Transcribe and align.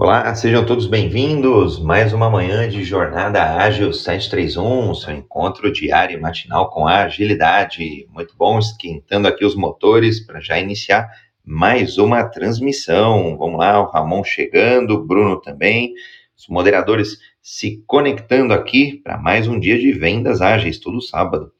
Olá, 0.00 0.32
sejam 0.32 0.64
todos 0.64 0.86
bem-vindos. 0.86 1.80
Mais 1.80 2.12
uma 2.12 2.30
manhã 2.30 2.68
de 2.68 2.84
Jornada 2.84 3.42
Ágil 3.42 3.92
731, 3.92 4.94
seu 4.94 5.12
encontro 5.12 5.72
diário 5.72 6.16
e 6.16 6.20
matinal 6.20 6.70
com 6.70 6.86
a 6.86 7.02
agilidade. 7.02 8.06
Muito 8.14 8.32
bom, 8.38 8.60
esquentando 8.60 9.26
aqui 9.26 9.44
os 9.44 9.56
motores 9.56 10.24
para 10.24 10.38
já 10.38 10.56
iniciar 10.56 11.10
mais 11.44 11.98
uma 11.98 12.22
transmissão. 12.22 13.36
Vamos 13.36 13.58
lá, 13.58 13.82
o 13.82 13.90
Ramon 13.90 14.22
chegando, 14.22 14.92
o 14.94 15.04
Bruno 15.04 15.40
também, 15.40 15.92
os 16.36 16.46
moderadores 16.46 17.18
se 17.42 17.82
conectando 17.84 18.54
aqui 18.54 19.00
para 19.02 19.18
mais 19.18 19.48
um 19.48 19.58
dia 19.58 19.80
de 19.80 19.90
vendas 19.90 20.40
ágeis, 20.40 20.78
todo 20.78 21.02
sábado. 21.02 21.50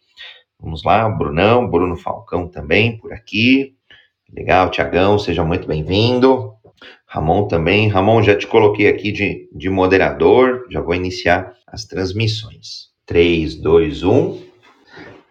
Vamos 0.60 0.84
lá, 0.84 1.08
Brunão, 1.08 1.68
Bruno 1.68 1.96
Falcão 1.96 2.46
também 2.46 2.98
por 2.98 3.12
aqui. 3.12 3.74
Legal, 4.32 4.70
Tiagão, 4.70 5.18
seja 5.18 5.42
muito 5.42 5.66
bem-vindo. 5.66 6.54
Ramon 7.10 7.48
também. 7.48 7.88
Ramon, 7.88 8.22
já 8.22 8.36
te 8.36 8.46
coloquei 8.46 8.86
aqui 8.86 9.10
de, 9.10 9.48
de 9.50 9.70
moderador, 9.70 10.66
já 10.70 10.82
vou 10.82 10.94
iniciar 10.94 11.54
as 11.66 11.86
transmissões. 11.86 12.88
3, 13.06 13.54
2, 13.54 14.02
1. 14.02 14.42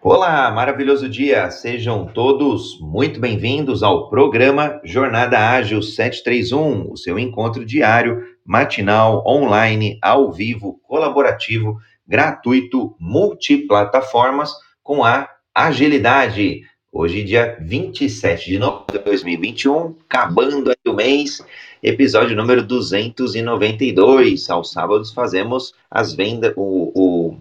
Olá, 0.02 0.50
maravilhoso 0.50 1.08
dia! 1.08 1.48
Sejam 1.52 2.04
todos 2.06 2.80
muito 2.80 3.20
bem-vindos 3.20 3.84
ao 3.84 4.08
programa 4.10 4.80
Jornada 4.82 5.38
Ágil 5.38 5.80
731, 5.80 6.90
o 6.90 6.96
seu 6.96 7.16
encontro 7.16 7.64
diário, 7.64 8.24
matinal, 8.44 9.22
online, 9.24 10.00
ao 10.02 10.32
vivo, 10.32 10.80
colaborativo, 10.82 11.76
gratuito, 12.04 12.96
multiplataformas 12.98 14.50
com 14.82 15.04
a 15.04 15.28
agilidade 15.54 16.62
Hoje, 17.00 17.22
dia 17.22 17.56
27 17.60 18.50
de 18.50 18.58
novembro 18.58 18.86
de 18.90 18.98
2021, 18.98 19.94
acabando 20.10 20.68
aí 20.68 20.76
o 20.84 20.92
mês, 20.92 21.40
episódio 21.80 22.34
número 22.34 22.60
292. 22.60 24.50
Aos 24.50 24.72
sábados 24.72 25.12
fazemos 25.12 25.74
as 25.88 26.12
vendas, 26.12 26.52
o, 26.56 26.90
o, 26.92 27.36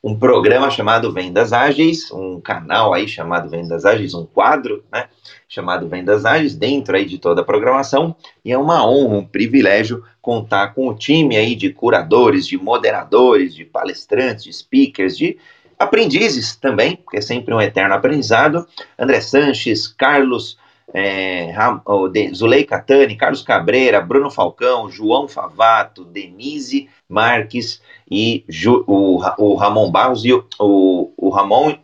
um 0.00 0.16
programa 0.16 0.70
chamado 0.70 1.12
Vendas 1.12 1.52
Ágeis, 1.52 2.08
um 2.12 2.40
canal 2.40 2.94
aí 2.94 3.08
chamado 3.08 3.50
Vendas 3.50 3.84
Ágeis, 3.84 4.14
um 4.14 4.24
quadro, 4.24 4.84
né, 4.92 5.08
chamado 5.48 5.88
Vendas 5.88 6.24
Ágeis, 6.24 6.54
dentro 6.54 6.96
aí 6.96 7.04
de 7.04 7.18
toda 7.18 7.40
a 7.40 7.44
programação, 7.44 8.14
e 8.44 8.52
é 8.52 8.58
uma 8.58 8.88
honra, 8.88 9.16
um 9.16 9.26
privilégio 9.26 10.04
contar 10.22 10.72
com 10.72 10.86
o 10.86 10.94
time 10.94 11.36
aí 11.36 11.56
de 11.56 11.72
curadores, 11.72 12.46
de 12.46 12.56
moderadores, 12.56 13.56
de 13.56 13.64
palestrantes, 13.64 14.44
de 14.44 14.52
speakers, 14.52 15.18
de 15.18 15.36
aprendizes 15.80 16.54
também, 16.54 16.96
porque 16.96 17.16
é 17.16 17.22
sempre 17.22 17.54
um 17.54 17.60
eterno 17.60 17.94
aprendizado. 17.94 18.66
André 18.98 19.22
Sanches, 19.22 19.88
Carlos 19.88 20.58
é, 20.92 21.52
Zuleika 22.34 22.78
Tani, 22.78 23.16
Carlos 23.16 23.42
Cabreira, 23.42 24.00
Bruno 24.00 24.30
Falcão, 24.30 24.90
João 24.90 25.26
Favato, 25.26 26.04
Denise 26.04 26.88
Marques 27.08 27.80
e 28.10 28.44
Ju, 28.46 28.84
o, 28.86 29.20
o 29.38 29.54
Ramon 29.54 29.90
Barros 29.90 30.24
e 30.24 30.34
o, 30.34 30.44
o, 30.58 31.12
o 31.16 31.30
Ramon. 31.30 31.74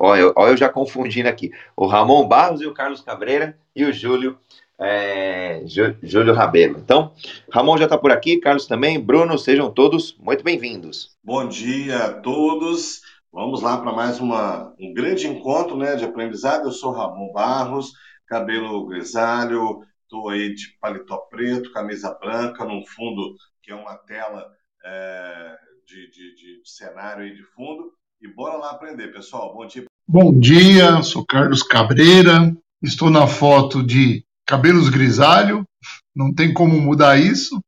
Olha, 0.00 0.32
olha 0.36 0.50
eu 0.50 0.56
já 0.56 0.68
confundindo 0.68 1.28
aqui. 1.28 1.52
O 1.76 1.86
Ramon 1.86 2.26
Barros 2.26 2.60
e 2.60 2.66
o 2.66 2.74
Carlos 2.74 3.00
Cabreira 3.00 3.56
e 3.74 3.84
o 3.84 3.92
Júlio 3.92 4.36
é, 4.80 5.62
Júlio 6.02 6.34
Rabelo. 6.34 6.78
Então, 6.78 7.12
Ramon 7.52 7.76
já 7.76 7.84
está 7.84 7.98
por 7.98 8.10
aqui, 8.10 8.38
Carlos 8.38 8.66
também, 8.66 8.98
Bruno, 8.98 9.38
sejam 9.38 9.70
todos 9.70 10.16
muito 10.18 10.42
bem-vindos. 10.42 11.10
Bom 11.22 11.46
dia 11.46 11.98
a 11.98 12.12
todos. 12.14 13.02
Vamos 13.32 13.62
lá 13.62 13.78
para 13.78 13.92
mais 13.92 14.18
uma, 14.18 14.74
um 14.76 14.92
grande 14.92 15.28
encontro 15.28 15.76
né, 15.76 15.94
de 15.94 16.04
aprendizado. 16.04 16.64
Eu 16.64 16.72
sou 16.72 16.92
Ramon 16.92 17.32
Barros, 17.32 17.92
cabelo 18.26 18.88
grisalho, 18.88 19.82
estou 20.02 20.30
aí 20.30 20.52
de 20.52 20.76
paletó 20.80 21.16
preto, 21.30 21.72
camisa 21.72 22.12
branca, 22.20 22.64
num 22.64 22.84
fundo 22.84 23.36
que 23.62 23.70
é 23.70 23.74
uma 23.74 23.96
tela 23.98 24.44
é, 24.84 25.56
de, 25.86 26.10
de, 26.10 26.34
de, 26.34 26.68
cenário 26.68 27.22
aí 27.22 27.32
de 27.32 27.44
fundo. 27.54 27.92
E 28.20 28.26
bora 28.26 28.56
lá 28.56 28.72
aprender, 28.72 29.12
pessoal. 29.12 29.54
Bom 29.54 29.64
dia. 29.64 29.84
Bom 30.08 30.36
dia, 30.36 31.00
sou 31.02 31.24
Carlos 31.24 31.62
Cabreira, 31.62 32.52
estou 32.82 33.10
na 33.10 33.28
foto 33.28 33.80
de 33.80 34.24
cabelos 34.44 34.88
grisalho, 34.88 35.64
não 36.12 36.34
tem 36.34 36.52
como 36.52 36.80
mudar 36.80 37.16
isso. 37.16 37.62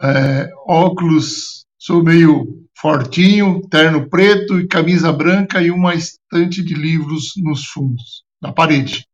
É, 0.00 0.48
óculos, 0.64 1.66
sou 1.80 2.04
meio 2.04 2.66
fortinho, 2.78 3.62
terno 3.70 4.06
preto 4.06 4.60
e 4.60 4.68
camisa 4.68 5.10
branca 5.10 5.62
e 5.62 5.70
uma 5.70 5.94
estante 5.94 6.62
de 6.62 6.74
livros 6.74 7.32
nos 7.38 7.64
fundos, 7.64 8.22
na 8.40 8.52
parede. 8.52 9.06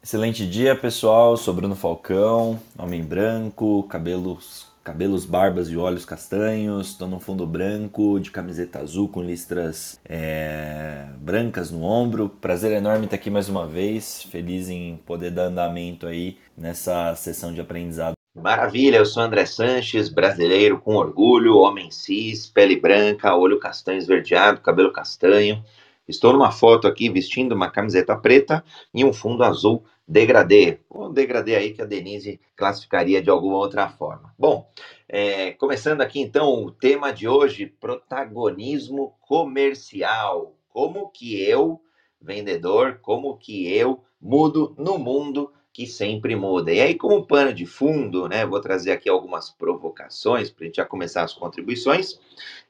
Excelente 0.00 0.46
dia, 0.46 0.76
pessoal. 0.76 1.36
Sou 1.36 1.52
Bruno 1.52 1.74
Falcão, 1.74 2.58
homem 2.78 3.02
branco, 3.02 3.82
cabelos, 3.82 4.66
cabelos, 4.84 5.24
barbas 5.24 5.68
e 5.68 5.76
olhos 5.76 6.04
castanhos. 6.04 6.90
Estou 6.90 7.08
no 7.08 7.18
fundo 7.18 7.44
branco, 7.44 8.20
de 8.20 8.30
camiseta 8.30 8.78
azul 8.78 9.08
com 9.08 9.20
listras 9.20 10.00
é, 10.08 11.06
brancas 11.18 11.72
no 11.72 11.82
ombro. 11.82 12.28
Prazer 12.28 12.70
enorme 12.72 13.06
estar 13.06 13.16
aqui 13.16 13.28
mais 13.28 13.48
uma 13.48 13.66
vez. 13.66 14.22
Feliz 14.22 14.68
em 14.68 14.96
poder 15.04 15.32
dar 15.32 15.46
andamento 15.46 16.06
aí 16.06 16.38
nessa 16.56 17.14
sessão 17.16 17.52
de 17.52 17.60
aprendizado 17.60 18.14
Maravilha, 18.32 18.98
eu 18.98 19.04
sou 19.04 19.24
André 19.24 19.44
Sanches, 19.44 20.08
brasileiro 20.08 20.80
com 20.80 20.94
orgulho, 20.94 21.56
homem 21.56 21.90
cis, 21.90 22.46
pele 22.46 22.76
branca, 22.76 23.34
olho 23.34 23.58
castanho 23.58 23.98
esverdeado, 23.98 24.60
cabelo 24.60 24.92
castanho. 24.92 25.64
Estou 26.06 26.32
numa 26.32 26.52
foto 26.52 26.86
aqui 26.86 27.10
vestindo 27.10 27.56
uma 27.56 27.68
camiseta 27.68 28.16
preta 28.16 28.64
e 28.94 29.04
um 29.04 29.12
fundo 29.12 29.42
azul 29.42 29.84
degradê. 30.06 30.78
Um 30.88 31.12
degradê 31.12 31.56
aí 31.56 31.72
que 31.72 31.82
a 31.82 31.84
Denise 31.84 32.40
classificaria 32.54 33.20
de 33.20 33.28
alguma 33.28 33.56
outra 33.56 33.88
forma. 33.88 34.32
Bom, 34.38 34.70
é, 35.08 35.50
começando 35.52 36.00
aqui 36.00 36.20
então 36.20 36.64
o 36.64 36.70
tema 36.70 37.12
de 37.12 37.26
hoje: 37.26 37.66
protagonismo 37.66 39.12
comercial. 39.22 40.54
Como 40.68 41.10
que 41.10 41.42
eu, 41.42 41.80
vendedor, 42.22 43.00
como 43.02 43.36
que 43.36 43.66
eu 43.72 44.04
mudo 44.20 44.72
no 44.78 44.98
mundo 44.98 45.52
que 45.72 45.86
sempre 45.86 46.34
muda. 46.34 46.72
E 46.72 46.80
aí, 46.80 46.94
como 46.94 47.26
pano 47.26 47.54
de 47.54 47.64
fundo, 47.64 48.28
né, 48.28 48.44
vou 48.44 48.60
trazer 48.60 48.90
aqui 48.90 49.08
algumas 49.08 49.50
provocações 49.50 50.50
para 50.50 50.64
a 50.64 50.66
gente 50.66 50.76
já 50.76 50.84
começar 50.84 51.22
as 51.22 51.32
contribuições. 51.32 52.18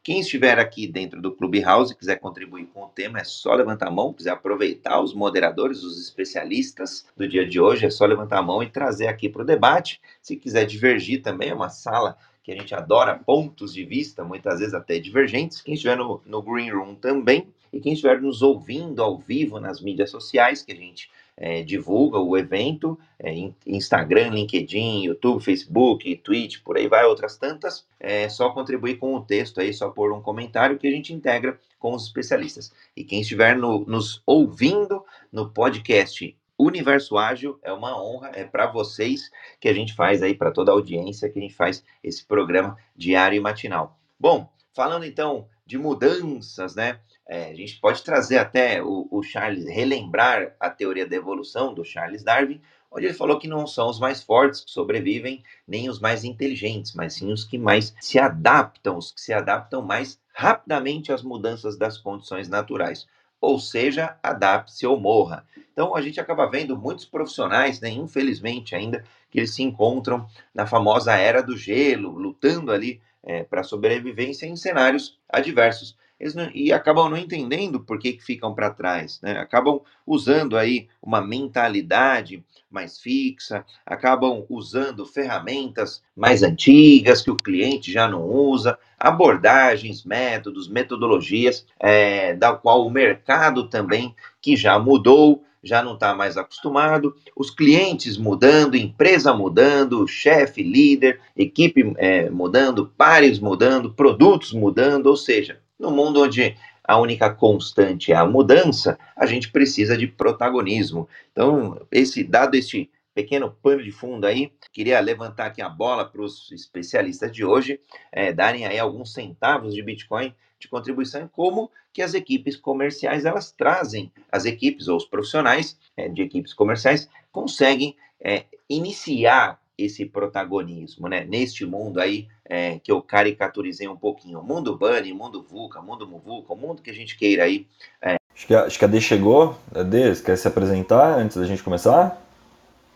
Quem 0.03 0.21
estiver 0.21 0.59
aqui 0.59 0.87
dentro 0.87 1.21
do 1.21 1.33
Clubhouse 1.33 1.93
e 1.93 1.97
quiser 1.97 2.17
contribuir 2.17 2.67
com 2.67 2.85
o 2.85 2.89
tema, 2.89 3.19
é 3.19 3.25
só 3.25 3.55
levantar 3.55 3.89
a 3.89 3.91
mão, 3.91 4.13
quiser 4.13 4.31
aproveitar 4.31 5.01
os 5.01 5.15
moderadores, 5.15 5.83
os 5.83 6.01
especialistas 6.01 7.07
do 7.17 7.27
dia 7.27 7.47
de 7.47 7.61
hoje, 7.61 7.87
é 7.87 7.91
só 7.91 8.05
levantar 8.05 8.39
a 8.39 8.43
mão 8.43 8.63
e 8.63 8.71
trazer 8.71 9.09
aqui 9.09 9.29
para 9.29 9.43
o 9.43 9.47
debate. 9.47 10.01
Se 10.21 10.37
quiser 10.37 10.67
divergir 10.67 11.23
também, 11.23 11.51
é 11.51 11.55
uma 11.55 11.71
sala 11.71 12.17
que 12.43 12.53
a 12.53 12.57
gente 12.57 12.75
adora 12.75 13.19
pontos 13.19 13.73
de 13.73 13.85
vista, 13.85 14.25
muitas 14.25 14.59
vezes 14.59 14.75
até 14.75 14.99
divergentes. 14.99 15.61
Quem 15.61 15.75
estiver 15.75 15.97
no, 15.97 16.21
no 16.27 16.43
Green 16.43 16.71
Room 16.71 16.95
também, 16.95 17.49
e 17.73 17.81
quem 17.81 17.93
estiver 17.93 18.21
nos 18.21 18.43
ouvindo 18.43 19.03
ao 19.03 19.19
vivo 19.19 19.61
nas 19.61 19.81
mídias 19.81 20.11
sociais, 20.11 20.63
que 20.63 20.73
a 20.73 20.77
gente 20.77 21.11
é, 21.41 21.63
divulga 21.63 22.19
o 22.19 22.37
evento, 22.37 22.99
é, 23.19 23.33
Instagram, 23.67 24.29
LinkedIn, 24.29 25.05
YouTube, 25.05 25.43
Facebook, 25.43 26.17
Twitch, 26.17 26.59
por 26.63 26.77
aí 26.77 26.87
vai, 26.87 27.07
outras 27.07 27.39
tantas. 27.39 27.87
É 27.99 28.29
só 28.29 28.51
contribuir 28.51 28.99
com 28.99 29.15
o 29.15 29.25
texto 29.25 29.59
aí, 29.59 29.73
só 29.73 29.89
pôr 29.89 30.13
um 30.13 30.21
comentário 30.21 30.79
que 30.79 30.87
a 30.87 30.91
gente 30.91 31.15
integra 31.15 31.59
com 31.79 31.95
os 31.95 32.05
especialistas. 32.05 32.71
E 32.95 33.03
quem 33.03 33.23
estiver 33.23 33.57
no, 33.57 33.87
nos 33.87 34.23
ouvindo 34.27 35.03
no 35.33 35.49
podcast 35.49 36.37
Universo 36.59 37.17
Ágil, 37.17 37.59
é 37.63 37.73
uma 37.73 37.99
honra, 37.99 38.33
é 38.35 38.45
para 38.45 38.67
vocês 38.67 39.31
que 39.59 39.67
a 39.67 39.73
gente 39.73 39.95
faz 39.95 40.23
aí, 40.23 40.35
para 40.35 40.51
toda 40.51 40.71
a 40.71 40.75
audiência, 40.75 41.31
que 41.31 41.39
a 41.39 41.43
gente 41.43 41.55
faz 41.55 41.83
esse 42.05 42.23
programa 42.23 42.77
diário 42.95 43.35
e 43.35 43.41
matinal. 43.41 43.99
Bom, 44.19 44.47
falando 44.75 45.07
então 45.07 45.49
de 45.71 45.79
mudanças, 45.79 46.75
né? 46.75 46.99
É, 47.29 47.51
a 47.51 47.55
gente 47.55 47.79
pode 47.79 48.03
trazer 48.03 48.39
até 48.39 48.83
o, 48.83 49.07
o, 49.09 49.23
Charles, 49.23 49.65
relembrar 49.67 50.53
a 50.59 50.69
teoria 50.69 51.07
da 51.07 51.15
evolução 51.15 51.73
do 51.73 51.85
Charles 51.85 52.25
Darwin, 52.25 52.61
onde 52.91 53.07
ele 53.07 53.15
falou 53.15 53.39
que 53.39 53.47
não 53.47 53.69
são 53.69 53.89
os 53.89 54.01
mais 54.01 54.21
fortes 54.21 54.65
que 54.65 54.71
sobrevivem, 54.73 55.45
nem 55.69 55.89
os 55.89 56.01
mais 56.01 56.25
inteligentes, 56.25 56.93
mas 56.93 57.15
sim 57.15 57.33
os 57.33 57.45
que 57.45 57.57
mais 57.57 57.95
se 58.01 58.19
adaptam, 58.19 58.99
os 58.99 59.13
que 59.13 59.21
se 59.21 59.33
adaptam 59.33 59.81
mais 59.81 60.19
rapidamente 60.35 61.13
às 61.13 61.23
mudanças 61.23 61.79
das 61.79 61.97
condições 61.97 62.49
naturais. 62.49 63.07
Ou 63.41 63.61
seja, 63.61 64.19
adapte-se 64.21 64.85
ou 64.85 64.99
morra. 64.99 65.47
Então 65.73 65.95
a 65.95 66.03
gente 66.03 66.19
acaba 66.19 66.51
vendo 66.51 66.77
muitos 66.77 67.05
profissionais, 67.05 67.81
né, 67.81 67.91
infelizmente 67.91 68.75
ainda, 68.75 69.05
que 69.31 69.39
eles 69.39 69.55
se 69.55 69.63
encontram 69.63 70.27
na 70.53 70.67
famosa 70.67 71.15
era 71.15 71.41
do 71.41 71.57
gelo, 71.57 72.11
lutando 72.11 72.73
ali 72.73 73.01
é, 73.23 73.45
para 73.45 73.63
sobrevivência 73.63 74.47
em 74.47 74.57
cenários 74.57 75.19
adversos 75.29 75.97
eles 76.21 76.35
não, 76.35 76.51
e 76.55 76.71
acabam 76.71 77.09
não 77.09 77.17
entendendo 77.17 77.81
por 77.81 77.99
que, 77.99 78.13
que 78.13 78.23
ficam 78.23 78.55
para 78.55 78.71
trás, 78.71 79.19
né? 79.23 79.39
Acabam 79.39 79.81
usando 80.07 80.57
aí 80.57 80.87
uma 81.03 81.23
mentalidade 81.23 82.45
mais 82.71 83.01
fixa, 83.01 83.65
acabam 83.87 84.45
usando 84.49 85.07
ferramentas 85.07 86.03
mais 86.15 86.43
antigas 86.43 87.23
que 87.23 87.31
o 87.31 87.37
cliente 87.37 87.91
já 87.91 88.07
não 88.07 88.23
usa, 88.23 88.79
abordagens, 88.99 90.05
métodos, 90.05 90.69
metodologias, 90.69 91.67
é, 91.81 92.35
da 92.35 92.53
qual 92.53 92.87
o 92.87 92.91
mercado 92.91 93.69
também 93.69 94.15
que 94.43 94.55
já 94.57 94.79
mudou, 94.79 95.43
já 95.63 95.83
não 95.83 95.95
está 95.95 96.15
mais 96.15 96.37
acostumado, 96.37 97.15
os 97.37 97.51
clientes 97.51 98.17
mudando, 98.17 98.77
empresa 98.77 99.33
mudando, 99.33 100.07
chefe, 100.09 100.63
líder, 100.63 101.21
equipe 101.37 101.93
é, 101.99 102.31
mudando, 102.31 102.93
pares 102.97 103.39
mudando, 103.39 103.93
produtos 103.93 104.53
mudando, 104.53 105.07
ou 105.07 105.17
seja, 105.17 105.61
no 105.79 105.91
mundo 105.91 106.23
onde 106.23 106.57
a 106.83 106.99
única 106.99 107.31
constante 107.31 108.11
é 108.11 108.17
a 108.17 108.27
mudança, 108.27 108.99
a 109.15 109.27
gente 109.27 109.51
precisa 109.51 109.97
de 109.97 110.07
protagonismo. 110.07 111.09
Então, 111.31 111.81
esse 111.91 112.25
dado 112.25 112.55
este 112.57 112.91
pequeno 113.21 113.51
pano 113.63 113.83
de 113.83 113.93
fundo 113.93 114.27
aí, 114.27 114.51
queria 114.73 114.99
levantar 114.99 115.47
aqui 115.47 115.61
a 115.61 115.69
bola 115.69 116.05
para 116.07 116.23
os 116.23 116.51
especialistas 116.53 117.31
de 117.31 117.45
hoje, 117.45 117.79
é, 118.11 118.33
darem 118.33 118.67
aí 118.67 118.79
alguns 118.79 119.13
centavos 119.13 119.75
de 119.75 119.83
Bitcoin 119.83 120.35
de 120.59 120.69
contribuição, 120.69 121.29
como 121.29 121.71
que 121.93 122.03
as 122.03 122.15
equipes 122.15 122.57
comerciais 122.57 123.25
elas 123.25 123.53
trazem, 123.53 124.11
as 124.33 124.45
equipes 124.47 124.89
ou 124.89 124.97
os 124.97 125.05
profissionais 125.05 125.79
é, 125.97 126.09
de 126.09 126.23
equipes 126.23 126.55
comerciais 126.55 127.09
conseguem 127.31 127.95
é, 128.21 128.45
iniciar 128.69 129.61
esse 129.77 130.05
protagonismo, 130.05 131.09
né? 131.09 131.25
Neste 131.25 131.65
mundo 131.65 132.01
aí 132.01 132.29
é, 132.45 132.79
que 132.79 132.93
eu 132.93 133.01
caricaturizei 133.01 133.89
um 133.89 133.97
pouquinho, 133.97 134.43
mundo 134.43 134.77
Bunny, 134.77 135.13
mundo 135.13 135.43
VUCA, 135.43 135.81
mundo 135.81 136.07
Muvuca, 136.07 136.53
o 136.53 136.57
mundo 136.57 136.83
que 136.83 136.91
a 136.91 136.95
gente 136.95 137.17
queira 137.17 137.45
aí. 137.45 137.67
É... 138.03 138.17
Acho, 138.35 138.47
que 138.47 138.55
a, 138.55 138.65
acho 138.65 138.79
que 138.79 138.85
a 138.85 138.89
D 138.89 139.01
chegou. 139.01 139.59
A 139.75 139.83
D, 139.83 140.15
quer 140.17 140.37
se 140.37 140.47
apresentar 140.47 141.19
antes 141.19 141.37
da 141.37 141.47
gente 141.47 141.63
começar? 141.63 142.30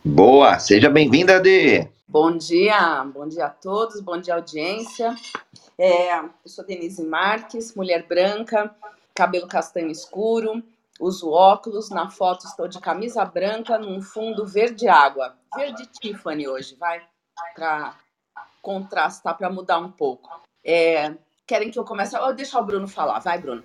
Boa, 0.07 0.59
seja 0.59 0.91
bem-vinda, 0.91 1.41
D. 1.41 1.89
Bom 2.07 2.37
dia, 2.37 3.03
bom 3.05 3.27
dia 3.27 3.47
a 3.47 3.49
todos, 3.49 4.03
bom 4.03 4.21
dia 4.21 4.35
audiência. 4.35 5.15
É, 5.79 6.19
eu 6.19 6.31
sou 6.45 6.63
Denise 6.63 7.03
Marques, 7.03 7.75
mulher 7.75 8.07
branca, 8.07 8.77
cabelo 9.15 9.49
castanho 9.49 9.91
escuro, 9.91 10.63
uso 11.01 11.31
óculos, 11.31 11.89
na 11.89 12.11
foto 12.11 12.47
estou 12.47 12.69
de 12.69 12.79
camisa 12.81 13.25
branca 13.25 13.79
num 13.79 14.03
fundo 14.03 14.45
verde 14.47 14.87
água. 14.89 15.39
Verde 15.57 15.87
Tiffany 15.87 16.47
hoje, 16.47 16.77
vai? 16.77 17.03
Para 17.55 17.99
contrastar, 18.61 19.39
para 19.39 19.49
mudar 19.49 19.79
um 19.79 19.91
pouco. 19.91 20.29
É, 20.63 21.15
querem 21.47 21.71
que 21.71 21.79
eu 21.79 21.85
comece? 21.85 22.17
Ou 22.17 22.35
deixar 22.35 22.61
o 22.61 22.65
Bruno 22.65 22.89
falar. 22.89 23.19
Vai, 23.21 23.39
Bruno. 23.39 23.63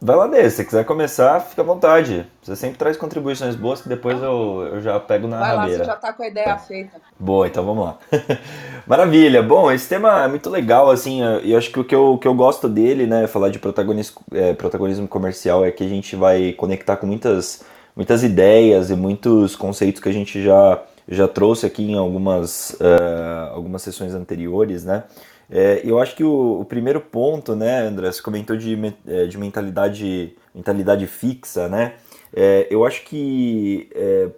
Vai 0.00 0.16
lá 0.16 0.26
dele. 0.26 0.50
Se 0.50 0.64
quiser 0.64 0.84
começar, 0.84 1.40
fica 1.40 1.62
à 1.62 1.64
vontade. 1.64 2.26
Você 2.42 2.56
sempre 2.56 2.78
traz 2.78 2.96
contribuições 2.96 3.54
boas 3.54 3.82
que 3.82 3.88
depois 3.88 4.20
eu, 4.22 4.68
eu 4.72 4.80
já 4.80 4.98
pego 4.98 5.28
na 5.28 5.38
Vai 5.38 5.56
rabeira. 5.56 5.78
lá, 5.78 5.84
você 5.84 5.90
já 5.90 5.96
tá 5.96 6.12
com 6.12 6.22
a 6.22 6.28
ideia 6.28 6.50
é. 6.50 6.58
feita. 6.58 7.00
Boa, 7.18 7.46
então 7.46 7.64
vamos 7.64 7.84
lá. 7.84 7.98
Maravilha. 8.86 9.42
Bom, 9.42 9.70
esse 9.70 9.88
tema 9.88 10.24
é 10.24 10.28
muito 10.28 10.48
legal, 10.48 10.90
assim, 10.90 11.20
eu 11.22 11.58
acho 11.58 11.70
que 11.70 11.80
o 11.80 11.84
que 11.84 11.94
eu, 11.94 12.18
que 12.18 12.26
eu 12.26 12.34
gosto 12.34 12.68
dele, 12.68 13.06
né, 13.06 13.26
falar 13.26 13.50
de 13.50 13.58
protagonismo, 13.58 14.22
é, 14.32 14.54
protagonismo 14.54 15.06
comercial 15.06 15.64
é 15.64 15.70
que 15.70 15.84
a 15.84 15.88
gente 15.88 16.16
vai 16.16 16.52
conectar 16.54 16.96
com 16.96 17.06
muitas, 17.06 17.62
muitas 17.94 18.22
ideias 18.22 18.90
e 18.90 18.96
muitos 18.96 19.54
conceitos 19.54 20.00
que 20.00 20.08
a 20.08 20.12
gente 20.12 20.42
já, 20.42 20.82
já 21.06 21.28
trouxe 21.28 21.66
aqui 21.66 21.82
em 21.82 21.98
algumas, 21.98 22.70
uh, 22.80 23.52
algumas 23.52 23.82
sessões 23.82 24.14
anteriores, 24.14 24.84
né, 24.84 25.04
é, 25.50 25.80
eu 25.82 25.98
acho 25.98 26.14
que 26.14 26.22
o, 26.22 26.60
o, 26.60 26.64
primeiro 26.64 27.00
ponto, 27.00 27.56
né, 27.56 27.80
André, 27.80 28.12
você 28.12 28.20
comentou 28.20 28.56
de, 28.56 28.78
é, 29.06 29.26
de 29.26 29.38
mentalidade, 29.38 30.36
mentalidade 30.54 31.06
fixa, 31.06 31.68
né? 31.68 31.94
É, 32.34 32.66
eu 32.70 32.84
acho 32.84 33.04
que 33.04 33.88
é, 33.94 34.28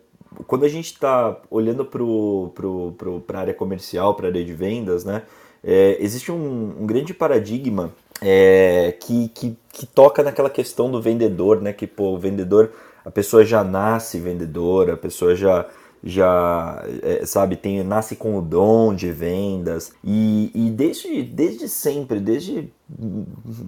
quando 0.47 0.65
a 0.65 0.69
gente 0.69 0.93
está 0.93 1.37
olhando 1.51 1.85
para 1.85 1.99
pro, 1.99 2.95
pro, 2.97 3.25
a 3.33 3.39
área 3.39 3.55
comercial, 3.55 4.15
para 4.15 4.27
a 4.27 4.31
área 4.31 4.45
de 4.45 4.53
vendas, 4.53 5.05
né, 5.05 5.23
é, 5.65 5.97
existe 6.01 6.31
um, 6.31 6.77
um, 6.81 6.87
grande 6.87 7.13
paradigma 7.13 7.93
é, 8.23 8.95
que, 9.01 9.29
que, 9.31 9.57
que, 9.73 9.87
toca 9.87 10.23
naquela 10.23 10.49
questão 10.49 10.91
do 10.91 11.03
vendedor, 11.03 11.61
né? 11.61 11.73
Que 11.73 11.87
pô, 11.87 12.15
o 12.15 12.19
vendedor, 12.19 12.73
a 13.05 13.11
pessoa 13.11 13.45
já 13.45 13.65
nasce 13.65 14.19
vendedora, 14.19 14.95
a 14.95 14.97
pessoa 14.97 15.35
já 15.35 15.67
já 16.03 16.83
é, 17.03 17.27
sabe 17.27 17.57
tem 17.57 17.83
nasce 17.85 18.17
com 18.17 18.39
o 18.39 18.43
dom 18.43 18.95
de 18.95 19.11
vendas. 19.11 19.93
E, 20.03 20.51
e 20.55 20.71
desde, 20.71 21.23
desde 21.23 21.69
sempre 21.69 22.21
desde 22.21 22.73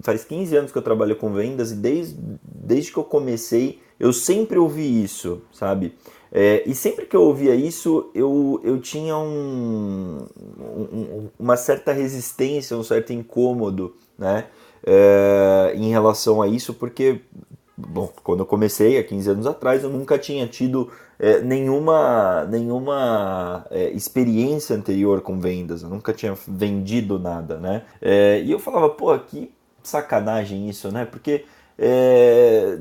faz 0.03 0.25
15 0.25 0.57
anos 0.57 0.73
que 0.73 0.79
eu 0.79 0.83
trabalho 0.83 1.17
com 1.17 1.33
vendas 1.33 1.73
e 1.73 1.77
desde, 1.77 2.17
desde 2.43 2.91
que 2.91 2.99
eu 2.99 3.05
comecei 3.05 3.81
eu 4.01 4.13
sempre 4.13 4.59
ouvi 4.59 5.03
isso 5.03 5.43
sabe? 5.53 5.95
É, 6.33 6.63
e 6.67 6.75
sempre 6.75 7.07
que 7.07 7.15
eu 7.15 7.23
ouvia 7.23 7.55
isso 7.55 8.11
eu, 8.15 8.61
eu 8.65 8.81
tinha 8.81 9.17
um, 9.17 10.27
um 10.59 11.29
uma 11.39 11.57
certa 11.57 11.93
resistência 11.93 12.77
um 12.77 12.83
certo 12.83 13.13
incômodo 13.13 13.95
né? 14.19 14.47
É, 14.85 15.73
em 15.77 15.91
relação 15.91 16.43
a 16.43 16.49
isso 16.49 16.75
porque 16.75 17.21
bom 17.89 18.13
quando 18.23 18.41
eu 18.41 18.47
comecei 18.47 18.99
há 18.99 19.05
15 19.05 19.31
anos 19.31 19.47
atrás 19.47 19.83
eu 19.83 19.91
nunca 19.91 20.19
tinha 20.19 20.47
tido 20.47 20.91
é, 21.19 21.41
nenhuma, 21.41 22.45
nenhuma 22.47 23.65
é, 23.71 23.91
experiência 23.91 24.75
anterior 24.75 25.21
com 25.21 25.39
vendas, 25.39 25.83
eu 25.83 25.89
nunca 25.89 26.13
tinha 26.13 26.35
vendido 26.49 27.19
nada, 27.19 27.59
né? 27.59 27.83
É, 28.01 28.41
e 28.43 28.51
eu 28.51 28.59
falava, 28.59 28.91
pô, 28.91 29.17
que 29.19 29.53
sacanagem 29.83 30.69
isso, 30.69 30.91
né? 30.91 31.05
Porque 31.05 31.45
é, 31.79 32.79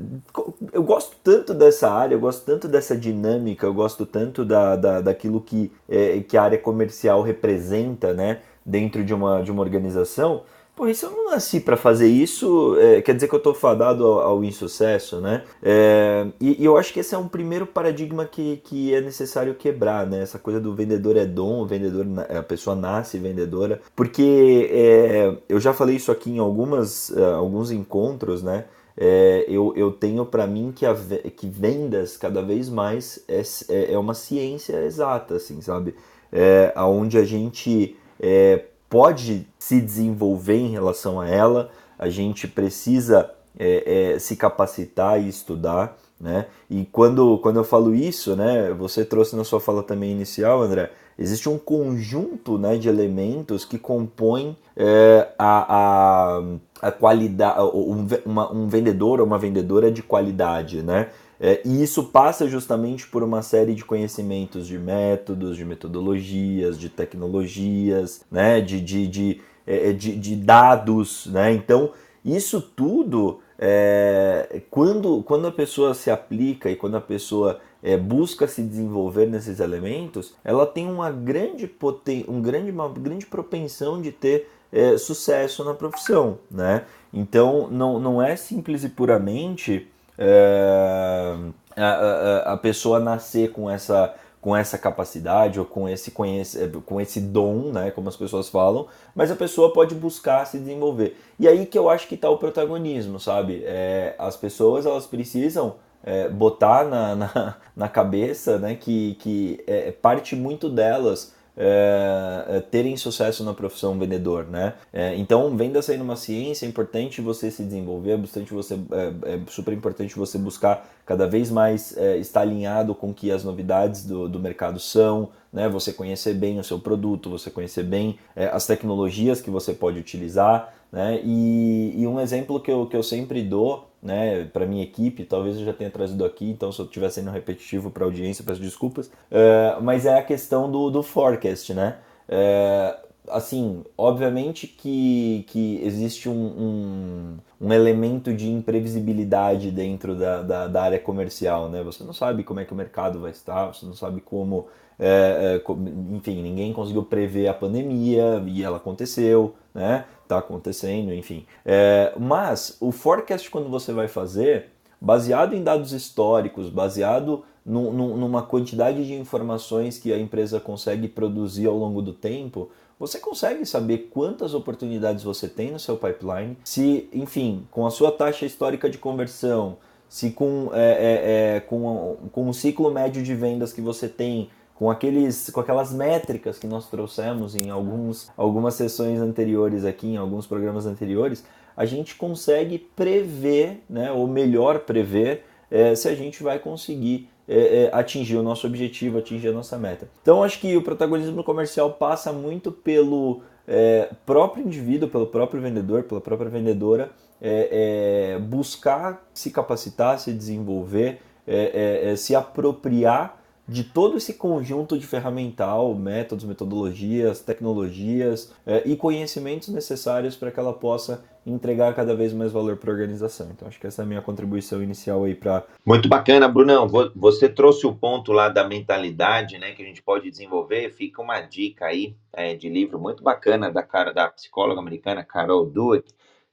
eu 0.72 0.82
gosto 0.82 1.16
tanto 1.22 1.54
dessa 1.54 1.90
área, 1.90 2.14
eu 2.14 2.20
gosto 2.20 2.44
tanto 2.44 2.68
dessa 2.68 2.96
dinâmica, 2.96 3.66
eu 3.66 3.74
gosto 3.74 4.04
tanto 4.04 4.44
da, 4.44 4.76
da, 4.76 5.00
daquilo 5.00 5.40
que, 5.40 5.70
é, 5.88 6.20
que 6.20 6.36
a 6.36 6.42
área 6.42 6.58
comercial 6.58 7.22
representa, 7.22 8.12
né? 8.12 8.40
Dentro 8.64 9.04
de 9.04 9.12
uma, 9.12 9.42
de 9.42 9.50
uma 9.50 9.62
organização, 9.62 10.42
Pô, 10.74 10.92
se 10.92 11.04
eu 11.04 11.10
não 11.10 11.30
nasci 11.30 11.60
para 11.60 11.76
fazer 11.76 12.08
isso, 12.08 12.76
é, 12.78 13.02
quer 13.02 13.14
dizer 13.14 13.28
que 13.28 13.34
eu 13.34 13.38
estou 13.38 13.52
fadado 13.52 14.06
ao, 14.06 14.20
ao, 14.20 14.44
insucesso, 14.44 15.20
né? 15.20 15.44
É, 15.62 16.26
e, 16.40 16.62
e, 16.62 16.64
eu 16.64 16.78
acho 16.78 16.94
que 16.94 17.00
esse 17.00 17.14
é 17.14 17.18
um 17.18 17.28
primeiro 17.28 17.66
paradigma 17.66 18.24
que, 18.24 18.56
que 18.64 18.94
é 18.94 19.00
necessário 19.02 19.54
quebrar, 19.54 20.06
né? 20.06 20.22
Essa 20.22 20.38
coisa 20.38 20.58
do 20.58 20.74
vendedor 20.74 21.16
é 21.18 21.26
dom, 21.26 21.60
o 21.60 21.66
vendedor, 21.66 22.06
a 22.38 22.42
pessoa 22.42 22.74
nasce 22.74 23.18
vendedora. 23.18 23.82
Porque 23.94 24.70
é, 24.72 25.36
eu 25.46 25.60
já 25.60 25.74
falei 25.74 25.96
isso 25.96 26.10
aqui 26.10 26.30
em 26.30 26.38
algumas, 26.38 27.10
uh, 27.10 27.34
alguns 27.36 27.70
encontros, 27.70 28.42
né? 28.42 28.64
É, 28.96 29.44
eu, 29.48 29.74
eu 29.76 29.90
tenho 29.90 30.24
para 30.24 30.46
mim 30.46 30.72
que, 30.74 30.86
a, 30.86 30.94
que 31.36 31.48
vendas 31.48 32.16
cada 32.16 32.42
vez 32.42 32.70
mais 32.70 33.22
é, 33.28 33.42
é, 33.68 33.92
é 33.92 33.98
uma 33.98 34.14
ciência 34.14 34.76
exata, 34.84 35.36
assim, 35.36 35.60
sabe? 35.60 35.94
É, 36.32 36.72
onde 36.76 37.18
a 37.18 37.24
gente 37.24 37.94
é, 38.18 38.64
pode 38.92 39.48
se 39.58 39.80
desenvolver 39.80 40.58
em 40.58 40.68
relação 40.68 41.18
a 41.18 41.26
ela, 41.26 41.70
a 41.98 42.10
gente 42.10 42.46
precisa 42.46 43.30
é, 43.58 44.12
é, 44.12 44.18
se 44.18 44.36
capacitar 44.36 45.18
e 45.18 45.30
estudar, 45.30 45.96
né? 46.20 46.44
E 46.68 46.84
quando, 46.84 47.38
quando 47.38 47.56
eu 47.56 47.64
falo 47.64 47.94
isso, 47.94 48.36
né, 48.36 48.70
você 48.70 49.02
trouxe 49.02 49.34
na 49.34 49.44
sua 49.44 49.60
fala 49.60 49.82
também 49.82 50.12
inicial, 50.12 50.60
André, 50.60 50.90
existe 51.18 51.48
um 51.48 51.56
conjunto 51.56 52.58
né, 52.58 52.76
de 52.76 52.86
elementos 52.86 53.64
que 53.64 53.78
compõem 53.78 54.58
é, 54.76 55.26
a, 55.38 56.36
a, 56.82 56.88
a 56.88 56.92
qualidade, 56.92 57.60
um, 57.74 58.06
uma, 58.26 58.52
um 58.52 58.68
vendedor 58.68 59.20
ou 59.20 59.26
uma 59.26 59.38
vendedora 59.38 59.90
de 59.90 60.02
qualidade, 60.02 60.82
né? 60.82 61.08
É, 61.44 61.60
e 61.64 61.82
isso 61.82 62.04
passa 62.04 62.46
justamente 62.46 63.08
por 63.08 63.24
uma 63.24 63.42
série 63.42 63.74
de 63.74 63.84
conhecimentos 63.84 64.64
de 64.64 64.78
métodos, 64.78 65.56
de 65.56 65.64
metodologias, 65.64 66.78
de 66.78 66.88
tecnologias, 66.88 68.24
né, 68.30 68.60
de, 68.60 68.80
de, 68.80 69.08
de, 69.08 69.40
é, 69.66 69.90
é, 69.90 69.92
de, 69.92 70.16
de 70.16 70.36
dados. 70.36 71.26
Né? 71.26 71.52
Então, 71.52 71.90
isso 72.24 72.60
tudo, 72.60 73.40
é, 73.58 74.62
quando, 74.70 75.20
quando 75.24 75.48
a 75.48 75.50
pessoa 75.50 75.94
se 75.94 76.12
aplica 76.12 76.70
e 76.70 76.76
quando 76.76 76.96
a 76.96 77.00
pessoa 77.00 77.58
é, 77.82 77.96
busca 77.96 78.46
se 78.46 78.62
desenvolver 78.62 79.26
nesses 79.26 79.58
elementos, 79.58 80.36
ela 80.44 80.64
tem 80.64 80.86
uma 80.86 81.10
grande, 81.10 81.66
poten 81.66 82.24
um 82.28 82.40
grande, 82.40 82.70
uma 82.70 82.88
grande 82.88 83.26
propensão 83.26 84.00
de 84.00 84.12
ter 84.12 84.48
é, 84.70 84.96
sucesso 84.96 85.64
na 85.64 85.74
profissão. 85.74 86.38
Né? 86.48 86.84
Então, 87.12 87.68
não, 87.68 87.98
não 87.98 88.22
é 88.22 88.36
simples 88.36 88.84
e 88.84 88.88
puramente 88.88 89.88
é, 90.18 91.34
a, 91.76 91.84
a, 91.84 92.52
a, 92.52 92.56
pessoa 92.56 93.00
nascer 93.00 93.50
com 93.52 93.68
essa, 93.68 94.14
com 94.40 94.56
essa 94.56 94.76
capacidade 94.76 95.58
ou 95.58 95.64
com 95.64 95.88
esse, 95.88 96.10
conhece, 96.10 96.68
com 96.84 97.00
esse 97.00 97.20
dom, 97.20 97.72
né, 97.72 97.90
como 97.90 98.08
as 98.08 98.16
pessoas 98.16 98.48
falam, 98.48 98.86
mas 99.14 99.30
a 99.30 99.36
pessoa 99.36 99.72
pode 99.72 99.94
buscar 99.94 100.46
se 100.46 100.58
desenvolver. 100.58 101.16
E 101.38 101.48
aí 101.48 101.66
que 101.66 101.78
eu 101.78 101.88
acho 101.88 102.06
que 102.06 102.14
está 102.14 102.28
o 102.28 102.38
protagonismo, 102.38 103.18
sabe? 103.18 103.62
É, 103.64 104.14
as 104.18 104.36
pessoas 104.36 104.84
elas 104.86 105.06
precisam 105.06 105.76
é, 106.04 106.28
botar 106.28 106.84
na, 106.84 107.14
na, 107.14 107.56
na, 107.76 107.88
cabeça 107.88 108.58
né, 108.58 108.74
que, 108.74 109.14
que 109.14 109.62
é, 109.66 109.92
parte 109.92 110.34
muito 110.34 110.68
delas 110.68 111.34
é, 111.56 112.44
é, 112.48 112.60
terem 112.60 112.96
sucesso 112.96 113.44
na 113.44 113.52
profissão 113.52 113.98
vendedor, 113.98 114.46
né? 114.46 114.74
É, 114.92 115.14
então, 115.16 115.54
venda 115.56 115.82
sendo 115.82 116.02
uma 116.02 116.16
ciência, 116.16 116.64
é 116.64 116.68
importante 116.68 117.20
você 117.20 117.50
se 117.50 117.62
desenvolver, 117.62 118.12
é, 118.12 118.16
bastante 118.16 118.52
você, 118.52 118.74
é, 118.74 119.34
é 119.34 119.40
super 119.48 119.74
importante 119.74 120.16
você 120.16 120.38
buscar 120.38 120.88
cada 121.04 121.26
vez 121.26 121.50
mais 121.50 121.96
é, 121.96 122.16
estar 122.16 122.40
alinhado 122.40 122.94
com 122.94 123.12
que 123.12 123.30
as 123.30 123.44
novidades 123.44 124.04
do, 124.04 124.28
do 124.28 124.38
mercado 124.38 124.78
são, 124.80 125.30
né? 125.52 125.68
Você 125.68 125.92
conhecer 125.92 126.34
bem 126.34 126.58
o 126.58 126.64
seu 126.64 126.78
produto, 126.78 127.30
você 127.30 127.50
conhecer 127.50 127.84
bem 127.84 128.18
é, 128.34 128.46
as 128.46 128.66
tecnologias 128.66 129.40
que 129.40 129.50
você 129.50 129.72
pode 129.72 129.98
utilizar, 129.98 130.72
né? 130.90 131.20
E, 131.24 131.94
e, 131.96 132.06
um 132.06 132.20
exemplo 132.20 132.60
que 132.60 132.70
eu, 132.70 132.86
que 132.86 132.96
eu 132.96 133.02
sempre 133.02 133.42
dou, 133.42 133.90
né, 134.02 134.44
para 134.44 134.66
minha 134.66 134.82
equipe, 134.82 135.24
talvez 135.24 135.56
eu 135.56 135.64
já 135.64 135.72
tenha 135.72 135.90
trazido 135.90 136.24
aqui, 136.24 136.50
então 136.50 136.72
se 136.72 136.80
eu 136.80 136.86
estiver 136.86 137.08
sendo 137.08 137.30
repetitivo 137.30 137.90
para 137.90 138.04
a 138.04 138.06
audiência, 138.06 138.44
peço 138.44 138.60
desculpas, 138.60 139.10
é, 139.30 139.76
mas 139.80 140.04
é 140.04 140.18
a 140.18 140.22
questão 140.22 140.70
do, 140.70 140.90
do 140.90 141.02
forecast, 141.02 141.72
né? 141.72 141.98
É, 142.28 142.96
assim, 143.28 143.84
obviamente 143.96 144.66
que, 144.66 145.44
que 145.48 145.80
existe 145.84 146.28
um, 146.28 146.32
um, 146.32 147.36
um, 147.60 147.72
elemento 147.72 148.32
de 148.32 148.50
imprevisibilidade 148.50 149.70
dentro 149.70 150.14
da, 150.14 150.42
da, 150.42 150.66
da, 150.66 150.82
área 150.82 150.98
comercial, 150.98 151.68
né? 151.68 151.82
Você 151.82 152.02
não 152.04 152.12
sabe 152.12 152.42
como 152.42 152.60
é 152.60 152.64
que 152.64 152.72
o 152.72 152.76
mercado 152.76 153.20
vai 153.20 153.30
estar, 153.30 153.72
você 153.72 153.86
não 153.86 153.94
sabe 153.94 154.20
como, 154.20 154.66
é, 154.98 155.60
é, 155.60 155.72
enfim, 156.14 156.42
ninguém 156.42 156.72
conseguiu 156.72 157.04
prever 157.04 157.48
a 157.48 157.54
pandemia 157.54 158.42
e 158.46 158.62
ela 158.62 158.78
aconteceu, 158.78 159.54
né? 159.74 160.04
Tá 160.26 160.38
acontecendo, 160.38 161.12
enfim. 161.12 161.46
É, 161.64 162.12
mas 162.18 162.76
o 162.80 162.90
forecast 162.90 163.48
quando 163.50 163.68
você 163.68 163.92
vai 163.92 164.08
fazer, 164.08 164.70
baseado 165.00 165.54
em 165.54 165.62
dados 165.62 165.92
históricos, 165.92 166.68
baseado 166.68 167.44
numa 167.64 168.42
quantidade 168.42 169.06
de 169.06 169.14
informações 169.14 169.96
que 169.96 170.12
a 170.12 170.18
empresa 170.18 170.58
consegue 170.58 171.06
produzir 171.06 171.66
ao 171.66 171.76
longo 171.76 172.02
do 172.02 172.12
tempo, 172.12 172.70
você 173.02 173.18
consegue 173.18 173.66
saber 173.66 174.10
quantas 174.12 174.54
oportunidades 174.54 175.24
você 175.24 175.48
tem 175.48 175.72
no 175.72 175.78
seu 175.80 175.96
pipeline, 175.96 176.56
se, 176.62 177.08
enfim, 177.12 177.66
com 177.68 177.84
a 177.84 177.90
sua 177.90 178.12
taxa 178.12 178.46
histórica 178.46 178.88
de 178.88 178.96
conversão, 178.96 179.78
se 180.08 180.30
com, 180.30 180.70
é, 180.72 180.92
é, 180.92 181.56
é, 181.56 181.60
com, 181.60 182.16
com 182.30 182.48
o 182.48 182.54
ciclo 182.54 182.92
médio 182.92 183.20
de 183.20 183.34
vendas 183.34 183.72
que 183.72 183.80
você 183.80 184.08
tem, 184.08 184.50
com, 184.76 184.88
aqueles, 184.88 185.50
com 185.50 185.58
aquelas 185.58 185.92
métricas 185.92 186.60
que 186.60 186.66
nós 186.68 186.88
trouxemos 186.88 187.56
em 187.56 187.70
alguns, 187.70 188.30
algumas 188.36 188.74
sessões 188.74 189.18
anteriores 189.18 189.84
aqui, 189.84 190.06
em 190.06 190.16
alguns 190.16 190.46
programas 190.46 190.86
anteriores, 190.86 191.44
a 191.76 191.84
gente 191.84 192.14
consegue 192.14 192.78
prever, 192.78 193.82
né, 193.90 194.12
ou 194.12 194.28
melhor 194.28 194.78
prever, 194.78 195.44
é, 195.68 195.96
se 195.96 196.06
a 196.06 196.14
gente 196.14 196.40
vai 196.40 196.60
conseguir 196.60 197.28
é, 197.48 197.84
é, 197.84 197.90
atingir 197.92 198.36
o 198.36 198.42
nosso 198.42 198.66
objetivo, 198.66 199.18
atingir 199.18 199.48
a 199.48 199.52
nossa 199.52 199.76
meta. 199.76 200.08
Então 200.22 200.42
acho 200.42 200.60
que 200.60 200.76
o 200.76 200.82
protagonismo 200.82 201.42
comercial 201.42 201.92
passa 201.92 202.32
muito 202.32 202.70
pelo 202.70 203.42
é, 203.66 204.10
próprio 204.24 204.64
indivíduo, 204.64 205.08
pelo 205.08 205.26
próprio 205.26 205.60
vendedor, 205.60 206.04
pela 206.04 206.20
própria 206.20 206.48
vendedora, 206.48 207.10
é, 207.40 208.34
é, 208.34 208.38
buscar 208.38 209.28
se 209.34 209.50
capacitar, 209.50 210.18
se 210.18 210.32
desenvolver, 210.32 211.20
é, 211.44 212.14
se 212.16 212.36
apropriar 212.36 213.41
de 213.72 213.82
todo 213.82 214.18
esse 214.18 214.34
conjunto 214.34 214.98
de 214.98 215.06
ferramental, 215.06 215.94
métodos, 215.94 216.44
metodologias, 216.44 217.40
tecnologias 217.40 218.52
é, 218.66 218.82
e 218.84 218.94
conhecimentos 218.94 219.68
necessários 219.68 220.36
para 220.36 220.50
que 220.50 220.60
ela 220.60 220.74
possa 220.74 221.24
entregar 221.44 221.94
cada 221.94 222.14
vez 222.14 222.32
mais 222.32 222.52
valor 222.52 222.76
para 222.76 222.90
a 222.90 222.92
organização. 222.92 223.48
Então, 223.50 223.66
acho 223.66 223.80
que 223.80 223.86
essa 223.86 224.02
é 224.02 224.04
a 224.04 224.06
minha 224.06 224.22
contribuição 224.22 224.82
inicial 224.82 225.24
aí 225.24 225.34
para. 225.34 225.64
Muito 225.84 226.08
bacana, 226.08 226.46
Brunão. 226.46 226.86
Você 227.16 227.48
trouxe 227.48 227.86
o 227.86 227.94
ponto 227.94 228.30
lá 228.30 228.48
da 228.48 228.62
mentalidade, 228.62 229.58
né, 229.58 229.72
que 229.72 229.82
a 229.82 229.86
gente 229.86 230.02
pode 230.02 230.30
desenvolver. 230.30 230.90
Fica 230.90 231.20
uma 231.20 231.40
dica 231.40 231.86
aí 231.86 232.14
é, 232.32 232.54
de 232.54 232.68
livro 232.68 232.98
muito 232.98 233.24
bacana 233.24 233.72
da 233.72 233.82
cara 233.82 234.12
da 234.12 234.28
psicóloga 234.28 234.80
americana 234.80 235.24
Carol 235.24 235.66
Dweck, 235.66 236.12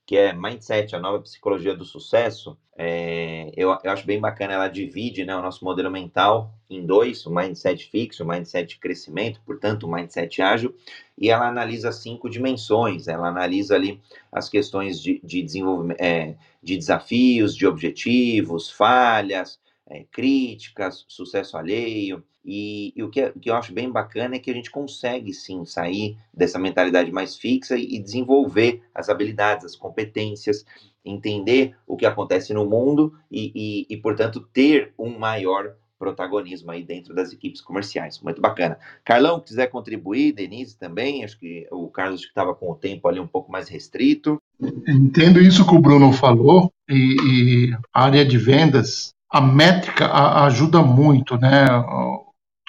que 0.09 0.17
é 0.17 0.33
Mindset, 0.33 0.95
a 0.95 0.99
nova 0.99 1.21
psicologia 1.21 1.75
do 1.75 1.85
sucesso. 1.85 2.57
É, 2.75 3.51
eu, 3.55 3.77
eu, 3.83 3.91
acho 3.91 4.07
bem 4.07 4.19
bacana, 4.19 4.53
ela 4.53 4.67
divide 4.67 5.23
né, 5.23 5.35
o 5.35 5.41
nosso 5.43 5.63
modelo 5.63 5.91
mental 5.91 6.51
em 6.67 6.83
dois, 6.83 7.27
o 7.27 7.31
mindset 7.31 7.87
fixo, 7.91 8.23
o 8.23 8.27
mindset 8.27 8.69
de 8.69 8.79
crescimento, 8.79 9.39
portanto, 9.45 9.83
o 9.83 9.91
mindset 9.91 10.41
ágil, 10.41 10.75
e 11.15 11.29
ela 11.29 11.47
analisa 11.47 11.91
cinco 11.91 12.27
dimensões, 12.27 13.07
ela 13.07 13.27
analisa 13.27 13.75
ali 13.75 14.01
as 14.31 14.49
questões 14.49 14.99
de, 14.99 15.21
de 15.23 15.43
desenvolvimento, 15.43 16.01
é, 16.01 16.33
de 16.63 16.75
desafios, 16.75 17.55
de 17.55 17.67
objetivos, 17.67 18.67
falhas, 18.67 19.58
é, 19.89 20.05
críticas, 20.11 21.05
sucesso 21.07 21.57
alheio, 21.57 22.23
e, 22.45 22.93
e 22.95 23.03
o, 23.03 23.09
que, 23.09 23.21
é, 23.21 23.29
o, 23.35 23.39
que, 23.39 23.49
eu 23.49 23.55
acho 23.55 23.73
bem 23.73 23.91
bacana 23.91 24.35
é 24.35 24.39
que 24.39 24.49
a 24.49 24.53
gente 24.53 24.71
consegue 24.71 25.33
sim 25.33 25.65
sair 25.65 26.17
dessa 26.33 26.57
mentalidade 26.57 27.11
mais 27.11 27.35
fixa 27.35 27.77
e, 27.77 27.95
e 27.95 27.99
desenvolver 27.99 28.81
as 28.93 29.09
habilidades, 29.09 29.65
as 29.65 29.75
competências, 29.75 30.65
entender 31.03 31.75
o 31.85 31.97
que 31.97 32.05
acontece 32.05 32.53
no 32.53 32.65
mundo 32.65 33.13
e, 33.31 33.85
e, 33.89 33.97
portanto, 33.97 34.47
ter 34.53 34.93
um 34.97 35.17
maior 35.17 35.75
protagonismo 35.97 36.71
aí 36.71 36.81
dentro 36.81 37.13
das 37.13 37.33
equipes 37.33 37.59
comerciais. 37.59 38.21
Muito 38.21 38.41
bacana. 38.41 38.79
Carlão, 39.03 39.41
quiser 39.41 39.67
contribuir, 39.67 40.31
Denise 40.31 40.77
também, 40.77 41.25
acho 41.25 41.37
que 41.37 41.67
o 41.71 41.89
Carlos 41.89 42.21
estava 42.21 42.55
com 42.55 42.71
o 42.71 42.75
tempo 42.75 43.07
ali 43.07 43.19
um 43.19 43.27
pouco 43.27 43.51
mais 43.51 43.67
restrito. 43.67 44.41
Entendo 44.87 45.41
isso 45.41 45.67
que 45.67 45.75
o 45.75 45.79
Bruno 45.79 46.13
falou, 46.13 46.71
e, 46.89 47.15
e 47.21 47.77
a 47.93 48.05
área 48.05 48.25
de 48.25 48.37
vendas, 48.37 49.13
a 49.31 49.41
métrica 49.41 50.11
ajuda 50.43 50.81
muito, 50.81 51.37
né? 51.37 51.65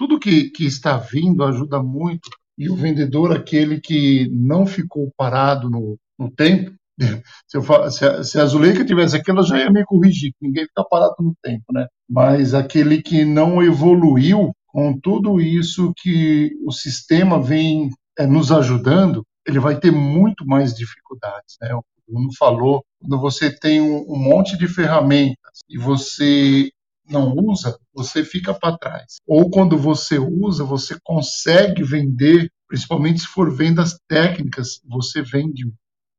tudo 0.01 0.19
que, 0.19 0.49
que 0.49 0.65
está 0.65 0.97
vindo 0.97 1.45
ajuda 1.45 1.83
muito. 1.83 2.31
E 2.57 2.71
o 2.71 2.75
vendedor, 2.75 3.33
aquele 3.33 3.79
que 3.79 4.31
não 4.33 4.67
ficou 4.67 5.13
parado 5.15 5.69
no, 5.69 5.99
no 6.19 6.31
tempo, 6.31 6.73
se, 7.47 7.59
eu, 7.59 7.91
se, 7.91 8.25
se 8.25 8.41
a 8.41 8.47
Zuleika 8.47 8.83
tivesse 8.83 9.17
aqui, 9.17 9.31
ela 9.31 9.43
já 9.43 9.59
ia 9.59 9.71
me 9.71 9.85
corrigir, 9.85 10.33
ninguém 10.41 10.65
fica 10.65 10.85
parado 10.85 11.17
no 11.21 11.35
tempo, 11.43 11.65
né? 11.73 11.87
Mas 12.09 12.55
aquele 12.55 13.03
que 13.03 13.27
não 13.27 13.63
evoluiu 13.63 14.53
com 14.69 14.99
tudo 14.99 15.39
isso 15.39 15.93
que 15.99 16.51
o 16.65 16.73
sistema 16.73 17.41
vem 17.41 17.91
é, 18.19 18.27
nos 18.27 18.51
ajudando, 18.51 19.23
ele 19.47 19.59
vai 19.59 19.79
ter 19.79 19.91
muito 19.91 20.47
mais 20.47 20.75
dificuldades, 20.75 21.57
né? 21.61 21.75
O 21.75 21.83
Bruno 22.11 22.31
falou, 22.39 22.85
quando 23.01 23.19
você 23.21 23.51
tem 23.51 23.81
um, 23.81 24.17
monte 24.17 24.57
de 24.59 24.67
ferramentas 24.67 25.61
e 25.69 25.79
você 25.79 26.71
não 27.09 27.35
usa, 27.35 27.79
você 27.95 28.25
fica 28.25 28.55
para 28.55 28.77
trás. 28.77 29.17
Ou 29.27 29.51
quando 29.51 29.77
você 29.77 30.19
usa, 30.19 30.65
você 30.65 30.97
consegue 31.03 31.83
vender, 31.83 32.51
principalmente 32.69 33.21
se 33.21 33.27
for 33.27 33.55
vendas 33.55 33.99
técnicas, 34.09 34.81
você 34.89 35.23
vende 35.23 35.71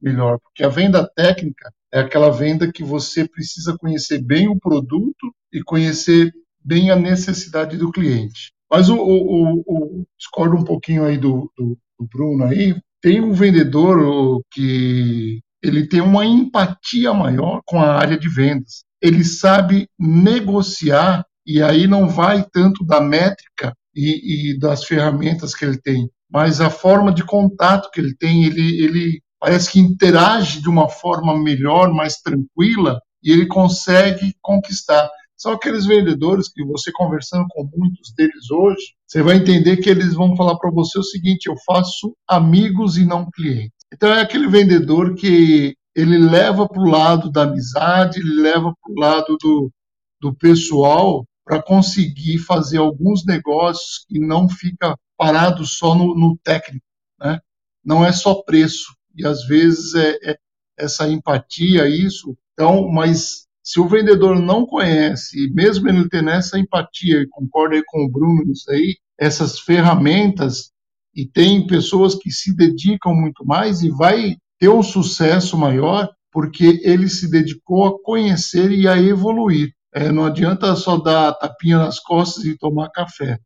melhor. 0.01 0.39
Porque 0.39 0.63
a 0.63 0.69
venda 0.69 1.09
técnica 1.15 1.71
é 1.93 1.99
aquela 1.99 2.29
venda 2.29 2.71
que 2.71 2.83
você 2.83 3.27
precisa 3.27 3.77
conhecer 3.77 4.21
bem 4.21 4.47
o 4.47 4.59
produto 4.59 5.33
e 5.53 5.61
conhecer 5.63 6.31
bem 6.63 6.91
a 6.91 6.95
necessidade 6.95 7.77
do 7.77 7.91
cliente. 7.91 8.51
Mas 8.69 8.89
o, 8.89 8.95
o, 8.95 9.63
o, 9.65 10.01
o 10.01 10.05
discordo 10.17 10.55
um 10.55 10.63
pouquinho 10.63 11.03
aí 11.03 11.17
do, 11.17 11.51
do, 11.57 11.77
do 11.99 12.07
Bruno 12.07 12.45
aí. 12.45 12.75
Tem 13.01 13.19
um 13.19 13.33
vendedor 13.33 14.41
que 14.51 15.41
ele 15.63 15.87
tem 15.87 16.01
uma 16.01 16.25
empatia 16.25 17.13
maior 17.13 17.61
com 17.65 17.81
a 17.81 17.93
área 17.95 18.17
de 18.17 18.29
vendas 18.29 18.83
ele 19.01 19.23
sabe 19.23 19.89
negociar, 19.99 21.25
e 21.45 21.61
aí 21.61 21.87
não 21.87 22.07
vai 22.07 22.45
tanto 22.53 22.85
da 22.85 23.01
métrica 23.01 23.75
e, 23.95 24.51
e, 24.51 24.59
das 24.59 24.85
ferramentas 24.85 25.55
que 25.55 25.65
ele 25.65 25.81
tem, 25.81 26.07
mas 26.29 26.61
a 26.61 26.69
forma 26.69 27.11
de 27.11 27.25
contato 27.25 27.89
que 27.91 27.99
ele 27.99 28.15
tem, 28.15 28.45
ele, 28.45 28.83
ele 28.83 29.21
parece 29.39 29.71
que 29.71 29.79
interage 29.79 30.61
de 30.61 30.69
uma 30.69 30.87
forma 30.87 31.37
melhor, 31.41 31.91
mais 31.91 32.17
tranquila, 32.17 33.01
e 33.23 33.31
ele 33.31 33.47
consegue 33.47 34.33
conquistar. 34.39 35.09
São 35.35 35.53
aqueles 35.53 35.87
vendedores 35.87 36.47
que 36.47 36.63
você 36.63 36.91
conversando 36.93 37.47
com 37.49 37.67
muitos 37.75 38.13
deles 38.15 38.51
hoje, 38.51 38.93
você 39.07 39.23
vai 39.23 39.37
entender 39.37 39.77
que 39.77 39.89
eles 39.89 40.13
vão 40.13 40.35
falar 40.35 40.55
para 40.59 40.69
você 40.69 40.99
o 40.99 41.03
seguinte: 41.03 41.47
eu 41.47 41.55
faço 41.65 42.15
amigos 42.27 42.97
e 42.97 43.05
não 43.05 43.29
clientes. 43.31 43.80
Então 43.93 44.09
é 44.13 44.21
aquele 44.21 44.47
vendedor 44.47 45.15
que 45.15 45.75
ele 45.95 46.17
leva 46.17 46.67
para 46.67 46.81
o 46.81 46.89
lado 46.89 47.29
da 47.29 47.43
amizade, 47.43 48.19
ele 48.19 48.41
leva 48.41 48.73
para 48.81 48.91
o 48.91 48.99
lado 48.99 49.37
do, 49.39 49.71
do 50.19 50.33
pessoal 50.33 51.25
para 51.43 51.61
conseguir 51.61 52.37
fazer 52.37 52.77
alguns 52.77 53.25
negócios 53.25 54.05
e 54.09 54.19
não 54.19 54.47
fica 54.47 54.97
parado 55.17 55.65
só 55.65 55.93
no, 55.93 56.15
no 56.15 56.37
técnico, 56.43 56.85
né? 57.19 57.39
Não 57.83 58.05
é 58.05 58.11
só 58.11 58.41
preço 58.43 58.95
e 59.15 59.25
às 59.25 59.45
vezes 59.45 59.93
é, 59.95 60.17
é 60.23 60.37
essa 60.77 61.09
empatia 61.09 61.87
isso. 61.87 62.37
Então, 62.53 62.87
mas 62.87 63.47
se 63.63 63.79
o 63.79 63.87
vendedor 63.87 64.39
não 64.39 64.65
conhece, 64.65 65.51
mesmo 65.53 65.87
ele 65.89 66.07
tendo 66.09 66.29
essa 66.29 66.57
empatia, 66.57 67.21
e 67.21 67.27
concordo 67.27 67.75
aí 67.75 67.83
com 67.85 68.05
o 68.05 68.09
Bruno 68.09 68.43
nisso 68.45 68.69
aí, 68.71 68.97
essas 69.19 69.59
ferramentas 69.59 70.70
e 71.15 71.25
tem 71.25 71.65
pessoas 71.67 72.15
que 72.15 72.31
se 72.31 72.55
dedicam 72.55 73.13
muito 73.13 73.45
mais 73.45 73.81
e 73.81 73.89
vai 73.89 74.35
ter 74.59 74.69
um 74.69 74.83
sucesso 74.83 75.57
maior 75.57 76.09
porque 76.31 76.79
ele 76.83 77.09
se 77.09 77.29
dedicou 77.29 77.85
a 77.85 78.03
conhecer 78.03 78.71
e 78.71 78.87
a 78.87 78.97
evoluir. 78.97 79.73
É, 79.93 80.11
não 80.11 80.25
adianta 80.25 80.73
só 80.75 80.97
dar 80.97 81.33
tapinha 81.33 81.77
nas 81.77 81.99
costas 81.99 82.45
e 82.45 82.57
tomar 82.57 82.89
café. 82.89 83.37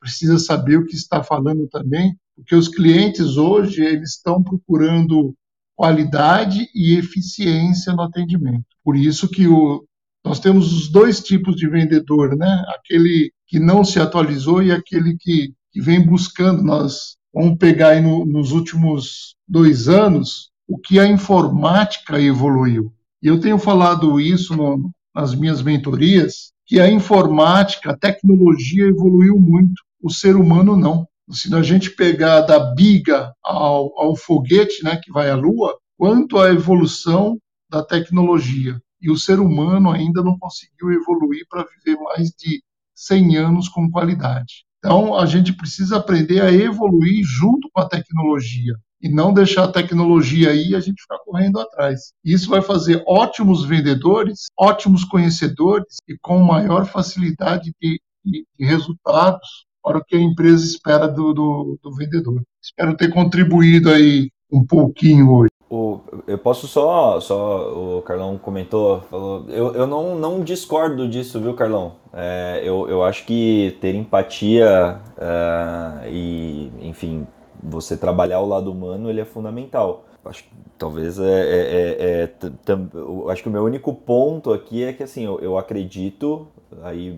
Precisa 0.00 0.38
saber 0.38 0.78
o 0.78 0.86
que 0.86 0.96
está 0.96 1.22
falando 1.22 1.68
também, 1.68 2.16
porque 2.34 2.54
os 2.54 2.68
clientes 2.68 3.36
hoje 3.36 3.84
eles 3.84 4.16
estão 4.16 4.42
procurando 4.42 5.34
qualidade 5.76 6.68
e 6.74 6.96
eficiência 6.96 7.92
no 7.92 8.02
atendimento. 8.02 8.64
Por 8.82 8.96
isso 8.96 9.28
que 9.28 9.46
o, 9.46 9.84
nós 10.24 10.40
temos 10.40 10.72
os 10.72 10.90
dois 10.90 11.20
tipos 11.20 11.56
de 11.56 11.68
vendedor, 11.68 12.34
né? 12.36 12.64
Aquele 12.68 13.30
que 13.46 13.58
não 13.58 13.84
se 13.84 14.00
atualizou 14.00 14.62
e 14.62 14.72
aquele 14.72 15.16
que 15.18 15.52
que 15.72 15.80
vem 15.80 16.04
buscando. 16.04 16.62
Nós 16.62 17.16
vamos 17.32 17.58
pegar 17.58 17.90
aí 17.90 18.00
no, 18.00 18.24
nos 18.24 18.52
últimos 18.52 19.34
dois 19.46 19.88
anos 19.88 20.50
o 20.68 20.78
que 20.78 21.00
a 21.00 21.06
informática 21.06 22.20
evoluiu. 22.20 22.92
E 23.22 23.26
eu 23.26 23.40
tenho 23.40 23.58
falado 23.58 24.20
isso 24.20 24.56
no, 24.56 24.90
nas 25.14 25.34
minhas 25.34 25.62
mentorias, 25.62 26.52
que 26.64 26.80
a 26.80 26.90
informática, 26.90 27.90
a 27.90 27.96
tecnologia 27.96 28.86
evoluiu 28.86 29.38
muito, 29.38 29.82
o 30.02 30.10
ser 30.10 30.36
humano 30.36 30.76
não. 30.76 31.06
Se 31.30 31.52
a 31.54 31.62
gente 31.62 31.90
pegar 31.90 32.42
da 32.42 32.58
biga 32.72 33.32
ao, 33.42 33.92
ao 34.00 34.16
foguete, 34.16 34.82
né, 34.82 34.96
que 34.96 35.12
vai 35.12 35.30
à 35.30 35.36
Lua, 35.36 35.76
quanto 35.96 36.38
à 36.38 36.50
evolução 36.50 37.36
da 37.68 37.84
tecnologia. 37.84 38.80
E 39.02 39.10
o 39.10 39.16
ser 39.16 39.40
humano 39.40 39.90
ainda 39.90 40.22
não 40.22 40.38
conseguiu 40.38 40.92
evoluir 40.92 41.46
para 41.48 41.64
viver 41.64 41.98
mais 42.00 42.30
de 42.30 42.62
100 42.94 43.36
anos 43.36 43.68
com 43.68 43.90
qualidade. 43.90 44.64
Então, 44.80 45.14
a 45.14 45.26
gente 45.26 45.52
precisa 45.52 45.98
aprender 45.98 46.40
a 46.40 46.50
evoluir 46.50 47.22
junto 47.22 47.68
com 47.70 47.80
a 47.82 47.88
tecnologia 47.88 48.74
e 49.02 49.08
não 49.08 49.32
deixar 49.32 49.64
a 49.64 49.72
tecnologia 49.72 50.50
aí 50.50 50.70
e 50.70 50.74
a 50.74 50.80
gente 50.80 51.02
ficar 51.02 51.18
correndo 51.18 51.60
atrás. 51.60 52.12
Isso 52.24 52.48
vai 52.48 52.62
fazer 52.62 53.02
ótimos 53.06 53.64
vendedores, 53.64 54.46
ótimos 54.58 55.04
conhecedores 55.04 55.98
e 56.08 56.16
com 56.20 56.38
maior 56.38 56.86
facilidade 56.86 57.72
de, 57.80 58.00
de, 58.24 58.46
de 58.58 58.66
resultados 58.66 59.66
para 59.82 59.98
o 59.98 60.04
que 60.04 60.16
a 60.16 60.20
empresa 60.20 60.64
espera 60.64 61.06
do, 61.06 61.32
do, 61.32 61.78
do 61.82 61.94
vendedor. 61.94 62.42
Espero 62.62 62.96
ter 62.96 63.10
contribuído 63.10 63.90
aí 63.90 64.30
um 64.50 64.64
pouquinho 64.64 65.30
hoje. 65.30 65.50
O, 65.70 66.00
eu 66.26 66.36
posso 66.36 66.66
só, 66.66 67.20
só, 67.20 67.98
o 67.98 68.02
Carlão 68.02 68.36
comentou, 68.36 69.02
falou, 69.02 69.44
eu, 69.48 69.72
eu 69.72 69.86
não, 69.86 70.16
não 70.16 70.42
discordo 70.42 71.08
disso, 71.08 71.38
viu, 71.38 71.54
Carlão? 71.54 71.92
É, 72.12 72.60
eu, 72.64 72.88
eu 72.88 73.04
acho 73.04 73.24
que 73.24 73.78
ter 73.80 73.94
empatia 73.94 75.00
é, 75.16 76.10
e, 76.10 76.72
enfim, 76.80 77.24
você 77.62 77.96
trabalhar 77.96 78.40
o 78.40 78.48
lado 78.48 78.72
humano, 78.72 79.08
ele 79.08 79.20
é 79.20 79.24
fundamental. 79.24 80.06
Acho 80.24 80.42
que 80.42 80.50
talvez 80.76 81.20
é, 81.20 81.22
é, 81.22 81.60
é, 81.70 82.22
é 82.24 83.30
acho 83.30 83.42
que 83.44 83.48
o 83.48 83.52
meu 83.52 83.62
único 83.62 83.94
ponto 83.94 84.52
aqui 84.52 84.82
é 84.82 84.92
que 84.92 85.04
assim, 85.04 85.24
eu, 85.24 85.38
eu 85.38 85.56
acredito, 85.56 86.48
aí 86.82 87.16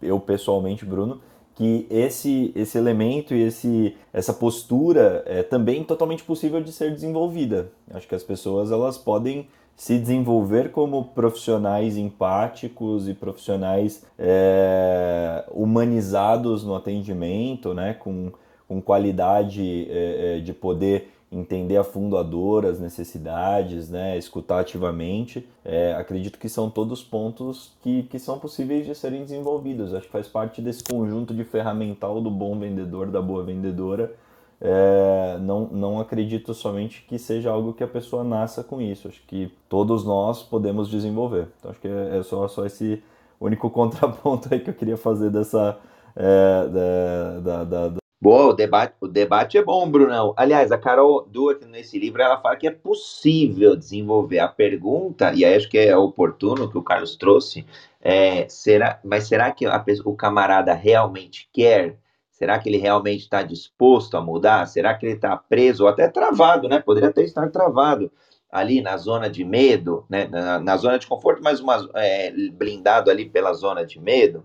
eu 0.00 0.18
pessoalmente, 0.18 0.86
Bruno, 0.86 1.20
que 1.56 1.86
esse, 1.90 2.52
esse 2.54 2.76
elemento 2.76 3.34
e 3.34 3.42
esse, 3.42 3.96
essa 4.12 4.32
postura 4.32 5.24
é 5.26 5.42
também 5.42 5.82
totalmente 5.82 6.22
possível 6.22 6.60
de 6.60 6.70
ser 6.70 6.92
desenvolvida. 6.92 7.72
Acho 7.90 8.06
que 8.06 8.14
as 8.14 8.22
pessoas 8.22 8.70
elas 8.70 8.98
podem 8.98 9.48
se 9.74 9.98
desenvolver 9.98 10.70
como 10.70 11.06
profissionais 11.06 11.96
empáticos 11.96 13.08
e 13.08 13.14
profissionais 13.14 14.04
é, 14.18 15.44
humanizados 15.50 16.62
no 16.62 16.74
atendimento, 16.74 17.72
né, 17.72 17.94
com, 17.94 18.32
com 18.68 18.80
qualidade 18.80 19.86
é, 19.90 20.36
é 20.36 20.40
de 20.40 20.52
poder 20.52 21.15
entender 21.38 21.76
a 21.76 21.84
fundo 21.84 22.16
a 22.16 22.22
dor, 22.22 22.64
as 22.64 22.80
necessidades, 22.80 23.90
né, 23.90 24.16
escutar 24.16 24.60
ativamente. 24.60 25.46
É, 25.64 25.94
acredito 25.94 26.38
que 26.38 26.48
são 26.48 26.70
todos 26.70 27.02
pontos 27.02 27.72
que, 27.82 28.04
que 28.04 28.18
são 28.18 28.38
possíveis 28.38 28.86
de 28.86 28.94
serem 28.94 29.22
desenvolvidos. 29.22 29.92
Acho 29.92 30.06
que 30.06 30.12
faz 30.12 30.26
parte 30.26 30.62
desse 30.62 30.82
conjunto 30.82 31.34
de 31.34 31.44
ferramental 31.44 32.20
do 32.20 32.30
bom 32.30 32.58
vendedor, 32.58 33.10
da 33.10 33.20
boa 33.20 33.44
vendedora. 33.44 34.14
É, 34.58 35.36
não, 35.42 35.66
não 35.66 36.00
acredito 36.00 36.54
somente 36.54 37.04
que 37.06 37.18
seja 37.18 37.50
algo 37.50 37.74
que 37.74 37.84
a 37.84 37.88
pessoa 37.88 38.24
nasça 38.24 38.64
com 38.64 38.80
isso. 38.80 39.08
Acho 39.08 39.22
que 39.26 39.52
todos 39.68 40.04
nós 40.04 40.42
podemos 40.42 40.88
desenvolver. 40.88 41.48
Então, 41.58 41.70
acho 41.70 41.80
que 41.80 41.88
é, 41.88 42.18
é 42.18 42.22
só, 42.22 42.48
só 42.48 42.64
esse 42.64 43.02
único 43.40 43.68
contraponto 43.70 44.48
aí 44.52 44.60
que 44.60 44.70
eu 44.70 44.74
queria 44.74 44.96
fazer 44.96 45.30
dessa. 45.30 45.78
É, 46.18 46.68
da, 46.68 47.40
da, 47.40 47.64
da, 47.64 48.05
Boa, 48.18 48.46
o 48.46 48.52
debate, 48.54 48.94
o 49.00 49.06
debate 49.06 49.58
é 49.58 49.62
bom, 49.62 49.88
Brunão. 49.90 50.32
Aliás, 50.38 50.72
a 50.72 50.78
Carol 50.78 51.26
Duarte, 51.30 51.66
nesse 51.66 51.98
livro, 51.98 52.22
ela 52.22 52.40
fala 52.40 52.56
que 52.56 52.66
é 52.66 52.70
possível 52.70 53.76
desenvolver 53.76 54.38
a 54.38 54.48
pergunta, 54.48 55.32
e 55.34 55.44
aí 55.44 55.54
acho 55.54 55.68
que 55.68 55.76
é 55.78 55.94
oportuno 55.94 56.70
que 56.70 56.78
o 56.78 56.82
Carlos 56.82 57.14
trouxe, 57.16 57.66
é, 58.00 58.48
será, 58.48 58.98
mas 59.04 59.28
será 59.28 59.50
que 59.52 59.66
a, 59.66 59.84
o 60.04 60.16
camarada 60.16 60.72
realmente 60.72 61.48
quer? 61.52 61.98
Será 62.30 62.58
que 62.58 62.68
ele 62.70 62.78
realmente 62.78 63.20
está 63.22 63.42
disposto 63.42 64.16
a 64.16 64.20
mudar? 64.22 64.66
Será 64.66 64.94
que 64.94 65.04
ele 65.04 65.14
está 65.14 65.36
preso 65.36 65.84
ou 65.84 65.88
até 65.88 66.08
travado, 66.08 66.68
né? 66.68 66.80
Poderia 66.80 67.10
até 67.10 67.22
estar 67.22 67.50
travado 67.50 68.10
ali 68.50 68.80
na 68.80 68.96
zona 68.96 69.28
de 69.28 69.44
medo, 69.44 70.06
né? 70.08 70.26
Na, 70.26 70.58
na 70.58 70.76
zona 70.76 70.98
de 70.98 71.06
conforto, 71.06 71.42
mas 71.42 71.60
uma, 71.60 71.88
é, 71.94 72.32
blindado 72.52 73.10
ali 73.10 73.28
pela 73.28 73.52
zona 73.52 73.84
de 73.84 74.00
medo. 74.00 74.44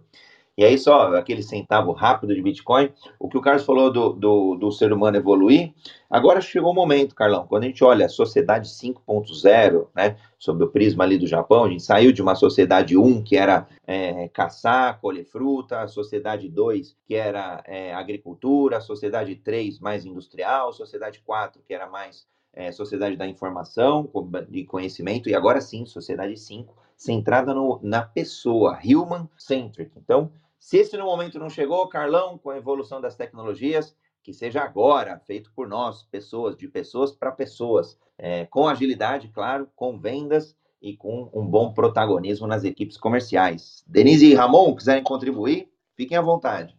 E 0.58 0.66
aí, 0.66 0.78
só 0.78 1.16
aquele 1.16 1.42
centavo 1.42 1.94
rápido 1.94 2.36
de 2.36 2.42
Bitcoin, 2.42 2.92
o 3.18 3.30
que 3.30 3.38
o 3.38 3.42
Carlos 3.42 3.66
falou 3.66 3.92
do, 3.92 4.10
do, 4.10 4.56
do 4.56 4.72
ser 4.72 4.92
humano 4.92 5.16
evoluir, 5.16 5.74
agora 6.10 6.42
chegou 6.42 6.72
o 6.72 6.76
momento, 6.76 7.16
Carlão, 7.16 7.48
quando 7.48 7.64
a 7.64 7.68
gente 7.68 7.84
olha 7.84 8.06
a 8.06 8.10
sociedade 8.10 8.70
5.0, 8.70 9.88
né, 9.96 10.18
sob 10.38 10.64
o 10.64 10.68
prisma 10.68 11.06
ali 11.06 11.18
do 11.18 11.26
Japão, 11.26 11.64
a 11.64 11.70
gente 11.70 11.84
saiu 11.84 12.12
de 12.12 12.22
uma 12.22 12.36
sociedade 12.36 12.98
1, 12.98 13.24
que 13.24 13.38
era 13.38 13.66
é, 13.88 14.28
caçar, 14.28 15.00
colher 15.00 15.24
fruta, 15.24 15.88
sociedade 15.88 16.50
2, 16.50 16.98
que 17.08 17.16
era 17.16 17.64
é, 17.66 17.94
agricultura, 17.94 18.82
sociedade 18.82 19.36
3, 19.38 19.80
mais 19.80 20.06
industrial, 20.06 20.74
sociedade 20.74 21.22
4, 21.26 21.62
que 21.66 21.74
era 21.74 21.90
mais 21.90 22.28
é, 22.54 22.72
sociedade 22.74 23.16
da 23.16 23.26
informação, 23.26 24.10
de 24.50 24.66
conhecimento, 24.66 25.30
e 25.30 25.34
agora 25.34 25.62
sim, 25.62 25.86
sociedade 25.86 26.36
5, 26.36 26.76
centrada 26.98 27.54
no, 27.54 27.80
na 27.82 28.04
pessoa, 28.04 28.78
human-centric. 28.84 29.92
Então, 29.98 30.32
se 30.62 30.78
esse 30.78 30.96
no 30.96 31.06
momento 31.06 31.40
não 31.40 31.50
chegou, 31.50 31.90
Carlão, 31.90 32.38
com 32.38 32.52
a 32.52 32.58
evolução 32.58 33.02
das 33.02 33.16
tecnologias, 33.16 33.96
que 34.22 34.32
seja 34.32 34.62
agora, 34.62 35.20
feito 35.26 35.52
por 35.56 35.68
nós, 35.68 36.04
pessoas, 36.04 36.56
de 36.56 36.68
pessoas 36.68 37.12
para 37.12 37.32
pessoas, 37.32 37.98
é, 38.16 38.46
com 38.46 38.68
agilidade, 38.68 39.28
claro, 39.30 39.68
com 39.76 39.98
vendas 39.98 40.56
e 40.80 40.96
com 40.96 41.32
um 41.34 41.48
bom 41.48 41.74
protagonismo 41.74 42.46
nas 42.46 42.64
equipes 42.64 42.96
comerciais. 42.96 43.84
Denise 43.88 44.28
e 44.28 44.36
Ramon, 44.36 44.76
quiserem 44.76 45.04
contribuir, 45.04 45.68
fiquem 45.96 46.16
à 46.16 46.22
vontade. 46.22 46.78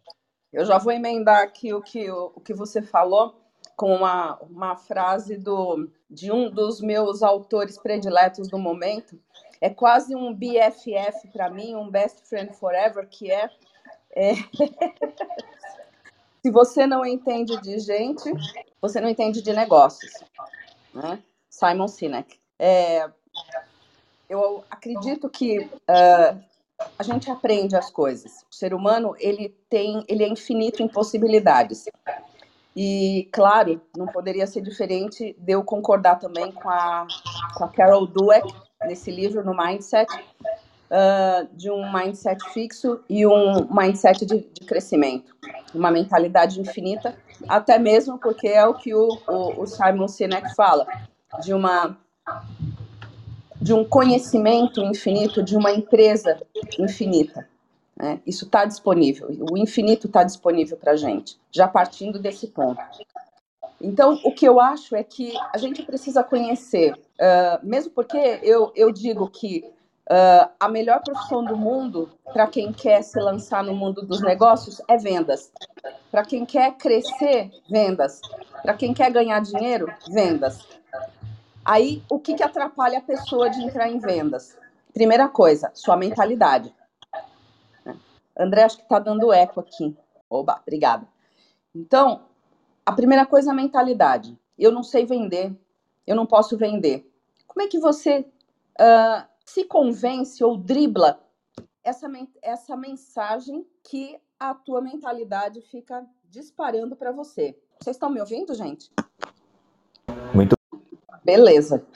Eu 0.53 0.64
já 0.64 0.79
vou 0.79 0.92
emendar 0.92 1.42
aqui 1.42 1.75
o 1.75 1.83
que, 1.83 2.09
o, 2.09 2.33
o 2.37 2.40
que 2.40 2.55
você 2.55 2.83
falou 2.83 3.35
com 3.77 3.97
uma, 3.97 4.38
uma 4.42 4.77
frase 4.77 5.37
do, 5.37 5.90
de 6.09 6.31
um 6.31 6.49
dos 6.49 6.81
meus 6.81 7.21
autores 7.21 7.77
prediletos 7.77 8.47
do 8.47 8.59
momento. 8.59 9.18
É 9.61 9.68
quase 9.68 10.14
um 10.14 10.33
BFF 10.33 11.29
para 11.33 11.51
mim, 11.51 11.75
um 11.75 11.90
Best 11.90 12.23
Friend 12.29 12.53
Forever, 12.55 13.09
que 13.09 13.29
é 13.29 13.51
é... 14.14 14.35
Se 16.42 16.51
você 16.51 16.87
não 16.87 17.07
entende 17.07 17.61
de 17.61 17.79
gente, 17.79 18.31
você 18.81 19.01
não 19.01 19.09
entende 19.09 19.40
de 19.40 19.53
negócios. 19.53 20.12
Né? 20.92 21.22
Simon 21.48 21.88
Sinek. 21.88 22.38
É... 22.59 23.09
Eu 24.29 24.64
acredito 24.70 25.29
que 25.29 25.59
uh, 25.59 26.42
a 26.98 27.03
gente 27.03 27.31
aprende 27.31 27.77
as 27.77 27.90
coisas. 27.90 28.44
O 28.51 28.55
ser 28.55 28.72
humano 28.75 29.14
ele 29.18 29.51
tem, 29.68 30.05
ele 30.09 30.25
é 30.25 30.29
infinito 30.29 30.83
em 30.83 30.88
possibilidades. 30.88 31.85
E 32.75 33.29
claro, 33.31 33.81
não 33.96 34.07
poderia 34.07 34.46
ser 34.46 34.62
diferente 34.62 35.37
de 35.38 35.53
eu 35.53 35.62
concordar 35.62 36.18
também 36.18 36.51
com 36.51 36.68
a, 36.68 37.07
com 37.55 37.64
a 37.64 37.68
Carol 37.68 38.07
Dweck 38.07 38.48
nesse 38.85 39.11
livro 39.11 39.44
no 39.44 39.55
Mindset, 39.55 40.11
uh, 40.93 41.49
de 41.57 41.71
um 41.71 41.91
mindset 41.91 42.45
fixo 42.53 43.01
e 43.09 43.27
um 43.27 43.67
mindset 43.71 44.27
de, 44.27 44.41
de, 44.41 44.67
crescimento, 44.67 45.35
uma 45.75 45.91
mentalidade 45.91 46.61
infinita, 46.61 47.17
até 47.49 47.79
mesmo 47.79 48.19
porque 48.19 48.49
é 48.49 48.65
o 48.67 48.75
que 48.75 48.95
o, 48.95 49.19
o, 49.27 49.63
o 49.63 49.67
Simon 49.67 50.07
Sinek 50.07 50.55
fala, 50.55 50.87
de 51.43 51.55
uma 51.55 51.97
de 53.61 53.73
um 53.73 53.85
conhecimento 53.85 54.81
infinito, 54.81 55.41
de 55.41 55.57
uma 55.57 55.71
empresa 55.71 56.41
infinita. 56.81 57.49
Né? 57.97 58.21
Isso 58.27 58.45
está 58.45 58.65
disponível, 58.65 59.29
o 59.51 59.57
infinito 59.57 60.09
está 60.09 60.25
disponível 60.25 60.77
para 60.77 60.93
a 60.93 60.97
gente, 60.97 61.39
já 61.51 61.69
partindo 61.69 62.19
desse 62.19 62.49
ponto. 62.49 62.83
Então, 63.81 64.21
o 64.25 64.33
que 64.33 64.47
eu 64.47 64.61
acho 64.61 64.95
é 64.95 65.03
que 65.03 65.33
a 65.53 65.59
gente 65.59 65.83
precisa 65.83 66.23
conhecer, 66.23 66.93
uh, 66.93 67.65
mesmo 67.65 67.93
porque 67.93 68.41
eu, 68.43 68.73
eu 68.75 68.93
digo 68.93 69.29
que 69.29 69.65
Uh, 70.11 70.51
a 70.59 70.69
melhor 70.69 71.01
profissão 71.01 71.45
do 71.45 71.57
mundo 71.57 72.11
para 72.33 72.49
quem 72.49 72.73
quer 72.73 73.03
se 73.03 73.21
lançar 73.21 73.62
no 73.62 73.75
mundo 73.75 74.03
dos 74.03 74.21
negócios 74.21 74.83
é 74.88 74.97
vendas. 74.97 75.53
Para 76.11 76.25
quem 76.25 76.45
quer 76.45 76.77
crescer, 76.77 77.51
vendas. 77.71 78.21
Para 78.62 78.75
quem 78.75 78.93
quer 78.93 79.12
ganhar 79.12 79.41
dinheiro, 79.41 79.87
vendas. 80.11 80.67
Aí, 81.65 82.03
o 82.11 82.19
que, 82.19 82.35
que 82.35 82.43
atrapalha 82.43 82.99
a 82.99 83.03
pessoa 83.03 83.49
de 83.49 83.62
entrar 83.62 83.88
em 83.88 83.99
vendas? 83.99 84.59
Primeira 84.93 85.29
coisa, 85.29 85.71
sua 85.73 85.97
mentalidade. 85.97 86.75
André, 88.37 88.65
acho 88.65 88.79
que 88.79 88.83
está 88.83 88.99
dando 88.99 89.33
eco 89.33 89.61
aqui. 89.61 89.97
Oba, 90.29 90.61
obrigada. 90.62 91.07
Então, 91.75 92.23
a 92.85 92.93
primeira 92.93 93.25
coisa 93.25 93.51
é 93.51 93.53
a 93.53 93.57
mentalidade. 93.57 94.37
Eu 94.59 94.73
não 94.73 94.83
sei 94.83 95.07
vender, 95.07 95.55
eu 96.07 96.17
não 96.17 96.27
posso 96.27 96.57
vender. 96.57 97.09
Como 97.47 97.62
é 97.62 97.69
que 97.69 97.79
você 97.79 98.27
uh, 98.81 99.32
se 99.45 99.65
convence 99.65 100.43
ou 100.43 100.57
dribla 100.57 101.21
essa, 101.85 102.09
essa 102.41 102.77
mensagem 102.77 103.67
que 103.85 104.19
a 104.39 104.55
tua 104.55 104.81
mentalidade 104.81 105.61
fica 105.61 106.07
disparando 106.25 106.97
para 106.97 107.13
você. 107.13 107.59
Vocês 107.81 107.97
estão 107.97 108.11
me 108.11 108.21
ouvindo, 108.21 108.55
gente? 108.55 108.91
Muito. 110.35 110.57
Beleza. 111.25 111.87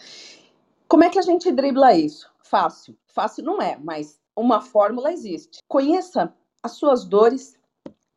Como 0.88 1.04
é 1.04 1.10
que 1.10 1.18
a 1.18 1.22
gente 1.22 1.50
dribla 1.50 1.94
isso? 1.94 2.30
Fácil. 2.38 2.96
Fácil 3.06 3.44
não 3.44 3.60
é, 3.60 3.76
mas 3.76 4.20
uma 4.36 4.60
fórmula 4.60 5.12
existe. 5.12 5.60
Conheça 5.66 6.32
as 6.62 6.72
suas 6.72 7.04
dores, 7.04 7.58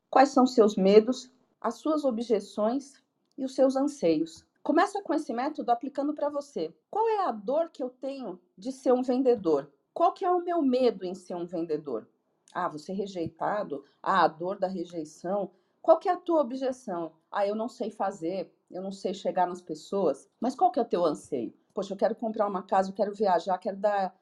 quais 0.09 0.29
são 0.29 0.45
seus 0.45 0.75
medos, 0.75 1.31
as 1.61 1.75
suas 1.75 2.03
objeções 2.03 2.93
e 3.37 3.45
os 3.45 3.55
seus 3.55 3.75
anseios. 3.75 4.45
Começa 4.69 5.01
com 5.01 5.15
esse 5.15 5.33
método 5.33 5.71
aplicando 5.71 6.13
para 6.13 6.29
você. 6.29 6.71
Qual 6.91 7.09
é 7.09 7.25
a 7.25 7.31
dor 7.31 7.71
que 7.71 7.81
eu 7.81 7.89
tenho 7.89 8.39
de 8.55 8.71
ser 8.71 8.93
um 8.93 9.01
vendedor? 9.01 9.73
Qual 9.91 10.13
que 10.13 10.23
é 10.23 10.29
o 10.29 10.43
meu 10.43 10.61
medo 10.61 11.03
em 11.03 11.15
ser 11.15 11.33
um 11.33 11.47
vendedor? 11.47 12.07
Ah, 12.53 12.69
você 12.69 12.93
rejeitado? 12.93 13.83
Ah, 13.99 14.25
a 14.25 14.27
dor 14.27 14.59
da 14.59 14.67
rejeição. 14.67 15.49
Qual 15.81 15.97
que 15.97 16.07
é 16.07 16.11
a 16.11 16.17
tua 16.17 16.41
objeção? 16.41 17.13
Ah, 17.31 17.47
eu 17.47 17.55
não 17.55 17.67
sei 17.67 17.89
fazer, 17.89 18.53
eu 18.69 18.83
não 18.83 18.91
sei 18.91 19.11
chegar 19.11 19.47
nas 19.47 19.59
pessoas. 19.59 20.29
Mas 20.39 20.53
qual 20.53 20.71
que 20.71 20.77
é 20.77 20.83
o 20.83 20.85
teu 20.85 21.03
anseio? 21.03 21.51
Poxa, 21.73 21.93
eu 21.93 21.97
quero 21.97 22.13
comprar 22.13 22.45
uma 22.45 22.61
casa, 22.61 22.91
eu 22.91 22.93
quero 22.93 23.11
viajar, 23.11 23.57
quero 23.57 23.77
dar 23.77 24.15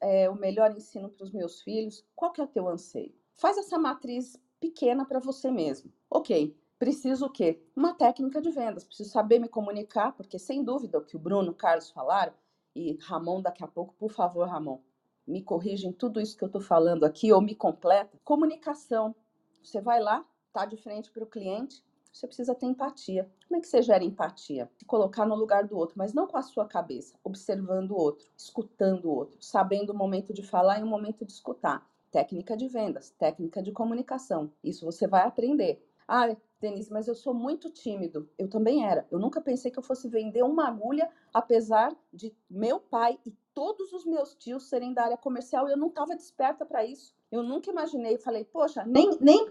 é, 0.00 0.28
o 0.28 0.34
melhor 0.34 0.72
ensino 0.72 1.08
para 1.08 1.22
os 1.22 1.30
meus 1.30 1.62
filhos. 1.62 2.04
Qual 2.16 2.32
que 2.32 2.40
é 2.40 2.44
o 2.44 2.48
teu 2.48 2.66
anseio? 2.66 3.14
Faz 3.36 3.56
essa 3.58 3.78
matriz 3.78 4.36
pequena 4.58 5.04
para 5.04 5.20
você 5.20 5.52
mesmo. 5.52 5.92
Ok, 6.10 6.52
preciso 6.78 7.26
o 7.26 7.30
quê? 7.30 7.62
Uma 7.74 7.94
técnica 7.94 8.40
de 8.40 8.50
vendas. 8.50 8.84
Preciso 8.84 9.10
saber 9.10 9.38
me 9.38 9.48
comunicar, 9.48 10.12
porque 10.12 10.38
sem 10.38 10.62
dúvida 10.62 10.98
o 10.98 11.04
que 11.04 11.16
o 11.16 11.18
Bruno, 11.18 11.52
o 11.52 11.54
Carlos 11.54 11.90
falaram, 11.90 12.32
e 12.74 12.98
Ramon 13.02 13.40
daqui 13.40 13.62
a 13.62 13.68
pouco, 13.68 13.94
por 13.94 14.10
favor, 14.10 14.48
Ramon, 14.48 14.80
me 15.26 15.42
corrigem 15.42 15.92
tudo 15.92 16.20
isso 16.20 16.36
que 16.36 16.44
eu 16.44 16.48
estou 16.48 16.60
falando 16.60 17.04
aqui 17.04 17.32
ou 17.32 17.40
me 17.40 17.54
completa. 17.54 18.18
Comunicação. 18.24 19.14
Você 19.62 19.80
vai 19.80 20.00
lá, 20.00 20.24
tá 20.52 20.66
de 20.66 20.76
frente 20.76 21.10
para 21.10 21.24
o 21.24 21.26
cliente, 21.26 21.82
você 22.12 22.28
precisa 22.28 22.54
ter 22.54 22.66
empatia. 22.66 23.28
Como 23.48 23.58
é 23.58 23.60
que 23.60 23.66
você 23.66 23.82
gera 23.82 24.04
empatia? 24.04 24.70
Se 24.76 24.84
colocar 24.84 25.26
no 25.26 25.34
lugar 25.34 25.66
do 25.66 25.76
outro, 25.76 25.96
mas 25.98 26.12
não 26.12 26.28
com 26.28 26.36
a 26.36 26.42
sua 26.42 26.64
cabeça, 26.64 27.18
observando 27.24 27.90
o 27.90 27.96
outro, 27.96 28.28
escutando 28.36 29.06
o 29.06 29.14
outro, 29.14 29.36
sabendo 29.40 29.90
o 29.90 29.96
momento 29.96 30.32
de 30.32 30.42
falar 30.42 30.78
e 30.78 30.82
o 30.84 30.86
momento 30.86 31.24
de 31.24 31.32
escutar. 31.32 31.84
Técnica 32.12 32.56
de 32.56 32.68
vendas, 32.68 33.10
técnica 33.10 33.60
de 33.60 33.72
comunicação. 33.72 34.52
Isso 34.62 34.84
você 34.84 35.08
vai 35.08 35.26
aprender. 35.26 35.84
Ah, 36.06 36.36
Denise, 36.64 36.92
mas 36.92 37.06
eu 37.06 37.14
sou 37.14 37.34
muito 37.34 37.70
tímido. 37.70 38.28
Eu 38.38 38.48
também 38.48 38.86
era. 38.86 39.06
Eu 39.10 39.18
nunca 39.18 39.40
pensei 39.40 39.70
que 39.70 39.78
eu 39.78 39.82
fosse 39.82 40.08
vender 40.08 40.42
uma 40.42 40.66
agulha, 40.66 41.08
apesar 41.32 41.94
de 42.12 42.34
meu 42.48 42.80
pai 42.80 43.18
e 43.26 43.32
todos 43.52 43.92
os 43.92 44.06
meus 44.06 44.34
tios 44.34 44.68
serem 44.68 44.92
da 44.94 45.04
área 45.04 45.16
comercial. 45.16 45.68
Eu 45.68 45.76
não 45.76 45.88
estava 45.88 46.16
desperta 46.16 46.64
para 46.64 46.84
isso. 46.84 47.14
Eu 47.30 47.42
nunca 47.42 47.70
imaginei. 47.70 48.16
Falei, 48.16 48.44
poxa, 48.44 48.84
nem, 48.86 49.10
nem 49.20 49.46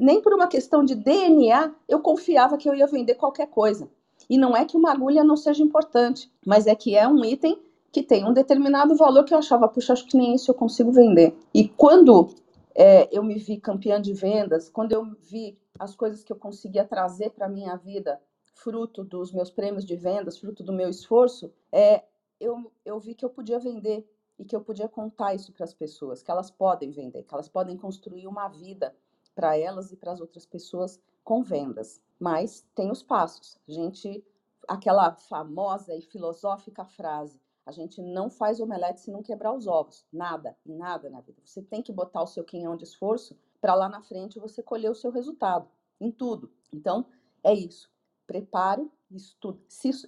nem 0.00 0.20
por 0.20 0.34
uma 0.34 0.46
questão 0.46 0.84
de 0.84 0.94
DNA 0.94 1.74
eu 1.88 2.00
confiava 2.00 2.56
que 2.56 2.68
eu 2.68 2.74
ia 2.74 2.86
vender 2.86 3.14
qualquer 3.14 3.46
coisa. 3.46 3.88
E 4.28 4.36
não 4.36 4.56
é 4.56 4.64
que 4.64 4.76
uma 4.76 4.92
agulha 4.92 5.22
não 5.22 5.36
seja 5.36 5.62
importante, 5.62 6.30
mas 6.44 6.66
é 6.66 6.74
que 6.74 6.96
é 6.96 7.06
um 7.06 7.24
item 7.24 7.60
que 7.92 8.02
tem 8.02 8.26
um 8.26 8.32
determinado 8.32 8.94
valor 8.94 9.24
que 9.24 9.32
eu 9.32 9.38
achava, 9.38 9.68
puxa, 9.68 9.92
acho 9.92 10.06
que 10.06 10.16
nem 10.16 10.34
isso 10.34 10.50
eu 10.50 10.54
consigo 10.54 10.92
vender. 10.92 11.34
E 11.54 11.68
quando 11.68 12.28
é, 12.74 13.08
eu 13.10 13.22
me 13.22 13.38
vi 13.38 13.58
campeã 13.58 14.00
de 14.00 14.12
vendas, 14.12 14.68
quando 14.68 14.92
eu 14.92 15.06
vi 15.30 15.56
as 15.78 15.94
coisas 15.94 16.22
que 16.22 16.32
eu 16.32 16.36
conseguia 16.36 16.84
trazer 16.84 17.30
para 17.30 17.46
a 17.46 17.48
minha 17.48 17.76
vida, 17.76 18.20
fruto 18.54 19.04
dos 19.04 19.32
meus 19.32 19.50
prêmios 19.50 19.84
de 19.84 19.96
vendas, 19.96 20.38
fruto 20.38 20.62
do 20.62 20.72
meu 20.72 20.88
esforço, 20.88 21.52
é, 21.70 22.04
eu, 22.40 22.72
eu 22.84 22.98
vi 22.98 23.14
que 23.14 23.24
eu 23.24 23.30
podia 23.30 23.58
vender 23.58 24.08
e 24.38 24.44
que 24.44 24.54
eu 24.54 24.60
podia 24.60 24.88
contar 24.88 25.34
isso 25.34 25.52
para 25.52 25.64
as 25.64 25.74
pessoas, 25.74 26.22
que 26.22 26.30
elas 26.30 26.50
podem 26.50 26.90
vender, 26.90 27.22
que 27.22 27.34
elas 27.34 27.48
podem 27.48 27.76
construir 27.76 28.26
uma 28.26 28.48
vida 28.48 28.94
para 29.34 29.56
elas 29.56 29.92
e 29.92 29.96
para 29.96 30.12
as 30.12 30.20
outras 30.20 30.46
pessoas 30.46 31.00
com 31.22 31.42
vendas. 31.42 32.00
Mas 32.18 32.66
tem 32.74 32.90
os 32.90 33.02
passos. 33.02 33.58
A 33.68 33.72
gente, 33.72 34.24
aquela 34.68 35.14
famosa 35.14 35.94
e 35.94 36.00
filosófica 36.00 36.84
frase, 36.84 37.40
a 37.66 37.72
gente 37.72 38.00
não 38.00 38.30
faz 38.30 38.60
omelete 38.60 39.00
se 39.00 39.10
não 39.10 39.22
quebrar 39.22 39.52
os 39.52 39.66
ovos. 39.66 40.06
Nada, 40.12 40.56
nada 40.64 41.10
na 41.10 41.20
vida. 41.20 41.40
Você 41.44 41.60
tem 41.60 41.82
que 41.82 41.92
botar 41.92 42.22
o 42.22 42.26
seu 42.26 42.44
quinhão 42.44 42.76
de 42.76 42.84
esforço 42.84 43.36
para 43.66 43.74
lá 43.74 43.88
na 43.88 44.00
frente 44.00 44.38
você 44.38 44.62
colher 44.62 44.88
o 44.88 44.94
seu 44.94 45.10
resultado 45.10 45.68
em 46.00 46.12
tudo. 46.12 46.52
Então, 46.72 47.04
é 47.42 47.52
isso. 47.52 47.90
Preparo, 48.24 48.92
estu 49.10 49.58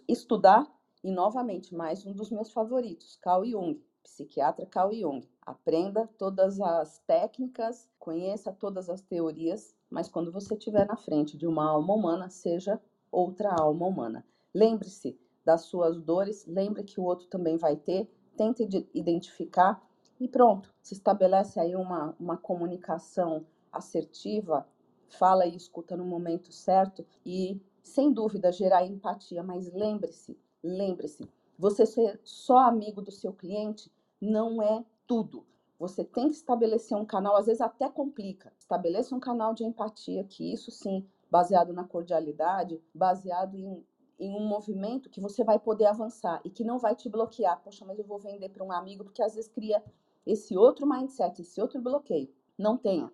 estudar 0.07 0.64
e 1.03 1.11
novamente 1.11 1.75
mais 1.75 2.07
um 2.07 2.12
dos 2.12 2.31
meus 2.31 2.53
favoritos, 2.53 3.16
Carl 3.16 3.44
Jung, 3.44 3.83
psiquiatra 4.01 4.64
Carl 4.64 4.92
Jung. 4.92 5.29
Aprenda 5.42 6.09
todas 6.16 6.61
as 6.61 7.01
técnicas, 7.01 7.90
conheça 7.99 8.53
todas 8.53 8.88
as 8.88 9.01
teorias, 9.01 9.75
mas 9.90 10.09
quando 10.09 10.31
você 10.31 10.55
estiver 10.55 10.87
na 10.87 10.97
frente 10.97 11.37
de 11.37 11.44
uma 11.44 11.68
alma 11.68 11.94
humana, 11.94 12.29
seja 12.29 12.81
outra 13.11 13.53
alma 13.59 13.88
humana. 13.88 14.25
Lembre-se 14.55 15.18
das 15.44 15.62
suas 15.62 16.01
dores, 16.01 16.47
lembre 16.47 16.85
que 16.85 17.01
o 17.01 17.05
outro 17.05 17.27
também 17.27 17.57
vai 17.57 17.75
ter, 17.75 18.09
tente 18.37 18.62
identificar 18.94 19.85
e 20.20 20.28
pronto, 20.28 20.72
se 20.83 20.94
estabelece 20.94 21.61
aí 21.61 21.76
uma, 21.76 22.14
uma 22.18 22.37
comunicação 22.37 23.46
assertiva, 23.72 24.66
fala 25.09 25.46
e 25.46 25.57
escuta 25.57 25.96
no 25.96 26.04
momento 26.04 26.52
certo 26.52 27.07
e, 27.24 27.61
sem 27.83 28.12
dúvida, 28.12 28.52
gerar 28.52 28.85
empatia. 28.85 29.42
Mas 29.42 29.72
lembre-se, 29.72 30.38
lembre-se, 30.62 31.28
você 31.59 31.87
ser 31.87 32.20
só 32.24 32.59
amigo 32.59 33.00
do 33.00 33.11
seu 33.11 33.33
cliente 33.33 33.90
não 34.20 34.62
é 34.62 34.85
tudo. 35.07 35.46
Você 35.78 36.02
tem 36.04 36.28
que 36.28 36.35
estabelecer 36.35 36.96
um 36.96 37.04
canal, 37.04 37.37
às 37.37 37.46
vezes 37.46 37.61
até 37.61 37.88
complica. 37.88 38.52
Estabeleça 38.59 39.14
um 39.14 39.20
canal 39.20 39.54
de 39.54 39.64
empatia, 39.64 40.24
que 40.24 40.52
isso 40.52 40.70
sim, 40.72 41.07
baseado 41.31 41.72
na 41.72 41.85
cordialidade, 41.85 42.83
baseado 42.92 43.57
em, 43.57 43.87
em 44.18 44.35
um 44.35 44.44
movimento 44.44 45.09
que 45.09 45.20
você 45.20 45.44
vai 45.44 45.59
poder 45.59 45.87
avançar 45.87 46.40
e 46.44 46.50
que 46.50 46.64
não 46.64 46.78
vai 46.78 46.96
te 46.96 47.09
bloquear. 47.09 47.62
Poxa, 47.62 47.85
mas 47.85 47.98
eu 47.98 48.04
vou 48.04 48.18
vender 48.18 48.48
para 48.48 48.64
um 48.64 48.72
amigo, 48.72 49.04
porque 49.04 49.22
às 49.22 49.37
vezes 49.37 49.48
cria 49.48 49.83
esse 50.29 50.57
outro 50.57 50.87
mindset, 50.87 51.41
esse 51.41 51.61
outro 51.61 51.81
bloqueio. 51.81 52.29
Não 52.57 52.77
tenha. 52.77 53.11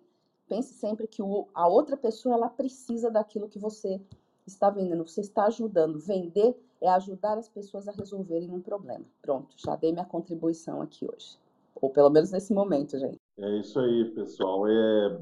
Pense 0.47 0.73
sempre 0.73 1.07
que 1.07 1.23
o, 1.23 1.47
a 1.53 1.67
outra 1.67 1.95
pessoa 1.95 2.35
ela 2.35 2.49
precisa 2.49 3.09
daquilo 3.09 3.47
que 3.47 3.57
você 3.57 4.01
está 4.45 4.69
vendendo. 4.69 5.07
Você 5.07 5.21
está 5.21 5.45
ajudando. 5.45 5.99
Vender 5.99 6.55
é 6.81 6.89
ajudar 6.89 7.37
as 7.37 7.47
pessoas 7.47 7.87
a 7.87 7.91
resolverem 7.91 8.51
um 8.51 8.61
problema. 8.61 9.05
Pronto, 9.21 9.55
já 9.57 9.75
dei 9.75 9.91
minha 9.91 10.05
contribuição 10.05 10.81
aqui 10.81 11.05
hoje. 11.05 11.39
Ou 11.81 11.89
pelo 11.89 12.09
menos 12.09 12.31
nesse 12.31 12.53
momento, 12.53 12.99
gente. 12.99 13.19
É 13.37 13.59
isso 13.59 13.79
aí, 13.79 14.05
pessoal. 14.13 14.67
É 14.67 15.19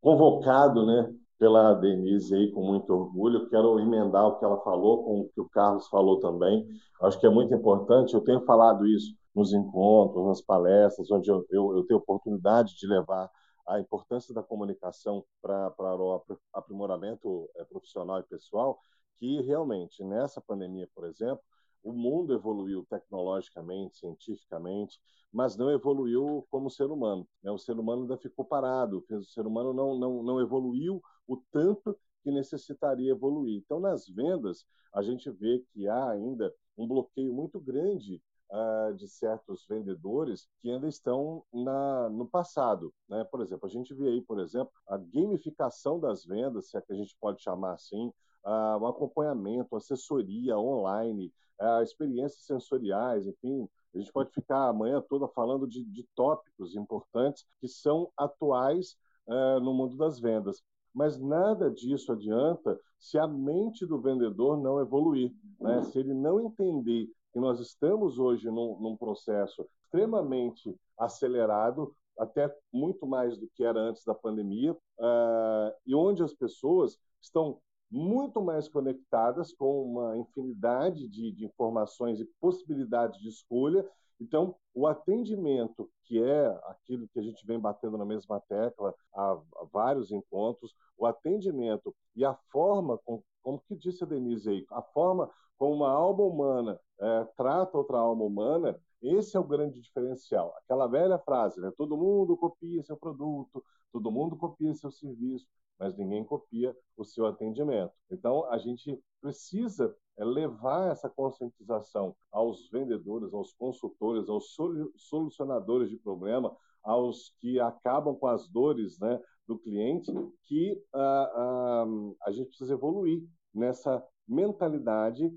convocado, 0.00 0.86
né, 0.86 1.12
pela 1.36 1.74
Denise 1.74 2.34
aí 2.34 2.52
com 2.52 2.62
muito 2.62 2.92
orgulho. 2.94 3.48
Quero 3.48 3.80
emendar 3.80 4.26
o 4.26 4.38
que 4.38 4.44
ela 4.44 4.58
falou 4.60 5.02
com 5.02 5.20
o 5.20 5.28
que 5.28 5.40
o 5.40 5.48
Carlos 5.48 5.88
falou 5.88 6.20
também. 6.20 6.66
Acho 7.02 7.18
que 7.18 7.26
é 7.26 7.30
muito 7.30 7.52
importante. 7.52 8.14
Eu 8.14 8.20
tenho 8.20 8.40
falado 8.42 8.86
isso 8.86 9.14
nos 9.36 9.52
encontros, 9.52 10.26
nas 10.26 10.40
palestras, 10.40 11.10
onde 11.10 11.30
eu, 11.30 11.46
eu, 11.50 11.76
eu 11.76 11.84
tenho 11.84 12.00
oportunidade 12.00 12.74
de 12.74 12.86
levar 12.86 13.30
a 13.68 13.78
importância 13.78 14.32
da 14.32 14.42
comunicação 14.42 15.22
para 15.42 15.74
o 15.78 16.24
aprimoramento 16.54 17.50
é, 17.56 17.64
profissional 17.64 18.18
e 18.20 18.22
pessoal, 18.22 18.80
que 19.18 19.42
realmente 19.42 20.02
nessa 20.02 20.40
pandemia, 20.40 20.88
por 20.94 21.04
exemplo, 21.04 21.42
o 21.82 21.92
mundo 21.92 22.32
evoluiu 22.32 22.86
tecnologicamente, 22.88 23.98
cientificamente, 23.98 24.98
mas 25.30 25.56
não 25.56 25.70
evoluiu 25.70 26.46
como 26.50 26.70
ser 26.70 26.86
humano. 26.86 27.28
Né? 27.42 27.50
O 27.50 27.58
ser 27.58 27.78
humano 27.78 28.02
ainda 28.02 28.16
ficou 28.16 28.44
parado, 28.44 29.04
o 29.10 29.24
ser 29.24 29.46
humano 29.46 29.74
não, 29.74 29.98
não, 29.98 30.22
não 30.22 30.40
evoluiu 30.40 31.02
o 31.28 31.36
tanto 31.52 31.96
que 32.22 32.30
necessitaria 32.30 33.10
evoluir. 33.10 33.58
Então, 33.58 33.80
nas 33.80 34.08
vendas, 34.08 34.64
a 34.94 35.02
gente 35.02 35.30
vê 35.30 35.62
que 35.72 35.86
há 35.86 36.10
ainda 36.10 36.52
um 36.76 36.86
bloqueio 36.88 37.32
muito 37.32 37.60
grande 37.60 38.22
uh, 38.50 38.94
de 38.94 39.08
certos 39.08 39.66
vendedores 39.68 40.48
que 40.60 40.70
ainda 40.70 40.88
estão 40.88 41.42
na, 41.52 42.08
no 42.10 42.26
passado. 42.26 42.92
Né? 43.08 43.24
Por 43.24 43.40
exemplo, 43.40 43.66
a 43.66 43.70
gente 43.70 43.94
vê 43.94 44.08
aí, 44.08 44.22
por 44.22 44.38
exemplo, 44.40 44.72
a 44.88 44.96
gamificação 44.96 45.98
das 45.98 46.24
vendas, 46.24 46.70
se 46.70 46.76
é 46.76 46.80
que 46.80 46.92
a 46.92 46.96
gente 46.96 47.16
pode 47.20 47.42
chamar 47.42 47.74
assim, 47.74 48.12
uh, 48.44 48.78
um 48.80 48.86
acompanhamento, 48.86 49.76
assessoria 49.76 50.58
online, 50.58 51.32
uh, 51.60 51.82
experiências 51.82 52.44
sensoriais, 52.44 53.26
enfim, 53.26 53.68
a 53.94 53.98
gente 53.98 54.12
pode 54.12 54.30
ficar 54.30 54.68
a 54.68 54.72
manhã 54.72 55.02
toda 55.08 55.26
falando 55.28 55.66
de, 55.66 55.82
de 55.84 56.06
tópicos 56.14 56.76
importantes 56.76 57.46
que 57.60 57.68
são 57.68 58.10
atuais 58.16 58.96
uh, 59.26 59.60
no 59.60 59.72
mundo 59.72 59.96
das 59.96 60.20
vendas. 60.20 60.62
Mas 60.94 61.18
nada 61.18 61.70
disso 61.70 62.12
adianta 62.12 62.78
se 62.98 63.18
a 63.18 63.26
mente 63.26 63.84
do 63.84 64.00
vendedor 64.00 64.56
não 64.58 64.80
evoluir, 64.80 65.32
né? 65.60 65.82
se 65.84 65.98
ele 65.98 66.14
não 66.14 66.40
entender 66.40 67.10
nós 67.40 67.60
estamos 67.60 68.18
hoje 68.18 68.50
num, 68.50 68.78
num 68.80 68.96
processo 68.96 69.68
extremamente 69.84 70.74
acelerado, 70.98 71.94
até 72.18 72.54
muito 72.72 73.06
mais 73.06 73.36
do 73.36 73.48
que 73.54 73.62
era 73.62 73.78
antes 73.78 74.04
da 74.04 74.14
pandemia, 74.14 74.72
uh, 74.72 75.72
e 75.86 75.94
onde 75.94 76.22
as 76.22 76.32
pessoas 76.32 76.98
estão 77.20 77.60
muito 77.90 78.42
mais 78.42 78.68
conectadas, 78.68 79.52
com 79.52 79.82
uma 79.82 80.16
infinidade 80.16 81.08
de, 81.08 81.32
de 81.32 81.44
informações 81.44 82.20
e 82.20 82.28
possibilidades 82.40 83.20
de 83.20 83.28
escolha. 83.28 83.88
Então, 84.20 84.56
o 84.74 84.86
atendimento, 84.86 85.90
que 86.04 86.22
é 86.22 86.46
aquilo 86.64 87.06
que 87.08 87.18
a 87.18 87.22
gente 87.22 87.46
vem 87.46 87.60
batendo 87.60 87.98
na 87.98 88.04
mesma 88.04 88.40
tecla 88.40 88.94
há, 89.14 89.32
há 89.32 89.64
vários 89.70 90.10
encontros, 90.10 90.74
o 90.96 91.06
atendimento 91.06 91.94
e 92.14 92.24
a 92.24 92.34
forma, 92.50 92.98
com, 93.04 93.22
como 93.42 93.60
que 93.60 93.76
disse 93.76 94.02
a 94.02 94.06
Denise 94.06 94.48
aí, 94.48 94.66
a 94.70 94.82
forma 94.82 95.30
como 95.58 95.74
uma 95.76 95.90
alma 95.90 96.24
humana 96.24 96.80
é, 96.98 97.24
trata 97.36 97.76
outra 97.76 97.98
alma 97.98 98.24
humana, 98.24 98.80
esse 99.02 99.36
é 99.36 99.40
o 99.40 99.44
grande 99.44 99.80
diferencial. 99.80 100.54
Aquela 100.58 100.86
velha 100.86 101.18
frase, 101.18 101.60
né? 101.60 101.70
Todo 101.76 101.96
mundo 101.96 102.36
copia 102.36 102.82
seu 102.82 102.96
produto, 102.96 103.62
todo 103.92 104.10
mundo 104.10 104.36
copia 104.36 104.74
seu 104.74 104.90
serviço, 104.90 105.46
mas 105.78 105.96
ninguém 105.96 106.24
copia 106.24 106.74
o 106.96 107.04
seu 107.04 107.26
atendimento. 107.26 107.92
Então, 108.10 108.50
a 108.50 108.58
gente 108.58 108.98
precisa 109.20 109.94
é, 110.16 110.24
levar 110.24 110.90
essa 110.90 111.08
conscientização 111.10 112.16
aos 112.32 112.70
vendedores, 112.70 113.32
aos 113.34 113.52
consultores, 113.52 114.28
aos 114.28 114.56
solucionadores 114.96 115.90
de 115.90 115.98
problema, 115.98 116.56
aos 116.82 117.34
que 117.40 117.60
acabam 117.60 118.14
com 118.14 118.28
as 118.28 118.48
dores 118.48 118.98
né, 118.98 119.20
do 119.46 119.58
cliente, 119.58 120.10
que 120.44 120.80
ah, 120.94 121.32
ah, 121.34 121.86
a 122.22 122.30
gente 122.30 122.48
precisa 122.48 122.72
evoluir 122.72 123.22
nessa 123.52 124.02
mentalidade 124.26 125.32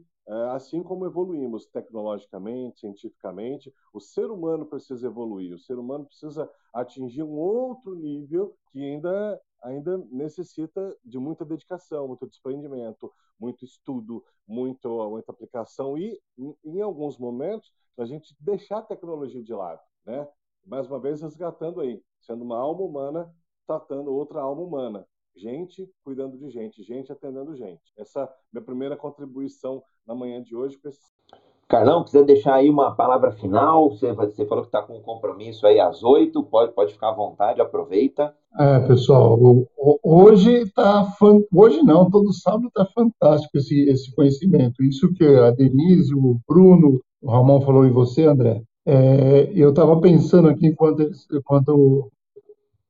assim 0.52 0.84
como 0.84 1.06
evoluímos 1.06 1.66
tecnologicamente, 1.66 2.82
cientificamente, 2.82 3.74
o 3.92 4.00
ser 4.00 4.30
humano 4.30 4.66
precisa 4.66 5.08
evoluir, 5.08 5.56
o 5.56 5.60
ser 5.60 5.78
humano 5.80 6.06
precisa 6.06 6.50
atingir 6.72 7.24
um 7.24 7.38
outro 7.38 7.96
nível 7.96 8.56
que 8.72 8.84
ainda, 8.84 9.42
ainda 9.64 9.98
necessita 10.12 10.96
de 11.04 11.18
muita 11.18 11.44
dedicação, 11.44 12.08
muito 12.08 12.28
desprendimento, 12.28 13.12
muito 13.40 13.66
estudo, 13.66 14.24
muito, 14.48 15.10
muita 15.10 15.32
aplicação 15.32 15.98
e, 15.98 16.22
em, 16.38 16.56
em 16.64 16.82
alguns 16.82 17.18
momentos, 17.18 17.74
a 17.98 18.06
gente 18.06 18.36
deixar 18.40 18.80
a 18.80 18.84
tecnologia 18.84 19.44
de 19.44 19.54
lado, 19.54 19.82
né? 20.06 20.28
Mais 20.66 20.88
uma 20.88 21.00
vez, 21.00 21.22
resgatando 21.22 21.82
aí, 21.82 22.04
sendo 22.20 22.44
uma 22.44 22.58
alma 22.58 22.82
humana, 22.82 23.36
tratando 23.66 24.14
outra 24.14 24.42
alma 24.42 24.62
humana 24.62 25.08
gente 25.36 25.90
cuidando 26.04 26.38
de 26.38 26.50
gente, 26.50 26.84
gente 26.84 27.12
atendendo 27.12 27.56
gente. 27.56 27.94
Essa 27.98 28.22
é 28.22 28.24
a 28.24 28.36
minha 28.52 28.64
primeira 28.64 28.98
contribuição 28.98 29.84
na 30.08 30.16
manhã 30.16 30.42
de 30.42 30.56
hoje. 30.56 30.78
Carlão, 31.68 32.04
quiser 32.04 32.24
deixar 32.24 32.56
aí 32.56 32.68
uma 32.68 32.96
palavra 32.96 33.32
final? 33.32 33.92
Você, 33.92 34.12
você 34.12 34.44
falou 34.46 34.64
que 34.64 34.70
está 34.70 34.82
com 34.82 34.98
um 34.98 35.02
compromisso 35.02 35.68
aí 35.68 35.80
às 35.80 36.04
oito, 36.04 36.44
pode, 36.44 36.74
pode 36.74 36.94
ficar 36.94 37.10
à 37.10 37.14
vontade, 37.16 37.62
aproveita. 37.62 38.34
É, 38.58 38.80
pessoal, 38.80 39.40
hoje 40.04 40.64
está 40.64 41.08
hoje 41.54 41.84
não, 41.84 42.10
todo 42.10 42.34
sábado 42.34 42.68
está 42.70 42.86
fantástico 42.86 43.56
esse, 43.56 43.88
esse 43.88 44.14
conhecimento. 44.16 44.84
Isso 44.84 45.14
que 45.14 45.24
a 45.24 45.52
Denise, 45.52 46.16
o 46.16 46.40
Bruno, 46.48 47.00
o 47.22 47.30
Ramon 47.30 47.62
falou 47.62 47.86
e 47.86 47.92
você, 47.92 48.26
André. 48.26 48.64
É, 48.84 49.52
eu 49.54 49.70
estava 49.70 50.02
pensando 50.02 50.50
aqui 50.50 50.66
enquanto 50.66 51.02
eles, 51.02 51.28
enquanto 51.32 52.12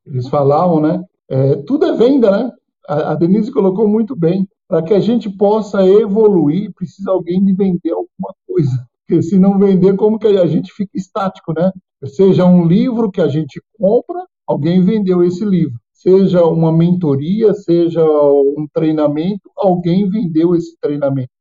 eles 0.05 0.29
falavam, 0.29 0.79
né? 0.79 1.03
É, 1.27 1.57
tudo 1.57 1.85
é 1.85 1.97
venda, 1.97 2.31
né? 2.31 2.51
A, 2.87 3.11
a 3.11 3.15
Denise 3.15 3.51
colocou 3.51 3.85
muito 3.89 4.15
bem. 4.15 4.47
Para 4.69 4.83
que 4.83 4.93
a 4.93 4.99
gente 4.99 5.27
possa 5.29 5.83
evoluir, 5.83 6.71
precisa 6.75 7.09
alguém 7.09 7.43
de 7.43 7.53
vender 7.53 7.91
alguma 7.91 8.35
coisa. 8.47 8.87
Porque 8.99 9.23
se 9.23 9.39
não 9.39 9.57
vender, 9.57 9.95
como 9.95 10.19
que 10.19 10.27
a 10.27 10.45
gente 10.45 10.71
fica 10.71 10.91
estático, 10.95 11.51
né? 11.53 11.71
Seja 12.05 12.45
um 12.45 12.67
livro 12.67 13.09
que 13.09 13.19
a 13.19 13.27
gente 13.27 13.59
compra, 13.79 14.23
alguém 14.45 14.83
vendeu 14.83 15.23
esse 15.23 15.43
livro. 15.43 15.73
Seja 15.91 16.45
uma 16.45 16.71
mentoria, 16.71 17.51
seja 17.55 18.03
um 18.03 18.67
treinamento, 18.71 19.49
alguém 19.57 20.07
vendeu 20.07 20.55
esse 20.55 20.77
treinamento. 20.79 21.31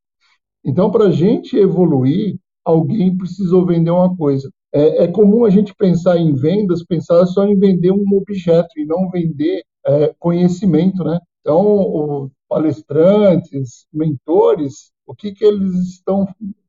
Então, 0.65 0.91
para 0.91 1.05
a 1.05 1.11
gente 1.11 1.55
evoluir, 1.55 2.37
alguém 2.65 3.15
precisou 3.15 3.67
vender 3.67 3.91
uma 3.91 4.17
coisa. 4.17 4.51
É, 4.73 5.05
é, 5.05 5.09
comum 5.09 5.45
a 5.45 5.51
gente 5.51 5.75
pensar 5.75 6.17
em 6.17 6.35
vendas, 6.35 6.83
pensar 6.83 7.25
só 7.27 7.47
em 7.47 7.59
vender 7.59 7.93
um 7.93 8.05
objeto 8.17 8.79
e 8.79 8.87
não 8.87 9.11
vender 9.11 9.63
é, 9.87 10.15
conhecimento, 10.19 11.05
né? 11.05 11.19
Então, 11.41 12.31
palestrantes, 12.49 13.87
mentores, 13.93 14.93
o 15.07 15.15
que 15.15 15.33
que 15.33 15.45
eles 15.45 15.75
estão, 15.89 16.27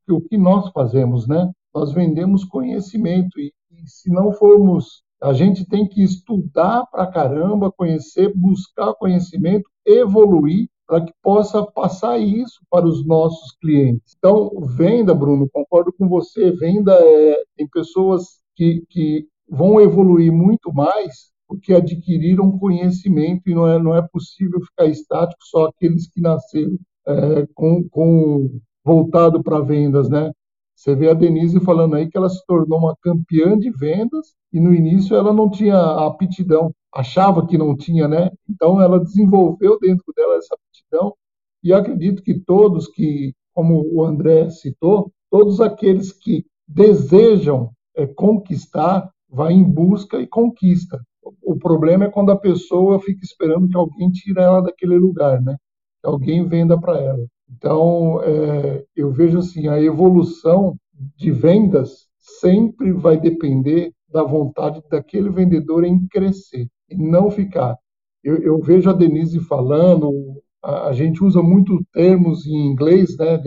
o 0.09 0.21
que 0.21 0.37
nós 0.37 0.69
fazemos, 0.71 1.27
né? 1.27 1.51
Nós 1.73 1.91
vendemos 1.91 2.43
conhecimento 2.43 3.39
e, 3.39 3.53
e 3.71 3.87
se 3.87 4.09
não 4.09 4.31
formos, 4.31 5.03
a 5.21 5.33
gente 5.33 5.65
tem 5.65 5.87
que 5.87 6.03
estudar 6.03 6.85
para 6.87 7.07
caramba, 7.07 7.71
conhecer, 7.71 8.33
buscar 8.35 8.93
conhecimento, 8.93 9.69
evoluir 9.85 10.67
para 10.87 11.05
que 11.05 11.13
possa 11.21 11.63
passar 11.63 12.17
isso 12.17 12.59
para 12.69 12.87
os 12.87 13.05
nossos 13.05 13.51
clientes. 13.61 14.15
Então, 14.17 14.49
venda, 14.75 15.13
Bruno, 15.13 15.47
concordo 15.51 15.93
com 15.93 16.07
você, 16.07 16.51
venda 16.51 16.93
é, 16.93 17.43
tem 17.55 17.67
pessoas 17.67 18.39
que, 18.55 18.83
que 18.89 19.27
vão 19.47 19.79
evoluir 19.79 20.31
muito 20.31 20.73
mais 20.73 21.29
porque 21.49 21.73
adquiriram 21.73 22.59
conhecimento 22.59 23.49
e 23.49 23.55
não 23.55 23.67
é, 23.67 23.79
não 23.79 23.95
é 23.95 24.07
possível 24.07 24.61
ficar 24.61 24.85
estático 24.85 25.41
só 25.41 25.65
aqueles 25.65 26.07
que 26.07 26.21
nasceram 26.21 26.77
é, 27.07 27.47
com, 27.55 27.83
com 27.89 28.61
voltado 28.85 29.41
para 29.41 29.59
vendas, 29.59 30.07
né? 30.07 30.31
Você 30.75 30.95
vê 30.95 31.09
a 31.09 31.13
Denise 31.15 31.59
falando 31.59 31.95
aí 31.95 32.07
que 32.07 32.15
ela 32.15 32.29
se 32.29 32.45
tornou 32.45 32.77
uma 32.77 32.95
campeã 33.01 33.57
de 33.57 33.71
vendas 33.71 34.35
e 34.53 34.59
no 34.59 34.71
início 34.73 35.15
ela 35.15 35.33
não 35.33 35.49
tinha 35.49 35.75
aptidão, 35.75 36.71
achava 36.93 37.45
que 37.45 37.57
não 37.57 37.75
tinha, 37.75 38.07
né? 38.07 38.29
Então 38.47 38.79
ela 38.79 38.99
desenvolveu 38.99 39.79
dentro 39.79 40.05
dela 40.15 40.35
essa 40.35 40.55
aptidão 40.55 41.15
e 41.63 41.73
acredito 41.73 42.21
que 42.21 42.39
todos 42.39 42.87
que, 42.87 43.33
como 43.53 43.83
o 43.91 44.05
André 44.05 44.51
citou, 44.51 45.11
todos 45.31 45.59
aqueles 45.59 46.13
que 46.13 46.45
desejam 46.67 47.71
é, 47.97 48.05
conquistar, 48.05 49.09
vai 49.27 49.53
em 49.53 49.63
busca 49.63 50.21
e 50.21 50.27
conquista. 50.27 51.01
O 51.43 51.57
problema 51.57 52.05
é 52.05 52.09
quando 52.09 52.31
a 52.31 52.37
pessoa 52.37 52.99
fica 52.99 53.23
esperando 53.23 53.67
que 53.67 53.77
alguém 53.77 54.09
tire 54.11 54.39
ela 54.39 54.61
daquele 54.61 54.97
lugar, 54.97 55.41
né? 55.41 55.57
Que 56.01 56.07
alguém 56.07 56.47
venda 56.47 56.79
para 56.79 56.97
ela. 56.99 57.25
Então, 57.51 58.21
é, 58.23 58.85
eu 58.95 59.11
vejo 59.11 59.39
assim, 59.39 59.67
a 59.67 59.81
evolução 59.81 60.77
de 61.15 61.31
vendas 61.31 62.07
sempre 62.19 62.91
vai 62.91 63.19
depender 63.19 63.91
da 64.11 64.23
vontade 64.23 64.81
daquele 64.89 65.29
vendedor 65.29 65.83
em 65.83 66.07
crescer 66.07 66.67
e 66.89 66.95
não 66.95 67.29
ficar. 67.29 67.77
Eu, 68.23 68.37
eu 68.37 68.59
vejo 68.59 68.89
a 68.89 68.93
Denise 68.93 69.39
falando, 69.39 70.41
a, 70.61 70.87
a, 70.87 70.93
gente 70.93 71.23
usa 71.23 71.41
muito 71.41 71.83
termos 71.93 72.45
em 72.45 72.67
inglês, 72.67 73.15
né, 73.17 73.37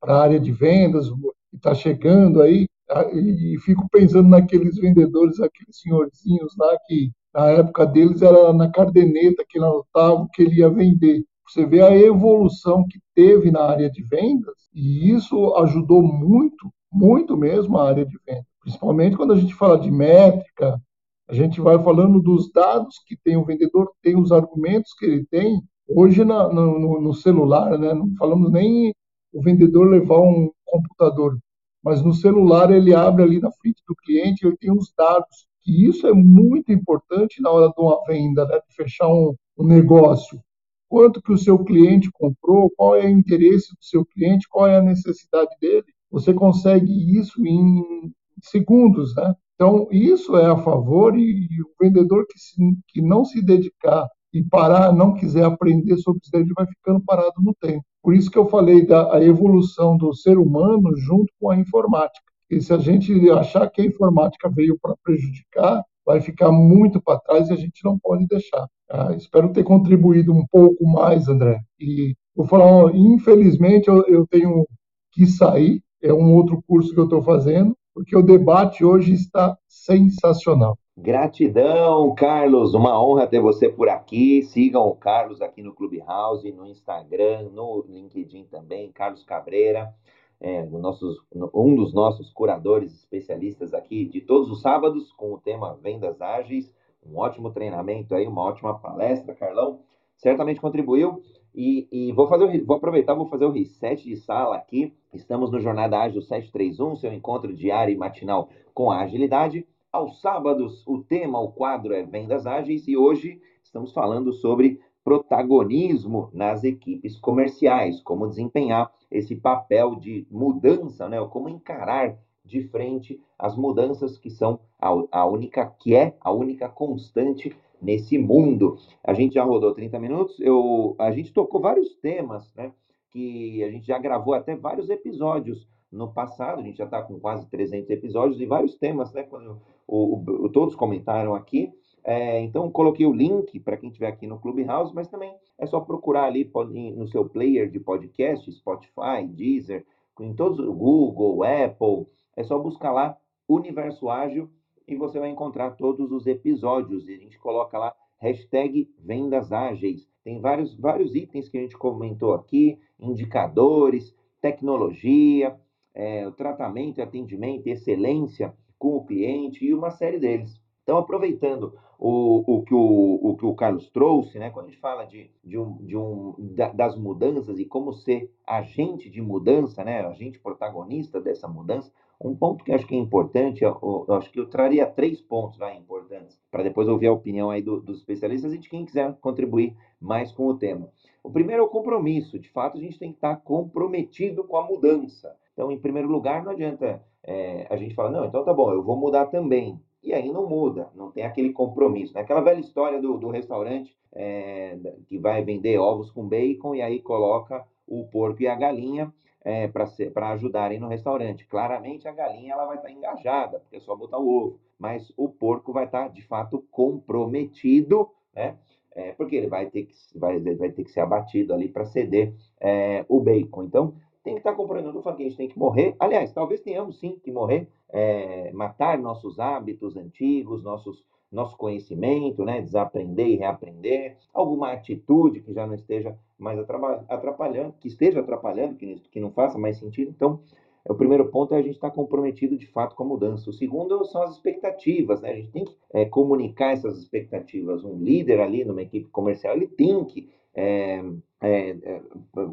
para 0.00 0.14
a 0.14 0.22
área 0.22 0.40
de 0.40 0.52
vendas, 0.52 1.06
está 1.52 1.74
chegando 1.74 2.40
aí, 2.40 2.66
e 3.12 3.58
fico 3.60 3.88
pensando 3.90 4.28
naqueles 4.28 4.76
vendedores, 4.76 5.40
aqueles 5.40 5.80
senhorzinhos 5.80 6.54
lá 6.56 6.76
que 6.86 7.10
na 7.34 7.50
época 7.50 7.86
deles 7.86 8.22
era 8.22 8.52
na 8.52 8.70
cardeneta 8.70 9.44
que 9.48 9.58
ele 9.58 9.66
anotava 9.66 10.22
o 10.22 10.28
que 10.28 10.42
ele 10.42 10.56
ia 10.56 10.70
vender. 10.70 11.24
Você 11.48 11.64
vê 11.64 11.80
a 11.80 11.96
evolução 11.96 12.86
que 12.88 12.98
teve 13.14 13.50
na 13.50 13.62
área 13.62 13.90
de 13.90 14.02
vendas 14.02 14.54
e 14.74 15.10
isso 15.10 15.54
ajudou 15.56 16.02
muito, 16.02 16.72
muito 16.92 17.36
mesmo 17.36 17.76
a 17.78 17.88
área 17.88 18.06
de 18.06 18.18
vendas. 18.26 18.46
Principalmente 18.60 19.16
quando 19.16 19.32
a 19.32 19.36
gente 19.36 19.54
fala 19.54 19.78
de 19.78 19.90
métrica, 19.90 20.80
a 21.28 21.34
gente 21.34 21.60
vai 21.60 21.82
falando 21.82 22.20
dos 22.20 22.50
dados 22.52 23.00
que 23.06 23.16
tem 23.16 23.36
o 23.36 23.44
vendedor, 23.44 23.90
tem 24.02 24.16
os 24.16 24.32
argumentos 24.32 24.92
que 24.94 25.04
ele 25.06 25.26
tem. 25.26 25.60
Hoje 25.88 26.24
na, 26.24 26.48
no, 26.48 27.00
no 27.00 27.14
celular, 27.14 27.78
né, 27.78 27.94
não 27.94 28.14
falamos 28.16 28.50
nem 28.50 28.92
o 29.32 29.42
vendedor 29.42 29.88
levar 29.88 30.20
um 30.20 30.50
computador 30.64 31.38
mas 31.86 32.02
no 32.02 32.12
celular 32.12 32.72
ele 32.72 32.92
abre 32.92 33.22
ali 33.22 33.38
na 33.38 33.52
frente 33.52 33.80
do 33.86 33.94
cliente, 33.94 34.44
ele 34.44 34.56
tem 34.56 34.72
os 34.72 34.92
dados. 34.98 35.46
E 35.64 35.88
isso 35.88 36.04
é 36.08 36.12
muito 36.12 36.72
importante 36.72 37.40
na 37.40 37.48
hora 37.48 37.68
de 37.68 37.80
uma 37.80 38.02
venda, 38.08 38.44
né, 38.44 38.58
de 38.68 38.74
fechar 38.74 39.06
um, 39.06 39.36
um 39.56 39.64
negócio. 39.64 40.40
Quanto 40.88 41.22
que 41.22 41.32
o 41.32 41.38
seu 41.38 41.56
cliente 41.62 42.10
comprou, 42.10 42.72
qual 42.76 42.96
é 42.96 43.06
o 43.06 43.08
interesse 43.08 43.68
do 43.68 43.84
seu 43.84 44.04
cliente, 44.04 44.48
qual 44.48 44.66
é 44.66 44.78
a 44.78 44.82
necessidade 44.82 45.50
dele. 45.60 45.84
Você 46.10 46.34
consegue 46.34 46.92
isso 47.16 47.46
em 47.46 48.12
segundos, 48.42 49.14
né? 49.14 49.32
Então, 49.54 49.86
isso 49.92 50.36
é 50.36 50.46
a 50.46 50.56
favor 50.56 51.16
e, 51.16 51.46
e 51.48 51.62
o 51.62 51.70
vendedor 51.80 52.26
que, 52.26 52.36
se, 52.36 52.56
que 52.88 53.00
não 53.00 53.24
se 53.24 53.40
dedicar 53.40 54.08
e 54.32 54.42
parar, 54.42 54.92
não 54.92 55.14
quiser 55.14 55.44
aprender 55.44 55.96
sobre 55.98 56.20
isso, 56.20 56.30
ele 56.34 56.52
vai 56.52 56.66
ficando 56.66 57.00
parado 57.04 57.40
no 57.40 57.54
tempo. 57.54 57.84
Por 58.06 58.14
isso 58.14 58.30
que 58.30 58.38
eu 58.38 58.46
falei 58.46 58.86
da 58.86 59.20
evolução 59.20 59.96
do 59.96 60.14
ser 60.14 60.38
humano 60.38 60.96
junto 60.96 61.26
com 61.40 61.50
a 61.50 61.56
informática. 61.56 62.24
E 62.48 62.60
se 62.60 62.72
a 62.72 62.78
gente 62.78 63.28
achar 63.30 63.68
que 63.68 63.82
a 63.82 63.84
informática 63.84 64.48
veio 64.48 64.78
para 64.80 64.94
prejudicar, 65.02 65.82
vai 66.06 66.20
ficar 66.20 66.52
muito 66.52 67.02
para 67.02 67.18
trás 67.18 67.48
e 67.48 67.52
a 67.52 67.56
gente 67.56 67.84
não 67.84 67.98
pode 67.98 68.24
deixar. 68.28 68.64
Ah, 68.88 69.12
espero 69.16 69.52
ter 69.52 69.64
contribuído 69.64 70.32
um 70.32 70.46
pouco 70.46 70.86
mais, 70.86 71.26
André. 71.26 71.58
E 71.80 72.14
vou 72.32 72.46
falar, 72.46 72.94
infelizmente, 72.94 73.88
eu, 73.88 74.06
eu 74.06 74.24
tenho 74.24 74.64
que 75.10 75.26
sair, 75.26 75.82
é 76.00 76.12
um 76.12 76.32
outro 76.32 76.62
curso 76.64 76.94
que 76.94 77.00
eu 77.00 77.06
estou 77.06 77.24
fazendo, 77.24 77.76
porque 77.92 78.16
o 78.16 78.22
debate 78.22 78.84
hoje 78.84 79.14
está 79.14 79.58
sensacional. 79.68 80.78
Gratidão, 80.98 82.14
Carlos. 82.14 82.72
Uma 82.72 82.98
honra 82.98 83.26
ter 83.26 83.38
você 83.38 83.68
por 83.68 83.86
aqui. 83.86 84.42
Sigam 84.42 84.88
o 84.88 84.96
Carlos 84.96 85.42
aqui 85.42 85.62
no 85.62 85.74
Clubhouse, 85.74 86.50
no 86.52 86.66
Instagram, 86.66 87.50
no 87.52 87.84
LinkedIn 87.86 88.44
também, 88.44 88.90
Carlos 88.92 89.22
Cabreira, 89.22 89.94
é, 90.40 90.64
nossos, 90.64 91.18
um 91.54 91.74
dos 91.74 91.92
nossos 91.92 92.32
curadores 92.32 92.94
especialistas 92.94 93.74
aqui 93.74 94.06
de 94.06 94.22
todos 94.22 94.50
os 94.50 94.62
sábados 94.62 95.12
com 95.12 95.34
o 95.34 95.38
tema 95.38 95.78
Vendas 95.82 96.22
Ágeis. 96.22 96.72
Um 97.04 97.18
ótimo 97.18 97.50
treinamento 97.50 98.14
aí, 98.14 98.26
uma 98.26 98.42
ótima 98.42 98.78
palestra, 98.78 99.34
Carlão. 99.34 99.80
Certamente 100.16 100.62
contribuiu. 100.62 101.22
E, 101.54 101.86
e 101.92 102.12
vou, 102.12 102.26
fazer, 102.26 102.64
vou 102.64 102.76
aproveitar, 102.76 103.12
vou 103.14 103.28
fazer 103.28 103.44
o 103.44 103.52
reset 103.52 104.02
de 104.02 104.16
sala 104.16 104.56
aqui. 104.56 104.94
Estamos 105.12 105.50
no 105.50 105.60
Jornada 105.60 105.98
Ágil 105.98 106.22
731, 106.22 106.96
seu 106.96 107.12
encontro 107.12 107.52
diário 107.54 107.92
e 107.92 107.98
matinal 107.98 108.48
com 108.72 108.90
a 108.90 109.00
agilidade. 109.00 109.66
Aos 109.96 110.20
sábados, 110.20 110.86
o 110.86 111.02
tema, 111.02 111.40
o 111.40 111.50
quadro 111.50 111.94
é 111.94 112.02
Vendas 112.02 112.46
Ágeis 112.46 112.86
e 112.86 112.98
hoje 112.98 113.40
estamos 113.62 113.94
falando 113.94 114.30
sobre 114.30 114.78
protagonismo 115.02 116.28
nas 116.34 116.64
equipes 116.64 117.16
comerciais, 117.16 118.02
como 118.02 118.28
desempenhar 118.28 118.92
esse 119.10 119.34
papel 119.34 119.94
de 119.96 120.26
mudança, 120.30 121.08
né? 121.08 121.16
Como 121.28 121.48
encarar 121.48 122.18
de 122.44 122.68
frente 122.68 123.18
as 123.38 123.56
mudanças 123.56 124.18
que 124.18 124.28
são 124.28 124.60
a, 124.78 124.90
a 125.10 125.24
única 125.24 125.64
que 125.64 125.94
é 125.94 126.14
a 126.20 126.30
única 126.30 126.68
constante 126.68 127.56
nesse 127.80 128.18
mundo. 128.18 128.76
A 129.02 129.14
gente 129.14 129.36
já 129.36 129.44
rodou 129.44 129.72
30 129.72 129.98
minutos, 129.98 130.38
eu, 130.40 130.94
a 130.98 131.10
gente 131.10 131.32
tocou 131.32 131.58
vários 131.58 131.94
temas, 131.94 132.52
né? 132.54 132.70
Que 133.10 133.64
a 133.64 133.70
gente 133.70 133.86
já 133.86 133.98
gravou 133.98 134.34
até 134.34 134.54
vários 134.54 134.90
episódios 134.90 135.66
no 135.90 136.12
passado, 136.12 136.60
a 136.60 136.62
gente 136.62 136.76
já 136.76 136.84
está 136.84 137.00
com 137.00 137.18
quase 137.18 137.46
300 137.46 137.88
episódios 137.88 138.38
e 138.42 138.44
vários 138.44 138.76
temas, 138.76 139.10
né? 139.14 139.22
Quando 139.22 139.58
o, 139.86 140.16
o, 140.16 140.48
todos 140.48 140.74
comentaram 140.74 141.34
aqui. 141.34 141.72
É, 142.04 142.40
então, 142.40 142.70
coloquei 142.70 143.04
o 143.04 143.12
link 143.12 143.58
para 143.60 143.76
quem 143.76 143.88
estiver 143.88 144.08
aqui 144.08 144.26
no 144.26 144.38
Clubhouse, 144.38 144.94
mas 144.94 145.08
também 145.08 145.34
é 145.58 145.66
só 145.66 145.80
procurar 145.80 146.24
ali 146.24 146.48
no 146.94 147.06
seu 147.08 147.28
player 147.28 147.68
de 147.68 147.80
podcast, 147.80 148.50
Spotify, 148.52 149.26
Deezer, 149.26 149.84
em 150.20 150.32
todos, 150.32 150.64
Google, 150.64 151.42
Apple, 151.42 152.06
é 152.36 152.44
só 152.44 152.58
buscar 152.58 152.92
lá 152.92 153.18
Universo 153.48 154.08
Ágil 154.08 154.50
e 154.86 154.94
você 154.94 155.18
vai 155.18 155.30
encontrar 155.30 155.72
todos 155.72 156.12
os 156.12 156.26
episódios. 156.26 157.08
E 157.08 157.14
a 157.14 157.18
gente 157.18 157.38
coloca 157.38 157.76
lá 157.76 157.94
hashtag 158.18 158.88
Vendas 158.98 159.52
Ágeis. 159.52 160.08
Tem 160.22 160.40
vários, 160.40 160.74
vários 160.78 161.14
itens 161.14 161.48
que 161.48 161.58
a 161.58 161.60
gente 161.60 161.76
comentou 161.76 162.34
aqui, 162.34 162.78
indicadores, 162.98 164.14
tecnologia, 164.40 165.58
é, 165.94 166.30
tratamento, 166.32 167.02
atendimento, 167.02 167.66
excelência 167.66 168.54
com 168.86 168.98
o 168.98 169.04
cliente 169.04 169.66
e 169.66 169.74
uma 169.74 169.90
série 169.90 170.16
deles. 170.16 170.62
Então, 170.84 170.96
aproveitando 170.96 171.76
o, 171.98 172.44
o, 172.46 172.62
que, 172.62 172.72
o, 172.72 173.18
o 173.20 173.36
que 173.36 173.44
o 173.44 173.52
Carlos 173.52 173.90
trouxe, 173.90 174.38
né, 174.38 174.48
quando 174.48 174.66
a 174.66 174.68
gente 174.68 174.80
fala 174.80 175.04
de, 175.04 175.28
de, 175.42 175.58
um, 175.58 175.76
de 175.84 175.96
um, 175.96 176.36
da, 176.54 176.68
das 176.68 176.96
mudanças 176.96 177.58
e 177.58 177.64
como 177.64 177.92
ser 177.92 178.32
agente 178.46 179.10
de 179.10 179.20
mudança, 179.20 179.82
né, 179.82 180.06
agente 180.06 180.38
protagonista 180.38 181.20
dessa 181.20 181.48
mudança, 181.48 181.90
um 182.22 182.36
ponto 182.36 182.64
que 182.64 182.70
acho 182.70 182.86
que 182.86 182.94
é 182.94 182.98
importante, 182.98 183.64
eu, 183.64 183.76
eu 184.08 184.14
acho 184.14 184.30
que 184.30 184.38
eu 184.38 184.46
traria 184.46 184.86
três 184.86 185.20
pontos 185.20 185.58
lá 185.58 185.74
importantes, 185.74 186.40
para 186.48 186.62
depois 186.62 186.86
ouvir 186.86 187.08
a 187.08 187.12
opinião 187.12 187.50
aí 187.50 187.60
do, 187.60 187.80
dos 187.80 187.98
especialistas 187.98 188.54
e 188.54 188.58
de 188.58 188.68
quem 188.68 188.84
quiser 188.84 189.12
contribuir 189.20 189.76
mais 190.00 190.30
com 190.30 190.46
o 190.46 190.56
tema. 190.56 190.88
O 191.24 191.30
primeiro 191.30 191.62
é 191.62 191.66
o 191.66 191.68
compromisso. 191.68 192.38
De 192.38 192.48
fato, 192.50 192.78
a 192.78 192.80
gente 192.80 193.00
tem 193.00 193.10
que 193.10 193.18
estar 193.18 193.34
comprometido 193.38 194.44
com 194.44 194.56
a 194.56 194.64
mudança. 194.64 195.36
Então, 195.52 195.72
em 195.72 195.78
primeiro 195.78 196.08
lugar, 196.08 196.44
não 196.44 196.52
adianta 196.52 197.02
é, 197.26 197.66
a 197.68 197.76
gente 197.76 197.94
falar, 197.94 198.10
não, 198.10 198.24
então 198.24 198.44
tá 198.44 198.54
bom, 198.54 198.72
eu 198.72 198.82
vou 198.82 198.96
mudar 198.96 199.26
também. 199.26 199.80
E 200.02 200.14
aí 200.14 200.30
não 200.30 200.48
muda, 200.48 200.88
não 200.94 201.10
tem 201.10 201.24
aquele 201.24 201.52
compromisso. 201.52 202.14
Né? 202.14 202.20
Aquela 202.20 202.40
velha 202.40 202.60
história 202.60 203.00
do, 203.00 203.18
do 203.18 203.28
restaurante 203.28 203.96
é, 204.12 204.78
que 205.08 205.18
vai 205.18 205.42
vender 205.42 205.78
ovos 205.78 206.10
com 206.10 206.28
bacon 206.28 206.76
e 206.76 206.82
aí 206.82 207.00
coloca 207.00 207.66
o 207.86 208.04
porco 208.04 208.40
e 208.42 208.46
a 208.46 208.54
galinha 208.54 209.12
é, 209.44 209.68
para 209.68 210.30
ajudarem 210.30 210.78
no 210.78 210.88
restaurante. 210.88 211.46
Claramente 211.46 212.06
a 212.06 212.12
galinha 212.12 212.52
ela 212.52 212.66
vai 212.66 212.76
estar 212.76 212.88
tá 212.88 212.94
engajada, 212.94 213.58
porque 213.58 213.76
é 213.76 213.80
só 213.80 213.96
botar 213.96 214.18
o 214.18 214.28
ovo, 214.28 214.60
mas 214.78 215.12
o 215.16 215.28
porco 215.28 215.72
vai 215.72 215.86
estar 215.86 216.04
tá, 216.04 216.08
de 216.08 216.22
fato 216.22 216.64
comprometido, 216.70 218.08
né? 218.34 218.56
É, 218.94 219.12
porque 219.12 219.36
ele 219.36 219.46
vai 219.46 219.66
ter 219.66 219.84
que, 219.84 219.94
vai, 220.14 220.40
vai 220.40 220.70
ter 220.70 220.82
que 220.82 220.90
ser 220.90 221.00
abatido 221.00 221.52
ali 221.52 221.68
para 221.68 221.84
ceder 221.84 222.32
é, 222.58 223.04
o 223.08 223.20
bacon. 223.20 223.64
Então, 223.64 223.94
tem 224.26 224.34
que 224.34 224.40
estar 224.40 224.56
tá 224.56 224.56
falo 225.02 225.16
que 225.16 225.22
a 225.22 225.26
gente 225.26 225.36
tem 225.36 225.48
que 225.48 225.58
morrer. 225.58 225.94
Aliás, 226.00 226.32
talvez 226.32 226.60
tenhamos 226.60 226.98
sim 226.98 227.16
que 227.22 227.30
morrer, 227.30 227.68
é, 227.88 228.50
matar 228.52 228.98
nossos 228.98 229.38
hábitos 229.38 229.96
antigos, 229.96 230.64
nossos 230.64 231.04
nosso 231.30 231.56
conhecimento, 231.56 232.44
né, 232.44 232.62
desaprender 232.62 233.26
e 233.26 233.36
reaprender, 233.36 234.16
alguma 234.32 234.72
atitude 234.72 235.40
que 235.40 235.52
já 235.52 235.66
não 235.66 235.74
esteja 235.74 236.16
mais 236.38 236.58
atrapalhando, 236.58 237.74
que 237.80 237.88
esteja 237.88 238.20
atrapalhando, 238.20 238.76
que, 238.76 238.94
que 239.10 239.20
não 239.20 239.32
faça 239.32 239.58
mais 239.58 239.76
sentido. 239.76 240.12
Então, 240.16 240.40
o 240.88 240.94
primeiro 240.94 241.28
ponto 241.28 241.52
é 241.52 241.58
a 241.58 241.62
gente 241.62 241.74
estar 241.74 241.90
comprometido 241.90 242.56
de 242.56 242.66
fato 242.66 242.94
com 242.94 243.02
a 243.02 243.06
mudança. 243.06 243.50
O 243.50 243.52
segundo 243.52 244.04
são 244.06 244.22
as 244.22 244.34
expectativas, 244.34 245.20
né? 245.20 245.30
A 245.30 245.34
gente 245.34 245.50
tem 245.50 245.64
que 245.64 245.76
é, 245.92 246.04
comunicar 246.04 246.72
essas 246.72 246.96
expectativas. 246.96 247.84
Um 247.84 247.98
líder 247.98 248.40
ali 248.40 248.64
numa 248.64 248.82
equipe 248.82 249.08
comercial, 249.08 249.56
ele 249.56 249.66
tem 249.66 250.04
que 250.04 250.30
é, 250.54 251.02
é, 251.40 251.70
é, 251.70 252.02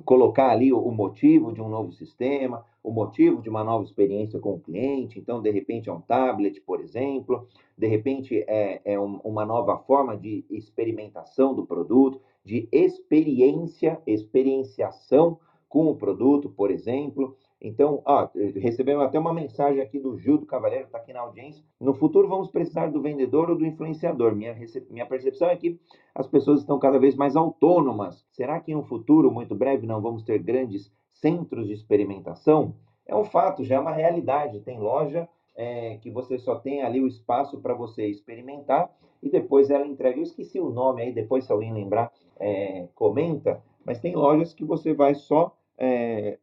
colocar 0.03 0.49
ali 0.49 0.73
o, 0.73 0.91
motivo 0.91 1.53
de 1.53 1.61
um 1.61 1.69
novo 1.69 1.91
sistema, 1.93 2.65
o 2.83 2.91
motivo 2.91 3.41
de 3.41 3.49
uma 3.49 3.63
nova 3.63 3.83
experiência 3.83 4.39
com 4.39 4.55
o 4.55 4.59
cliente. 4.59 5.19
Então, 5.19 5.41
de 5.41 5.49
repente, 5.49 5.89
é 5.89 5.93
um 5.93 6.01
tablet, 6.01 6.59
por 6.61 6.81
exemplo, 6.81 7.47
de 7.77 7.87
repente, 7.87 8.43
é, 8.47 8.81
é 8.83 8.99
um, 8.99 9.19
uma 9.23 9.45
nova 9.45 9.77
forma 9.79 10.17
de 10.17 10.45
experimentação 10.49 11.53
do 11.53 11.65
produto, 11.65 12.21
de 12.43 12.67
experiência, 12.71 14.01
experienciação 14.05 15.39
com 15.69 15.89
o 15.89 15.95
produto, 15.95 16.49
por 16.49 16.69
exemplo. 16.69 17.37
Então, 17.63 18.01
ó, 18.05 18.27
recebemos 18.55 19.05
até 19.05 19.17
uma 19.17 19.33
mensagem 19.33 19.81
aqui 19.81 19.97
do 19.97 20.19
Gil 20.19 20.37
do 20.37 20.45
Cavaleiro, 20.45 20.83
está 20.83 20.97
aqui 20.97 21.13
na 21.13 21.21
audiência. 21.21 21.63
No 21.79 21.93
futuro 21.93 22.27
vamos 22.27 22.49
precisar 22.49 22.91
do 22.91 23.01
vendedor 23.01 23.49
ou 23.49 23.57
do 23.57 23.65
influenciador. 23.65 24.35
Minha, 24.35 24.53
minha 24.89 25.05
percepção 25.05 25.47
é 25.47 25.55
que 25.55 25.79
as 26.13 26.27
pessoas 26.27 26.59
estão 26.59 26.77
cada 26.77 26.99
vez 26.99 27.15
mais 27.15 27.37
autônomas. 27.37 28.25
Será 28.33 28.59
que 28.59 28.73
em 28.73 28.75
um 28.75 28.83
futuro 28.83 29.31
muito 29.31 29.55
breve 29.55 29.87
não 29.87 30.01
vamos 30.01 30.23
ter 30.23 30.39
grandes 30.39 30.91
centros 31.13 31.67
de 31.67 31.73
experimentação? 31.73 32.75
É 33.07 33.15
um 33.15 33.23
fato, 33.23 33.63
já 33.63 33.75
é 33.75 33.79
uma 33.79 33.93
realidade. 33.93 34.59
Tem 34.59 34.77
loja 34.77 35.29
é, 35.55 35.97
que 36.01 36.11
você 36.11 36.37
só 36.37 36.55
tem 36.55 36.83
ali 36.83 36.99
o 36.99 37.07
espaço 37.07 37.61
para 37.61 37.73
você 37.73 38.07
experimentar 38.07 38.93
e 39.21 39.29
depois 39.29 39.69
ela 39.69 39.87
entrega. 39.87 40.17
Eu 40.17 40.23
esqueci 40.23 40.59
o 40.59 40.69
nome 40.69 41.01
aí, 41.01 41.13
depois 41.13 41.45
se 41.45 41.51
alguém 41.53 41.71
lembrar, 41.73 42.11
é, 42.37 42.89
comenta. 42.93 43.63
Mas 43.85 43.99
tem 43.99 44.15
lojas 44.15 44.53
que 44.53 44.65
você 44.65 44.93
vai 44.93 45.15
só 45.15 45.55
é, 45.77 46.37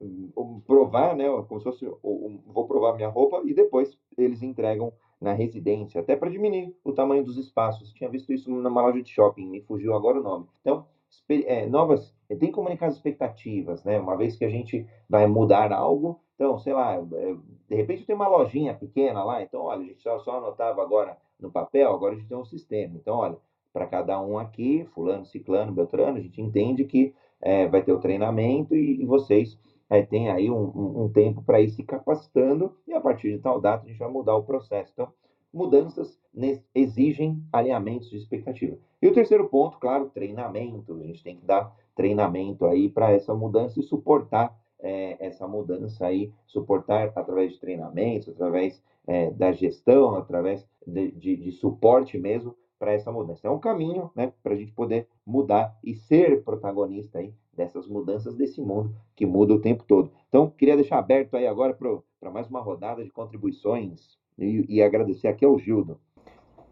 provar, 0.66 1.16
né? 1.16 1.24
Como 1.48 1.60
se 1.60 1.64
fosse, 1.64 1.86
vou 2.46 2.66
provar 2.66 2.94
minha 2.94 3.08
roupa 3.08 3.42
e 3.44 3.54
depois 3.54 3.96
eles 4.16 4.42
entregam 4.42 4.92
na 5.20 5.32
residência, 5.32 6.00
até 6.00 6.16
para 6.16 6.30
diminuir 6.30 6.74
o 6.82 6.92
tamanho 6.92 7.22
dos 7.22 7.36
espaços. 7.36 7.92
Tinha 7.92 8.08
visto 8.08 8.32
isso 8.32 8.50
numa 8.50 8.82
loja 8.82 9.02
de 9.02 9.10
shopping, 9.10 9.46
me 9.46 9.60
fugiu 9.60 9.94
agora 9.94 10.18
o 10.18 10.22
nome. 10.22 10.46
Então, 10.60 10.86
é, 11.28 11.66
novas, 11.66 12.14
tem 12.28 12.38
que 12.38 12.52
comunicar 12.52 12.86
as 12.86 12.94
expectativas, 12.94 13.84
né? 13.84 14.00
Uma 14.00 14.16
vez 14.16 14.36
que 14.36 14.44
a 14.44 14.48
gente 14.48 14.86
vai 15.08 15.26
mudar 15.26 15.72
algo, 15.72 16.20
então, 16.34 16.58
sei 16.58 16.72
lá, 16.72 16.98
de 16.98 17.74
repente 17.74 18.06
tem 18.06 18.14
uma 18.14 18.28
lojinha 18.28 18.72
pequena 18.72 19.22
lá, 19.22 19.42
então, 19.42 19.62
olha, 19.62 19.82
a 19.82 19.84
gente 19.84 20.02
só, 20.02 20.18
só 20.20 20.38
anotava 20.38 20.80
agora 20.80 21.18
no 21.38 21.50
papel, 21.50 21.92
agora 21.92 22.14
a 22.14 22.16
gente 22.16 22.28
tem 22.28 22.38
um 22.38 22.44
sistema. 22.44 22.96
Então, 22.96 23.16
olha, 23.16 23.36
para 23.72 23.86
cada 23.86 24.20
um 24.20 24.38
aqui, 24.38 24.86
fulano, 24.94 25.26
ciclano, 25.26 25.72
beltrano, 25.72 26.16
a 26.16 26.20
gente 26.20 26.40
entende 26.40 26.84
que 26.84 27.14
é, 27.40 27.66
vai 27.68 27.82
ter 27.82 27.92
o 27.92 28.00
treinamento 28.00 28.74
e, 28.74 29.02
e 29.02 29.04
vocês 29.04 29.58
é, 29.88 30.02
têm 30.02 30.30
aí 30.30 30.50
um, 30.50 30.70
um, 30.74 31.04
um 31.04 31.08
tempo 31.08 31.42
para 31.42 31.60
ir 31.60 31.70
se 31.70 31.82
capacitando 31.82 32.76
e 32.86 32.92
a 32.92 33.00
partir 33.00 33.32
de 33.32 33.38
tal 33.38 33.60
data 33.60 33.84
a 33.84 33.88
gente 33.88 33.98
vai 33.98 34.10
mudar 34.10 34.36
o 34.36 34.44
processo. 34.44 34.90
Então, 34.92 35.08
mudanças 35.52 36.18
exigem 36.74 37.42
alinhamentos 37.52 38.08
de 38.08 38.16
expectativa. 38.16 38.78
E 39.02 39.08
o 39.08 39.12
terceiro 39.12 39.48
ponto, 39.48 39.78
claro, 39.78 40.10
treinamento. 40.10 40.94
A 40.94 41.06
gente 41.06 41.24
tem 41.24 41.36
que 41.36 41.44
dar 41.44 41.74
treinamento 41.96 42.66
aí 42.66 42.88
para 42.88 43.10
essa 43.10 43.34
mudança 43.34 43.80
e 43.80 43.82
suportar 43.82 44.56
é, 44.78 45.16
essa 45.26 45.46
mudança 45.46 46.06
aí, 46.06 46.32
suportar 46.46 47.12
através 47.14 47.52
de 47.52 47.60
treinamentos, 47.60 48.28
através 48.28 48.82
é, 49.06 49.30
da 49.30 49.52
gestão, 49.52 50.14
através 50.14 50.66
de, 50.86 51.10
de, 51.12 51.36
de 51.36 51.52
suporte 51.52 52.16
mesmo 52.16 52.54
para 52.80 52.94
essa 52.94 53.12
mudança. 53.12 53.46
É 53.46 53.50
um 53.50 53.58
caminho 53.58 54.10
né, 54.16 54.32
para 54.42 54.54
a 54.54 54.56
gente 54.56 54.72
poder 54.72 55.06
mudar 55.24 55.76
e 55.84 55.94
ser 55.94 56.42
protagonista 56.42 57.18
aí 57.18 57.34
dessas 57.54 57.86
mudanças 57.86 58.34
desse 58.34 58.58
mundo 58.58 58.94
que 59.14 59.26
muda 59.26 59.52
o 59.52 59.60
tempo 59.60 59.84
todo. 59.86 60.10
Então, 60.28 60.48
queria 60.48 60.74
deixar 60.74 60.98
aberto 60.98 61.36
aí 61.36 61.46
agora 61.46 61.76
para 62.18 62.30
mais 62.30 62.48
uma 62.48 62.60
rodada 62.60 63.04
de 63.04 63.10
contribuições 63.10 64.18
e, 64.38 64.64
e 64.66 64.82
agradecer 64.82 65.28
aqui 65.28 65.44
ao 65.44 65.58
Gildo. 65.58 65.98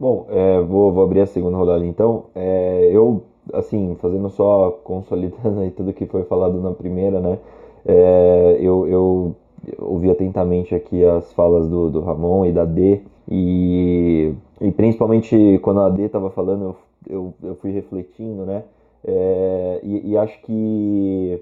Bom, 0.00 0.26
é, 0.30 0.60
vou, 0.62 0.92
vou, 0.92 1.04
abrir 1.04 1.20
a 1.20 1.26
segunda 1.26 1.58
rodada 1.58 1.84
então. 1.84 2.26
É, 2.34 2.88
eu, 2.90 3.24
assim, 3.52 3.94
fazendo 4.00 4.30
só, 4.30 4.70
consolidando 4.70 5.60
aí 5.60 5.70
tudo 5.70 5.92
que 5.92 6.06
foi 6.06 6.24
falado 6.24 6.58
na 6.60 6.72
primeira, 6.72 7.20
né? 7.20 7.38
É, 7.84 8.56
eu, 8.60 8.86
eu, 8.86 9.36
ouvi 9.78 10.10
atentamente 10.10 10.74
aqui 10.74 11.04
as 11.04 11.32
falas 11.32 11.68
do, 11.68 11.90
do 11.90 12.00
Ramon 12.00 12.46
e 12.46 12.52
da 12.52 12.64
D, 12.64 13.02
e, 13.30 14.32
e 14.60 14.72
principalmente 14.72 15.58
quando 15.62 15.80
a 15.80 15.88
D 15.88 16.02
estava 16.04 16.30
falando, 16.30 16.64
eu, 16.64 16.76
eu, 17.08 17.34
eu, 17.42 17.54
fui 17.56 17.70
refletindo, 17.70 18.44
né? 18.44 18.64
É, 19.04 19.80
e, 19.82 20.10
e, 20.10 20.16
acho 20.16 20.40
que 20.42 21.40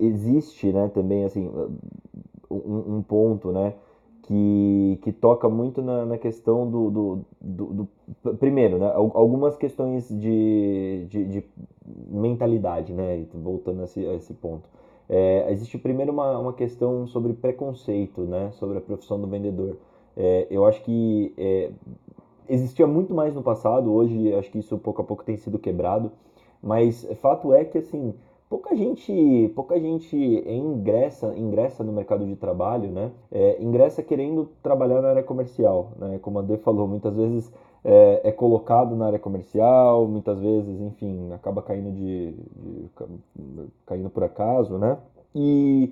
existe, 0.00 0.72
né, 0.72 0.90
também, 0.94 1.24
assim, 1.24 1.50
um, 2.50 2.96
um 2.96 3.02
ponto, 3.02 3.52
né, 3.52 3.74
que, 4.22 4.98
que 5.02 5.12
toca 5.12 5.48
muito 5.48 5.82
na, 5.82 6.06
na 6.06 6.18
questão 6.18 6.68
do, 6.70 6.90
do, 6.90 7.18
do, 7.40 7.88
do, 8.22 8.34
Primeiro, 8.36 8.78
né, 8.78 8.90
algumas 8.94 9.56
questões 9.56 10.08
de, 10.08 11.06
de, 11.08 11.24
de 11.24 11.44
mentalidade, 12.10 12.92
né, 12.92 13.24
voltando 13.34 13.82
a 13.82 13.84
esse, 13.84 14.06
a 14.06 14.14
esse 14.14 14.32
ponto. 14.34 14.68
É, 15.08 15.50
existe 15.50 15.78
primeiro 15.78 16.12
uma, 16.12 16.38
uma 16.38 16.52
questão 16.52 17.06
sobre 17.06 17.32
preconceito, 17.32 18.22
né, 18.22 18.50
sobre 18.52 18.78
a 18.78 18.80
profissão 18.80 19.20
do 19.20 19.26
vendedor. 19.26 19.76
É, 20.16 20.46
eu 20.50 20.66
acho 20.66 20.82
que 20.82 21.32
é, 21.38 21.70
existia 22.48 22.86
muito 22.86 23.14
mais 23.14 23.34
no 23.34 23.42
passado, 23.42 23.92
hoje 23.92 24.34
acho 24.34 24.50
que 24.50 24.58
isso 24.58 24.76
pouco 24.78 25.00
a 25.00 25.04
pouco 25.04 25.24
tem 25.24 25.36
sido 25.36 25.58
quebrado, 25.58 26.12
mas 26.62 27.08
fato 27.20 27.54
é 27.54 27.64
que 27.64 27.78
assim 27.78 28.14
pouca 28.48 28.74
gente 28.74 29.52
pouca 29.54 29.78
gente 29.78 30.16
ingressa 30.16 31.34
ingressa 31.36 31.84
no 31.84 31.92
mercado 31.92 32.26
de 32.26 32.34
trabalho, 32.36 32.90
né? 32.90 33.12
É, 33.30 33.62
ingressa 33.62 34.02
querendo 34.02 34.48
trabalhar 34.62 35.00
na 35.02 35.08
área 35.10 35.22
comercial, 35.22 35.92
né? 35.98 36.18
Como 36.20 36.38
a 36.38 36.42
D 36.42 36.56
falou, 36.58 36.88
muitas 36.88 37.14
vezes 37.14 37.52
é, 37.90 38.20
é, 38.24 38.32
colocado 38.32 38.94
na 38.94 39.06
área 39.06 39.18
comercial, 39.18 40.06
muitas 40.06 40.38
vezes, 40.38 40.78
enfim, 40.78 41.32
acaba 41.32 41.62
caindo 41.62 41.90
de, 41.90 42.32
de 42.32 42.90
caindo 43.86 44.10
por 44.10 44.22
acaso, 44.22 44.76
né? 44.76 44.98
E 45.34 45.90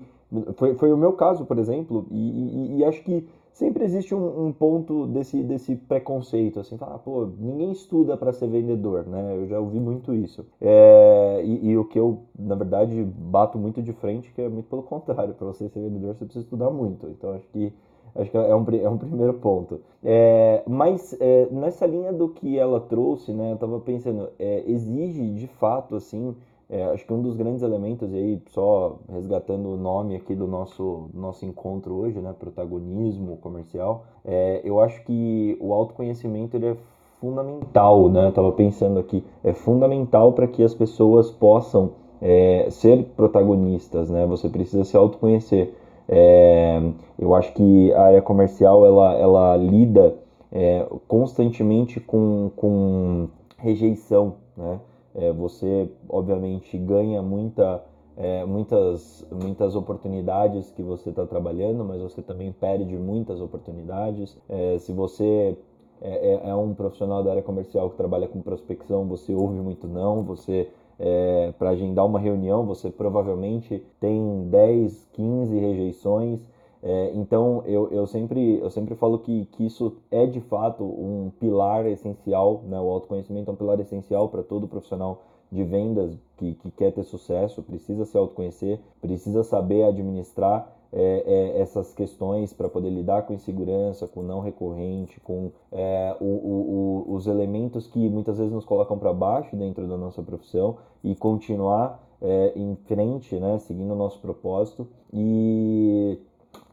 foi, 0.57 0.74
foi 0.74 0.92
o 0.92 0.97
meu 0.97 1.14
caso, 1.14 1.47
por 1.47 1.59
exemplo, 1.59 2.07
e, 2.11 2.16
e, 2.16 2.76
e 2.76 2.84
acho 2.84 3.03
que 3.03 3.26
sempre 3.51 3.82
existe 3.82 4.14
um, 4.14 4.49
um, 4.49 4.53
ponto 4.53 5.07
desse, 5.07 5.42
desse 5.42 5.74
preconceito, 5.74 6.61
assim, 6.61 6.76
falar, 6.76 6.99
pô, 6.99 7.30
ninguém 7.38 7.72
estuda 7.72 8.14
para 8.14 8.30
ser 8.30 8.49
vendedor, 8.49 9.07
né? 9.07 9.34
Eu 9.34 9.47
já 9.47 9.59
ouvi 9.59 9.80
muito 9.80 10.12
isso. 10.12 10.44
É, 10.61 11.40
e, 11.42 11.70
e, 11.70 11.78
o 11.78 11.84
que 11.86 11.99
eu, 11.99 12.18
na 12.38 12.55
verdade, 12.55 13.03
bato 13.05 13.57
muito 13.57 13.80
de 13.80 13.94
frente, 13.94 14.30
que 14.34 14.42
é 14.42 14.49
muito 14.51 14.68
pelo 14.68 14.82
contrário, 14.82 15.32
para 15.32 15.47
você 15.47 15.66
ser 15.70 15.80
vendedor 15.80 16.14
você 16.14 16.26
precisa 16.26 16.44
estudar 16.44 16.68
muito. 16.68 17.07
Então 17.07 17.32
acho 17.32 17.49
que 17.49 17.72
acho 18.18 18.30
que 18.30 18.36
é 18.36 18.54
um, 18.54 18.64
é 18.82 18.88
um 18.88 18.98
primeiro 18.98 19.34
ponto. 19.34 19.80
É, 20.04 20.62
mas 20.66 21.16
é, 21.20 21.48
nessa 21.50 21.86
linha 21.86 22.12
do 22.12 22.28
que 22.28 22.58
ela 22.58 22.80
trouxe, 22.80 23.32
né, 23.32 23.50
eu 23.50 23.54
estava 23.54 23.80
pensando, 23.80 24.28
é, 24.38 24.62
exige 24.66 25.30
de 25.30 25.46
fato, 25.46 25.96
assim, 25.96 26.34
é, 26.68 26.84
acho 26.86 27.06
que 27.06 27.12
um 27.12 27.22
dos 27.22 27.36
grandes 27.36 27.62
elementos, 27.62 28.12
e 28.12 28.16
aí 28.16 28.42
só 28.48 28.96
resgatando 29.08 29.68
o 29.68 29.76
nome 29.76 30.16
aqui 30.16 30.34
do 30.34 30.46
nosso, 30.46 31.08
nosso 31.14 31.44
encontro 31.44 31.94
hoje, 31.94 32.18
né, 32.18 32.34
protagonismo 32.38 33.36
comercial, 33.36 34.04
é, 34.24 34.60
eu 34.64 34.80
acho 34.80 35.02
que 35.04 35.56
o 35.60 35.72
autoconhecimento 35.72 36.56
ele 36.56 36.66
é 36.66 36.76
fundamental, 37.20 38.08
né? 38.08 38.26
Eu 38.26 38.32
tava 38.32 38.52
pensando 38.52 38.98
aqui, 38.98 39.24
é 39.42 39.52
fundamental 39.52 40.32
para 40.32 40.46
que 40.46 40.62
as 40.62 40.74
pessoas 40.74 41.30
possam 41.30 41.92
é, 42.20 42.66
ser 42.70 43.04
protagonistas, 43.16 44.10
né? 44.10 44.26
Você 44.26 44.48
precisa 44.48 44.84
se 44.84 44.96
autoconhecer. 44.96 45.74
É, 46.09 46.80
eu 47.18 47.34
acho 47.34 47.52
que 47.52 47.92
a 47.92 48.02
área 48.02 48.22
comercial 48.22 48.86
ela, 48.86 49.14
ela 49.14 49.57
lida 49.57 50.16
é, 50.52 50.86
constantemente 51.09 52.00
com, 52.00 52.50
com 52.57 53.28
rejeição, 53.59 54.34
né? 54.57 54.80
É, 55.14 55.32
você, 55.32 55.88
obviamente, 56.09 56.76
ganha 56.76 57.22
muita, 57.22 57.82
é, 58.16 58.44
muitas, 58.44 59.26
muitas 59.30 59.74
oportunidades 59.74 60.70
que 60.72 60.82
você 60.82 61.09
está 61.09 61.24
trabalhando, 61.24 61.82
mas 61.84 62.02
você 62.02 62.20
também 62.20 62.52
perde 62.52 62.94
muitas 62.96 63.40
oportunidades. 63.40 64.36
É, 64.46 64.76
se 64.78 64.92
você 64.92 65.57
é, 66.02 66.40
é, 66.50 66.54
um 66.54 66.74
profissional 66.74 67.22
da 67.22 67.30
área 67.30 67.42
comercial 67.42 67.88
que 67.90 67.96
trabalha 67.96 68.28
com 68.28 68.42
prospecção, 68.42 69.07
você 69.07 69.34
ouve 69.34 69.59
muito 69.59 69.88
não, 69.88 70.22
você 70.22 70.68
é, 70.99 71.53
para 71.59 71.70
agendar 71.70 72.07
uma 72.07 72.18
reunião, 72.18 72.64
você 72.64 72.90
provavelmente 72.90 73.84
tem 74.01 74.49
10, 74.49 75.09
15 75.12 75.59
rejeições. 75.59 76.40
É, 76.82 77.11
então 77.14 77.62
eu, 77.66 77.90
eu, 77.90 78.07
sempre, 78.07 78.59
eu 78.59 78.70
sempre 78.70 78.94
falo 78.94 79.18
que, 79.18 79.47
que 79.53 79.66
isso 79.66 79.97
é 80.11 80.26
de 80.26 80.40
fato 80.40 80.84
um 80.84 81.32
pilar 81.40 81.86
essencial, 81.86 82.62
né? 82.66 82.78
o 82.78 82.90
autoconhecimento 82.90 83.51
é 83.51 83.55
um 83.55 83.57
pilar 83.57 83.80
essencial 83.80 84.28
para 84.28 84.42
todo 84.42 84.68
profissional 84.68 85.22
de 85.51 85.64
vendas 85.64 86.16
que, 86.36 86.55
que 86.55 86.70
quer 86.70 86.92
ter 86.92 87.05
sucesso, 87.05 87.62
precisa 87.62 88.05
se 88.05 88.16
autoconhecer, 88.16 88.80
precisa 89.01 89.42
saber 89.42 89.84
administrar 89.84 90.76
é, 90.93 91.55
é, 91.57 91.61
essas 91.61 91.93
questões 91.93 92.53
para 92.53 92.68
poder 92.68 92.91
lidar 92.91 93.22
com 93.22 93.34
insegurança, 93.34 94.07
com 94.07 94.22
não 94.22 94.41
recorrente, 94.41 95.20
com 95.20 95.51
é, 95.72 96.16
o, 96.20 96.24
o, 96.24 97.05
o, 97.09 97.14
os 97.14 97.26
elementos 97.26 97.87
que 97.87 98.09
muitas 98.09 98.39
vezes 98.39 98.53
nos 98.53 98.64
colocam 98.64 98.99
para 98.99 99.12
baixo 99.12 99.57
dentro 99.57 99.87
da 99.87 99.97
nossa 99.97 100.22
profissão 100.22 100.76
e 101.03 101.14
continuar 101.14 102.03
é, 102.20 102.53
em 102.57 102.76
frente, 102.87 103.37
né, 103.37 103.59
seguindo 103.59 103.93
o 103.93 103.97
nosso 103.97 104.20
propósito. 104.20 104.87
E 105.12 106.18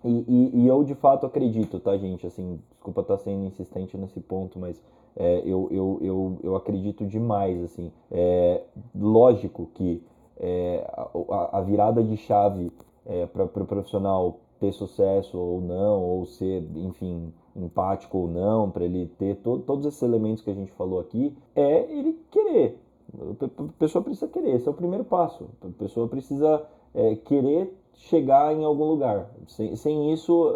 e, 0.03 0.25
e, 0.27 0.61
e, 0.61 0.67
eu 0.67 0.83
de 0.83 0.95
fato 0.95 1.25
acredito, 1.25 1.79
tá, 1.79 1.97
gente? 1.97 2.27
Assim, 2.27 2.59
desculpa 2.71 3.01
estar 3.01 3.17
tá 3.17 3.23
sendo 3.23 3.45
insistente 3.45 3.97
nesse 3.97 4.19
ponto, 4.19 4.59
mas 4.59 4.81
é, 5.15 5.41
eu, 5.45 5.69
eu, 5.71 5.99
eu, 6.01 6.39
eu 6.43 6.55
acredito 6.55 7.05
demais, 7.05 7.61
assim. 7.63 7.91
É, 8.11 8.63
lógico 8.93 9.69
que 9.73 10.03
é, 10.37 10.85
a, 11.29 11.57
a, 11.57 11.61
virada 11.61 12.03
de 12.03 12.17
chave 12.17 12.71
é, 13.05 13.25
para 13.25 13.43
o 13.43 13.47
pro 13.47 13.65
profissional 13.65 14.39
ter 14.59 14.71
sucesso 14.71 15.37
ou 15.37 15.59
não, 15.59 16.01
ou 16.01 16.25
ser, 16.25 16.65
enfim, 16.75 17.33
empático 17.55 18.17
ou 18.17 18.27
não, 18.27 18.69
para 18.69 18.85
ele 18.85 19.07
ter 19.17 19.35
to, 19.37 19.59
todos 19.59 19.85
esses 19.85 20.01
elementos 20.01 20.41
que 20.41 20.49
a 20.49 20.53
gente 20.53 20.71
falou 20.71 20.99
aqui, 20.99 21.35
é 21.55 21.91
ele 21.91 22.17
querer. 22.31 22.79
A 23.19 23.63
pessoa 23.77 24.03
precisa 24.03 24.27
querer, 24.27 24.55
esse 24.55 24.67
é 24.67 24.71
o 24.71 24.73
primeiro 24.73 25.03
passo. 25.03 25.49
A 25.61 25.67
pessoa 25.77 26.07
precisa 26.07 26.65
é, 26.93 27.15
querer 27.15 27.73
chegar 27.95 28.53
em 28.55 28.63
algum 28.63 28.85
lugar. 28.85 29.29
Sem, 29.47 29.75
sem 29.75 30.11
isso 30.13 30.51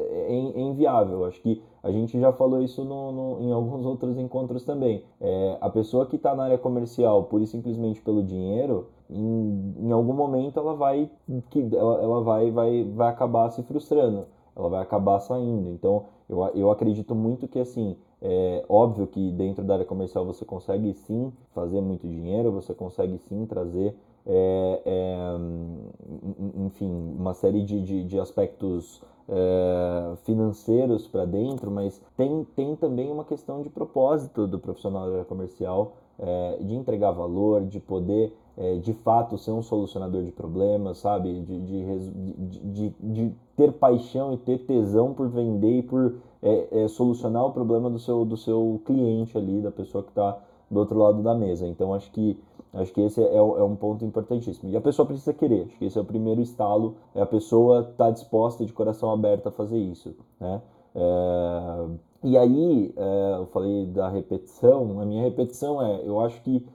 é, 0.00 0.32
é, 0.32 0.60
inviável. 0.60 1.24
Acho 1.24 1.40
que 1.42 1.62
a 1.82 1.90
gente 1.90 2.18
já 2.18 2.32
falou 2.32 2.62
isso 2.62 2.84
no, 2.84 3.12
no 3.12 3.42
em 3.42 3.52
alguns 3.52 3.84
outros 3.84 4.16
encontros 4.18 4.64
também. 4.64 5.04
É, 5.20 5.58
a 5.60 5.68
pessoa 5.68 6.06
que 6.06 6.16
está 6.16 6.34
na 6.34 6.44
área 6.44 6.58
comercial, 6.58 7.24
pura 7.24 7.44
e 7.44 7.46
simplesmente 7.46 8.00
pelo 8.00 8.22
dinheiro, 8.22 8.88
em, 9.10 9.74
em 9.78 9.92
algum 9.92 10.12
momento 10.12 10.58
ela 10.58 10.74
vai 10.74 11.10
que 11.50 11.68
ela, 11.74 12.02
ela 12.02 12.22
vai, 12.22 12.50
vai, 12.50 12.84
vai 12.84 13.08
acabar 13.08 13.50
se 13.50 13.62
frustrando. 13.62 14.26
Ela 14.56 14.68
vai 14.68 14.82
acabar 14.82 15.20
saindo. 15.20 15.70
Então, 15.70 16.06
eu, 16.28 16.42
eu 16.54 16.70
acredito 16.70 17.14
muito 17.14 17.48
que 17.48 17.58
assim. 17.58 17.96
É 18.22 18.64
óbvio 18.68 19.06
que 19.06 19.32
dentro 19.32 19.64
da 19.64 19.74
área 19.74 19.86
comercial 19.86 20.26
você 20.26 20.44
consegue 20.44 20.92
sim 20.92 21.32
fazer 21.54 21.80
muito 21.80 22.06
dinheiro, 22.06 22.52
você 22.52 22.74
consegue 22.74 23.16
sim 23.16 23.46
trazer 23.46 23.96
é, 24.26 24.82
é, 24.84 25.36
enfim, 26.56 27.14
uma 27.18 27.32
série 27.34 27.62
de, 27.62 27.80
de, 27.82 28.04
de 28.04 28.20
aspectos 28.20 29.02
é, 29.28 30.16
financeiros 30.24 31.06
para 31.06 31.24
dentro, 31.24 31.70
mas 31.70 32.00
tem, 32.16 32.44
tem 32.56 32.76
também 32.76 33.10
uma 33.10 33.24
questão 33.24 33.62
de 33.62 33.70
propósito 33.70 34.46
do 34.46 34.58
profissional 34.58 35.06
da 35.06 35.12
área 35.12 35.24
comercial, 35.24 35.92
é, 36.20 36.58
de 36.60 36.74
entregar 36.74 37.12
valor, 37.12 37.64
de 37.64 37.80
poder 37.80 38.32
é, 38.56 38.76
de 38.76 38.92
fato 38.92 39.38
ser 39.38 39.52
um 39.52 39.62
solucionador 39.62 40.22
de 40.22 40.30
problemas, 40.30 40.98
sabe? 40.98 41.32
De, 41.40 41.60
de, 41.60 41.98
de, 42.72 42.94
de, 43.00 43.34
ter 43.56 43.72
paixão 43.72 44.32
e 44.34 44.36
ter 44.36 44.58
tesão 44.66 45.14
por 45.14 45.28
vender 45.28 45.78
e 45.78 45.82
por 45.82 46.16
é, 46.42 46.84
é, 46.84 46.88
solucionar 46.88 47.44
o 47.46 47.52
problema 47.52 47.88
do 47.88 47.98
seu, 47.98 48.24
do 48.24 48.36
seu 48.36 48.80
cliente 48.84 49.36
ali, 49.36 49.60
da 49.60 49.70
pessoa 49.70 50.04
que 50.04 50.10
está 50.10 50.38
do 50.70 50.78
outro 50.78 50.98
lado 50.98 51.22
da 51.22 51.34
mesa. 51.34 51.66
Então 51.66 51.94
acho 51.94 52.10
que 52.12 52.38
Acho 52.72 52.92
que 52.92 53.00
esse 53.00 53.20
é, 53.20 53.36
é, 53.36 53.42
um 53.42 53.74
ponto 53.74 54.04
importantíssimo. 54.04 54.70
E 54.70 54.76
a 54.76 54.80
pessoa 54.80 55.04
precisa 55.04 55.32
querer. 55.32 55.66
Acho 55.66 55.76
que 55.76 55.84
esse 55.84 55.98
é 55.98 56.00
o 56.00 56.04
primeiro 56.04 56.40
estalo. 56.40 56.96
É 57.14 57.20
a 57.20 57.26
pessoa 57.26 57.80
estar 57.80 58.04
tá 58.04 58.10
disposta 58.10 58.64
de 58.64 58.72
coração 58.72 59.10
aberto 59.10 59.48
a 59.48 59.50
fazer 59.50 59.78
isso. 59.78 60.14
Né? 60.38 60.62
É, 60.94 61.86
e 62.22 62.36
aí, 62.36 62.92
é, 62.96 63.36
eu 63.38 63.46
falei 63.46 63.86
da 63.86 64.08
repetição. 64.08 65.00
A 65.00 65.04
minha 65.04 65.22
repetição 65.22 65.82
é: 65.82 66.02
eu 66.06 66.20
acho 66.20 66.40
que 66.42 66.66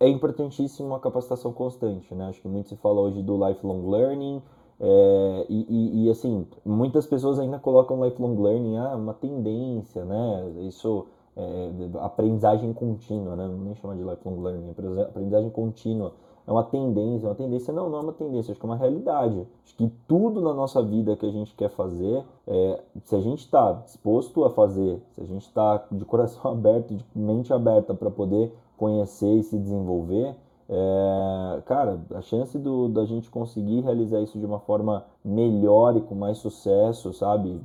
é 0.00 0.08
importantíssimo 0.08 0.94
a 0.94 1.00
capacitação 1.00 1.52
constante. 1.52 2.14
Né? 2.14 2.28
Acho 2.28 2.40
que 2.40 2.48
muito 2.48 2.68
se 2.68 2.76
fala 2.76 3.00
hoje 3.00 3.22
do 3.22 3.36
lifelong 3.48 3.90
learning. 3.90 4.42
É, 4.80 5.46
e, 5.48 5.66
e, 5.68 6.04
e, 6.06 6.10
assim, 6.10 6.46
muitas 6.64 7.04
pessoas 7.06 7.40
ainda 7.40 7.58
colocam 7.58 8.04
lifelong 8.04 8.40
learning, 8.40 8.76
ah, 8.76 8.94
uma 8.94 9.12
tendência, 9.12 10.04
né? 10.04 10.52
Isso 10.68 11.06
é, 11.36 11.70
aprendizagem 12.00 12.72
contínua, 12.72 13.34
né? 13.34 13.48
Não 13.48 13.58
nem 13.58 13.74
chama 13.74 13.96
de 13.96 14.02
lifelong 14.04 14.40
learning, 14.40 14.70
aprendizagem 15.02 15.50
contínua. 15.50 16.12
É 16.48 16.50
uma 16.50 16.64
tendência, 16.64 17.26
é 17.26 17.28
uma 17.28 17.34
tendência 17.34 17.74
não, 17.74 17.90
não 17.90 17.98
é 17.98 18.00
uma 18.00 18.12
tendência, 18.14 18.52
acho 18.52 18.58
que 18.58 18.64
é 18.64 18.70
uma 18.70 18.76
realidade. 18.76 19.46
Acho 19.62 19.76
que 19.76 19.92
tudo 20.08 20.40
na 20.40 20.54
nossa 20.54 20.82
vida 20.82 21.14
que 21.14 21.26
a 21.26 21.30
gente 21.30 21.54
quer 21.54 21.68
fazer, 21.68 22.24
é, 22.46 22.80
se 23.04 23.14
a 23.14 23.20
gente 23.20 23.40
está 23.40 23.72
disposto 23.84 24.42
a 24.46 24.50
fazer, 24.50 24.98
se 25.14 25.20
a 25.20 25.24
gente 25.26 25.42
está 25.42 25.84
de 25.92 26.06
coração 26.06 26.40
aberto, 26.50 26.94
de 26.94 27.04
mente 27.14 27.52
aberta 27.52 27.92
para 27.92 28.10
poder 28.10 28.50
conhecer 28.78 29.30
e 29.30 29.42
se 29.42 29.58
desenvolver, 29.58 30.34
é, 30.70 31.60
cara, 31.66 32.00
a 32.14 32.22
chance 32.22 32.58
do, 32.58 32.88
da 32.88 33.04
gente 33.04 33.28
conseguir 33.28 33.82
realizar 33.82 34.22
isso 34.22 34.38
de 34.38 34.46
uma 34.46 34.58
forma 34.58 35.04
melhor 35.22 35.98
e 35.98 36.00
com 36.00 36.14
mais 36.14 36.38
sucesso, 36.38 37.12
sabe? 37.12 37.60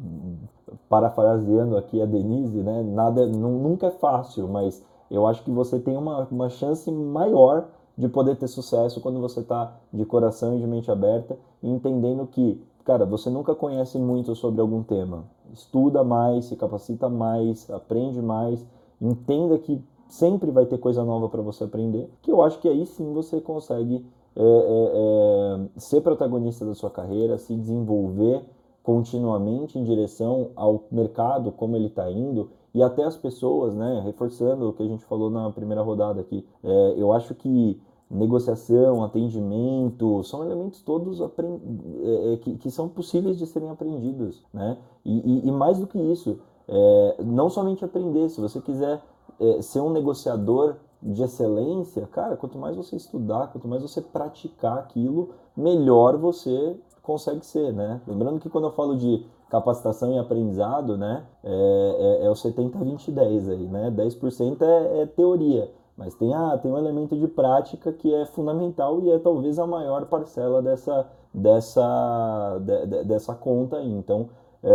Parafraseando 0.89 1.77
aqui 1.77 2.01
a 2.01 2.05
Denise, 2.05 2.61
né? 2.61 2.83
Nada, 2.83 3.25
nunca 3.27 3.87
é 3.87 3.91
fácil, 3.91 4.49
mas 4.49 4.83
eu 5.09 5.25
acho 5.25 5.41
que 5.41 5.51
você 5.51 5.79
tem 5.79 5.95
uma, 5.95 6.27
uma 6.29 6.49
chance 6.49 6.91
maior 6.91 7.69
de 7.97 8.07
poder 8.07 8.35
ter 8.37 8.47
sucesso 8.47 8.99
quando 9.01 9.19
você 9.19 9.41
está 9.41 9.75
de 9.91 10.05
coração 10.05 10.55
e 10.55 10.59
de 10.59 10.67
mente 10.67 10.89
aberta 10.89 11.37
entendendo 11.61 12.27
que, 12.27 12.61
cara, 12.83 13.05
você 13.05 13.29
nunca 13.29 13.55
conhece 13.55 13.97
muito 13.97 14.35
sobre 14.35 14.61
algum 14.61 14.83
tema. 14.83 15.25
Estuda 15.53 16.03
mais, 16.03 16.45
se 16.45 16.55
capacita 16.55 17.07
mais, 17.07 17.69
aprende 17.69 18.21
mais, 18.21 18.65
entenda 19.01 19.57
que 19.57 19.81
sempre 20.07 20.51
vai 20.51 20.65
ter 20.65 20.77
coisa 20.77 21.03
nova 21.03 21.29
para 21.29 21.41
você 21.41 21.63
aprender, 21.63 22.09
que 22.21 22.31
eu 22.31 22.41
acho 22.41 22.59
que 22.59 22.67
aí 22.67 22.85
sim 22.85 23.13
você 23.13 23.39
consegue 23.39 24.05
é, 24.35 24.41
é, 24.41 24.45
é, 24.45 25.79
ser 25.79 26.01
protagonista 26.01 26.65
da 26.65 26.73
sua 26.73 26.89
carreira, 26.89 27.37
se 27.37 27.55
desenvolver 27.55 28.43
continuamente 28.81 29.79
em 29.79 29.83
direção 29.83 30.49
ao 30.55 30.83
mercado, 30.91 31.51
como 31.51 31.75
ele 31.75 31.87
está 31.87 32.11
indo, 32.11 32.49
e 32.73 32.81
até 32.81 33.03
as 33.03 33.15
pessoas, 33.15 33.75
né, 33.75 34.01
reforçando 34.03 34.69
o 34.69 34.73
que 34.73 34.83
a 34.83 34.87
gente 34.87 35.05
falou 35.05 35.29
na 35.29 35.51
primeira 35.51 35.81
rodada 35.81 36.21
aqui, 36.21 36.45
é, 36.63 36.93
eu 36.97 37.13
acho 37.13 37.35
que 37.35 37.79
negociação, 38.09 39.03
atendimento, 39.03 40.23
são 40.23 40.43
elementos 40.43 40.81
todos 40.81 41.19
é, 41.19 42.33
é, 42.33 42.37
que, 42.37 42.57
que, 42.57 42.71
são 42.71 42.87
possíveis 42.87 43.37
de 43.37 43.47
serem 43.47 43.69
aprendidos, 43.69 44.43
né? 44.53 44.77
E, 45.03 45.17
e, 45.17 45.47
e 45.47 45.51
mais 45.51 45.79
do 45.79 45.87
que 45.87 45.97
isso, 45.97 46.39
é, 46.67 47.15
não 47.23 47.49
somente 47.49 47.83
aprender, 47.83 48.29
se 48.29 48.39
você 48.39 48.61
quiser 48.61 49.01
é, 49.39 49.61
ser 49.61 49.79
um 49.79 49.89
negociador 49.89 50.75
de 51.01 51.23
excelência, 51.23 52.07
cara, 52.07 52.37
quanto 52.37 52.57
mais 52.57 52.75
você 52.75 52.95
estudar, 52.95 53.47
quanto 53.51 53.67
mais 53.67 53.81
você 53.81 54.01
praticar 54.01 54.77
aquilo, 54.77 55.31
melhor 55.55 56.17
você 56.17 56.77
consegue 57.01 57.45
ser, 57.45 57.73
né? 57.73 57.99
Lembrando 58.07 58.39
que 58.39 58.49
quando 58.49 58.65
eu 58.65 58.71
falo 58.71 58.95
de 58.95 59.25
capacitação 59.53 60.11
e 60.11 60.17
aprendizado, 60.17 60.97
né, 60.97 61.23
é, 61.43 62.19
é, 62.23 62.25
é 62.25 62.29
o 62.29 62.33
70-20-10 62.33 63.51
aí, 63.51 63.67
né? 63.67 63.91
10% 63.91 64.59
é, 64.63 65.01
é 65.01 65.05
teoria, 65.05 65.71
mas 65.95 66.15
tem, 66.15 66.33
a, 66.33 66.57
tem 66.57 66.71
um 66.71 66.77
elemento 66.77 67.15
de 67.15 67.27
prática 67.27 67.93
que 67.93 68.11
é 68.11 68.25
fundamental 68.25 68.99
e 69.01 69.11
é 69.11 69.19
talvez 69.19 69.59
a 69.59 69.67
maior 69.67 70.07
parcela 70.07 70.59
dessa, 70.59 71.05
dessa, 71.31 72.59
de, 72.61 72.87
de, 72.87 73.03
dessa 73.03 73.35
conta 73.35 73.77
aí. 73.77 73.91
Então, 73.91 74.27
é, 74.63 74.69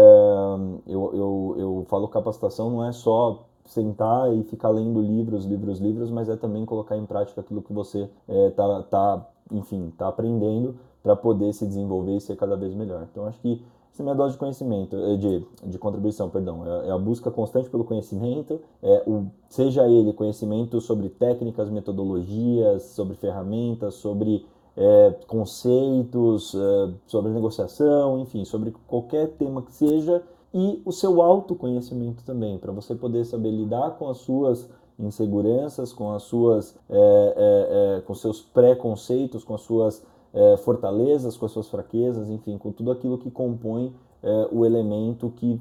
eu, 0.86 1.10
eu, 1.12 1.54
eu 1.58 1.86
falo 1.88 2.06
capacitação 2.06 2.70
não 2.70 2.84
é 2.84 2.92
só 2.92 3.46
sentar 3.64 4.32
e 4.32 4.44
ficar 4.44 4.68
lendo 4.68 5.02
livros, 5.02 5.44
livros, 5.44 5.80
livros, 5.80 6.08
mas 6.08 6.28
é 6.28 6.36
também 6.36 6.64
colocar 6.64 6.96
em 6.96 7.04
prática 7.04 7.40
aquilo 7.40 7.62
que 7.62 7.72
você 7.72 8.08
é, 8.28 8.50
tá, 8.50 9.26
enfim, 9.50 9.92
tá 9.98 10.06
aprendendo 10.06 10.76
para 11.02 11.16
poder 11.16 11.52
se 11.52 11.66
desenvolver 11.66 12.16
e 12.16 12.20
ser 12.20 12.36
cada 12.36 12.56
vez 12.56 12.74
melhor. 12.74 13.08
Então 13.10 13.26
acho 13.26 13.40
que 13.40 13.60
essa 13.98 14.02
é 14.02 14.04
minha 14.04 14.14
dose 14.14 14.34
de 14.34 14.38
conhecimento, 14.38 14.96
é, 14.96 15.16
de, 15.16 15.44
de 15.64 15.78
contribuição, 15.78 16.30
perdão. 16.30 16.64
É, 16.64 16.88
é 16.88 16.90
a 16.92 16.98
busca 16.98 17.30
constante 17.30 17.68
pelo 17.68 17.84
conhecimento, 17.84 18.60
é 18.80 19.02
o, 19.06 19.26
seja 19.48 19.88
ele 19.88 20.12
conhecimento 20.12 20.80
sobre 20.80 21.08
técnicas, 21.08 21.68
metodologias, 21.68 22.84
sobre 22.84 23.16
ferramentas, 23.16 23.94
sobre 23.94 24.46
é, 24.76 25.14
conceitos, 25.26 26.54
é, 26.54 26.92
sobre 27.06 27.32
negociação, 27.32 28.20
enfim, 28.20 28.44
sobre 28.44 28.72
qualquer 28.86 29.32
tema 29.32 29.62
que 29.62 29.72
seja, 29.72 30.22
e 30.54 30.80
o 30.84 30.92
seu 30.92 31.20
autoconhecimento 31.20 32.22
também, 32.24 32.56
para 32.56 32.72
você 32.72 32.94
poder 32.94 33.24
saber 33.24 33.50
lidar 33.50 33.98
com 33.98 34.08
as 34.08 34.18
suas 34.18 34.68
inseguranças, 34.98 35.92
com 35.92 36.12
as 36.12 36.22
suas, 36.22 36.76
é, 36.88 38.02
com 38.06 38.14
seus 38.14 38.40
preconceitos, 38.40 39.44
com 39.44 39.54
as 39.54 39.60
suas 39.60 40.02
é, 40.32 40.56
fortalezas, 40.58 41.36
com 41.36 41.46
as 41.46 41.52
suas 41.52 41.68
fraquezas, 41.68 42.30
enfim, 42.30 42.58
com 42.58 42.70
tudo 42.72 42.90
aquilo 42.90 43.18
que 43.18 43.30
compõe 43.30 43.94
é, 44.22 44.48
o 44.52 44.64
elemento 44.64 45.30
que 45.30 45.60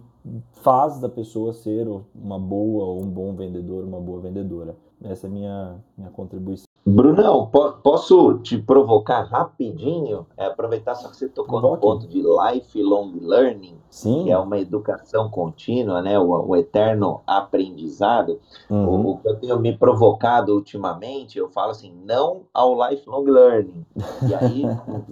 faz 0.52 1.00
da 1.00 1.08
pessoa 1.08 1.54
ser 1.54 1.88
uma 2.14 2.40
boa 2.40 2.86
ou 2.86 3.02
um 3.02 3.10
bom 3.10 3.34
vendedor, 3.34 3.84
uma 3.84 4.00
boa 4.00 4.20
vendedora. 4.20 4.76
Essa 5.02 5.28
é 5.28 5.30
a 5.30 5.34
minha, 5.34 5.76
minha 5.98 6.10
contribuição. 6.10 6.67
Brunão, 6.90 7.48
po 7.48 7.74
posso 7.84 8.40
te 8.40 8.58
provocar 8.58 9.24
rapidinho? 9.24 10.26
É, 10.38 10.46
aproveitar 10.46 10.96
só 10.96 11.10
que 11.10 11.18
você 11.18 11.28
tocou 11.28 11.60
no 11.60 11.76
ponto 11.76 12.08
de 12.08 12.22
lifelong 12.22 13.12
learning, 13.20 13.78
Sim. 13.90 14.24
que 14.24 14.32
é 14.32 14.38
uma 14.38 14.58
educação 14.58 15.30
contínua, 15.30 16.02
né? 16.02 16.18
o, 16.18 16.30
o 16.30 16.56
eterno 16.56 17.20
aprendizado. 17.28 18.40
Uhum. 18.70 18.88
O, 18.88 19.12
o, 19.12 19.18
que 19.18 19.28
eu 19.28 19.36
tenho 19.36 19.60
me 19.60 19.78
provocado 19.78 20.54
ultimamente, 20.56 21.38
eu 21.38 21.50
falo 21.50 21.72
assim, 21.72 21.94
não 22.06 22.44
ao 22.54 22.74
lifelong 22.90 23.26
learning. 23.26 23.86
E 24.26 24.34
aí, 24.34 24.64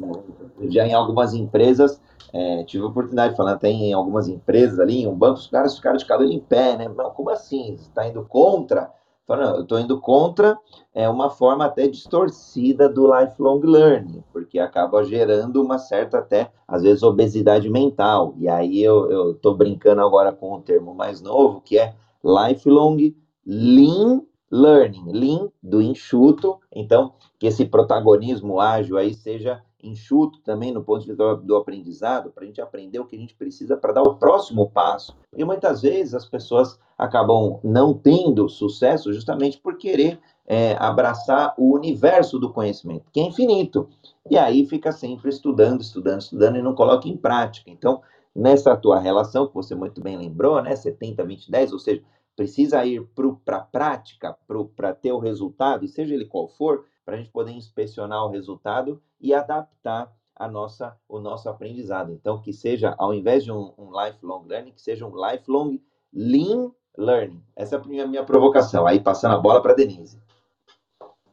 já 0.72 0.88
em 0.88 0.94
algumas 0.94 1.34
empresas, 1.34 2.00
é, 2.32 2.64
tive 2.64 2.86
a 2.86 2.88
oportunidade 2.88 3.32
de 3.32 3.38
falar 3.38 3.52
até 3.52 3.68
em 3.68 3.92
algumas 3.92 4.30
empresas 4.30 4.80
ali, 4.80 5.02
em 5.02 5.08
um 5.08 5.16
banco, 5.16 5.40
os 5.40 5.48
caras 5.48 5.76
ficaram 5.76 5.98
de 5.98 6.06
cabelo 6.06 6.32
em 6.32 6.40
pé, 6.40 6.78
né? 6.78 6.88
Não, 6.88 7.10
como 7.10 7.32
assim? 7.32 7.76
Você 7.76 7.90
está 7.90 8.08
indo 8.08 8.24
contra? 8.24 8.90
Falando, 9.26 9.56
eu 9.58 9.62
estou 9.64 9.80
indo 9.80 10.00
contra 10.00 10.58
é 10.94 11.10
uma 11.10 11.30
forma 11.30 11.66
até 11.66 11.88
distorcida 11.88 12.88
do 12.88 13.12
lifelong 13.14 13.60
learning, 13.60 14.24
porque 14.32 14.60
acaba 14.60 15.04
gerando 15.04 15.62
uma 15.62 15.78
certa 15.78 16.20
até, 16.20 16.52
às 16.68 16.84
vezes, 16.84 17.04
obesidade 17.04 17.70
mental. 17.70 18.34
E 18.38 18.48
aí 18.48 18.82
eu 18.82 19.32
estou 19.32 19.56
brincando 19.56 20.02
agora 20.02 20.32
com 20.32 20.56
um 20.56 20.62
termo 20.62 20.94
mais 20.94 21.22
novo, 21.22 21.60
que 21.60 21.78
é 21.78 21.94
lifelong 22.24 23.16
lean 23.46 24.22
learning. 24.52 25.12
Lean, 25.12 25.50
do 25.62 25.82
enxuto. 25.82 26.60
Então, 26.72 27.14
que 27.38 27.48
esse 27.48 27.66
protagonismo 27.66 28.60
ágil 28.60 28.98
aí 28.98 29.14
seja 29.14 29.62
enxuto 29.88 30.40
também 30.40 30.72
no 30.72 30.84
ponto 30.84 31.02
de 31.02 31.08
vista 31.08 31.36
do 31.36 31.56
aprendizado, 31.56 32.32
para 32.32 32.44
a 32.44 32.48
gente 32.48 32.62
aprender 32.62 33.00
o 33.00 33.06
que 33.06 33.16
a 33.16 33.20
gente 33.20 33.36
precisa 33.36 33.78
para 33.78 33.94
dar 33.94 34.04
o 34.04 34.16
próximo 34.16 34.70
passo. 34.70 35.16
E 35.36 35.44
muitas 35.44 35.82
vezes 35.82 36.14
as 36.14 36.26
pessoas 36.26 36.80
acabam 36.98 37.60
não 37.64 37.94
tendo 37.94 38.48
sucesso 38.50 39.14
justamente 39.14 39.58
por 39.58 39.78
querer 39.78 40.20
é, 40.48 40.76
abraçar 40.80 41.54
o 41.58 41.74
universo 41.74 42.40
do 42.40 42.52
conhecimento, 42.52 43.06
que 43.12 43.20
é 43.20 43.24
infinito. 43.24 43.90
E 44.30 44.38
aí 44.38 44.66
fica 44.66 44.92
sempre 44.92 45.30
estudando, 45.30 45.82
estudando, 45.82 46.22
estudando 46.22 46.58
e 46.58 46.62
não 46.62 46.76
coloca 46.76 47.08
em 47.08 47.18
prática. 47.18 47.70
Então, 47.70 48.02
nessa 48.36 48.76
tua 48.76 49.00
relação, 49.00 49.48
que 49.48 49.54
você 49.54 49.74
muito 49.74 50.02
bem 50.02 50.18
lembrou, 50.18 50.62
né, 50.62 50.76
70, 50.76 51.24
20, 51.24 51.52
10, 51.52 51.74
ou 51.74 51.80
seja, 51.80 52.04
precisa 52.36 52.86
ir 52.86 53.08
para 53.46 53.58
a 53.58 53.62
prática, 53.62 54.38
para 54.76 54.94
ter 54.94 55.12
o 55.12 55.20
resultado, 55.20 55.88
seja 55.88 56.14
ele 56.14 56.26
qual 56.26 56.48
for, 56.48 56.86
para 57.06 57.16
a 57.16 57.18
gente 57.18 57.30
poder 57.30 57.52
inspecionar 57.52 58.26
o 58.26 58.30
resultado 58.30 59.02
e 59.20 59.34
adaptar 59.34 60.12
a 60.36 60.48
nossa, 60.48 60.98
o 61.08 61.20
nosso 61.20 61.48
aprendizado. 61.48 62.12
Então, 62.12 62.42
que 62.42 62.52
seja, 62.52 62.94
ao 62.98 63.14
invés 63.14 63.44
de 63.44 63.52
um, 63.52 63.72
um 63.78 63.90
lifelong 63.92 64.46
learning, 64.46 64.72
que 64.72 64.82
seja 64.82 65.06
um 65.06 65.14
lifelong 65.16 65.80
lean 66.14 66.72
learning. 66.98 67.42
Essa 67.56 67.76
é 67.76 67.80
a 67.80 67.84
minha, 67.84 68.08
minha 68.08 68.24
provocação. 68.24 68.86
Aí, 68.86 69.00
passando 69.00 69.36
a 69.36 69.40
bola 69.40 69.62
para 69.62 69.72
a 69.72 69.76
Denise. 69.76 70.20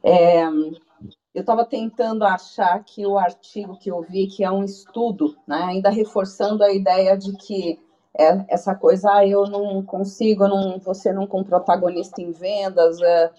É, 0.01 0.45
eu 1.33 1.41
estava 1.41 1.65
tentando 1.65 2.23
achar 2.23 2.83
que 2.83 3.05
o 3.05 3.17
artigo 3.17 3.77
que 3.77 3.89
eu 3.89 4.01
vi, 4.01 4.27
que 4.27 4.43
é 4.43 4.51
um 4.51 4.63
estudo, 4.63 5.35
né, 5.47 5.63
ainda 5.63 5.89
reforçando 5.89 6.63
a 6.63 6.71
ideia 6.71 7.17
de 7.17 7.35
que 7.37 7.79
é, 8.17 8.45
essa 8.47 8.75
coisa, 8.75 9.11
ah, 9.11 9.27
eu 9.27 9.45
não 9.45 9.81
consigo, 9.83 10.43
eu 10.43 10.49
não, 10.49 10.79
você 10.79 11.11
não 11.11 11.25
com 11.25 11.43
protagonista 11.43 12.21
em 12.21 12.31
vendas, 12.31 13.01
é, 13.01 13.31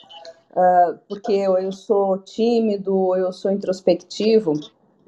uh, 0.51 0.99
porque 1.09 1.33
eu, 1.33 1.57
eu 1.59 1.73
sou 1.73 2.19
tímido, 2.19 3.15
eu 3.17 3.33
sou 3.33 3.51
introspectivo. 3.51 4.53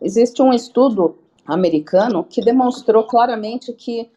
Existe 0.00 0.40
um 0.42 0.52
estudo 0.52 1.18
americano 1.44 2.24
que 2.24 2.44
demonstrou 2.44 3.04
claramente 3.04 3.72
que 3.72 4.10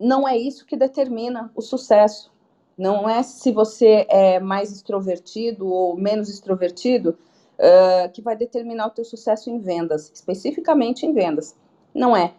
não 0.00 0.26
é 0.26 0.36
isso 0.36 0.64
que 0.66 0.76
determina 0.76 1.50
o 1.54 1.60
sucesso. 1.60 2.32
Não 2.76 3.08
é 3.08 3.22
se 3.22 3.52
você 3.52 4.06
é 4.08 4.40
mais 4.40 4.72
extrovertido 4.72 5.66
ou 5.66 5.96
menos 5.96 6.28
extrovertido 6.28 7.16
uh, 7.58 8.10
que 8.12 8.20
vai 8.20 8.36
determinar 8.36 8.86
o 8.86 8.90
teu 8.90 9.04
sucesso 9.04 9.48
em 9.48 9.58
vendas, 9.58 10.10
especificamente 10.12 11.06
em 11.06 11.12
vendas. 11.12 11.56
Não 11.94 12.16
é. 12.16 12.34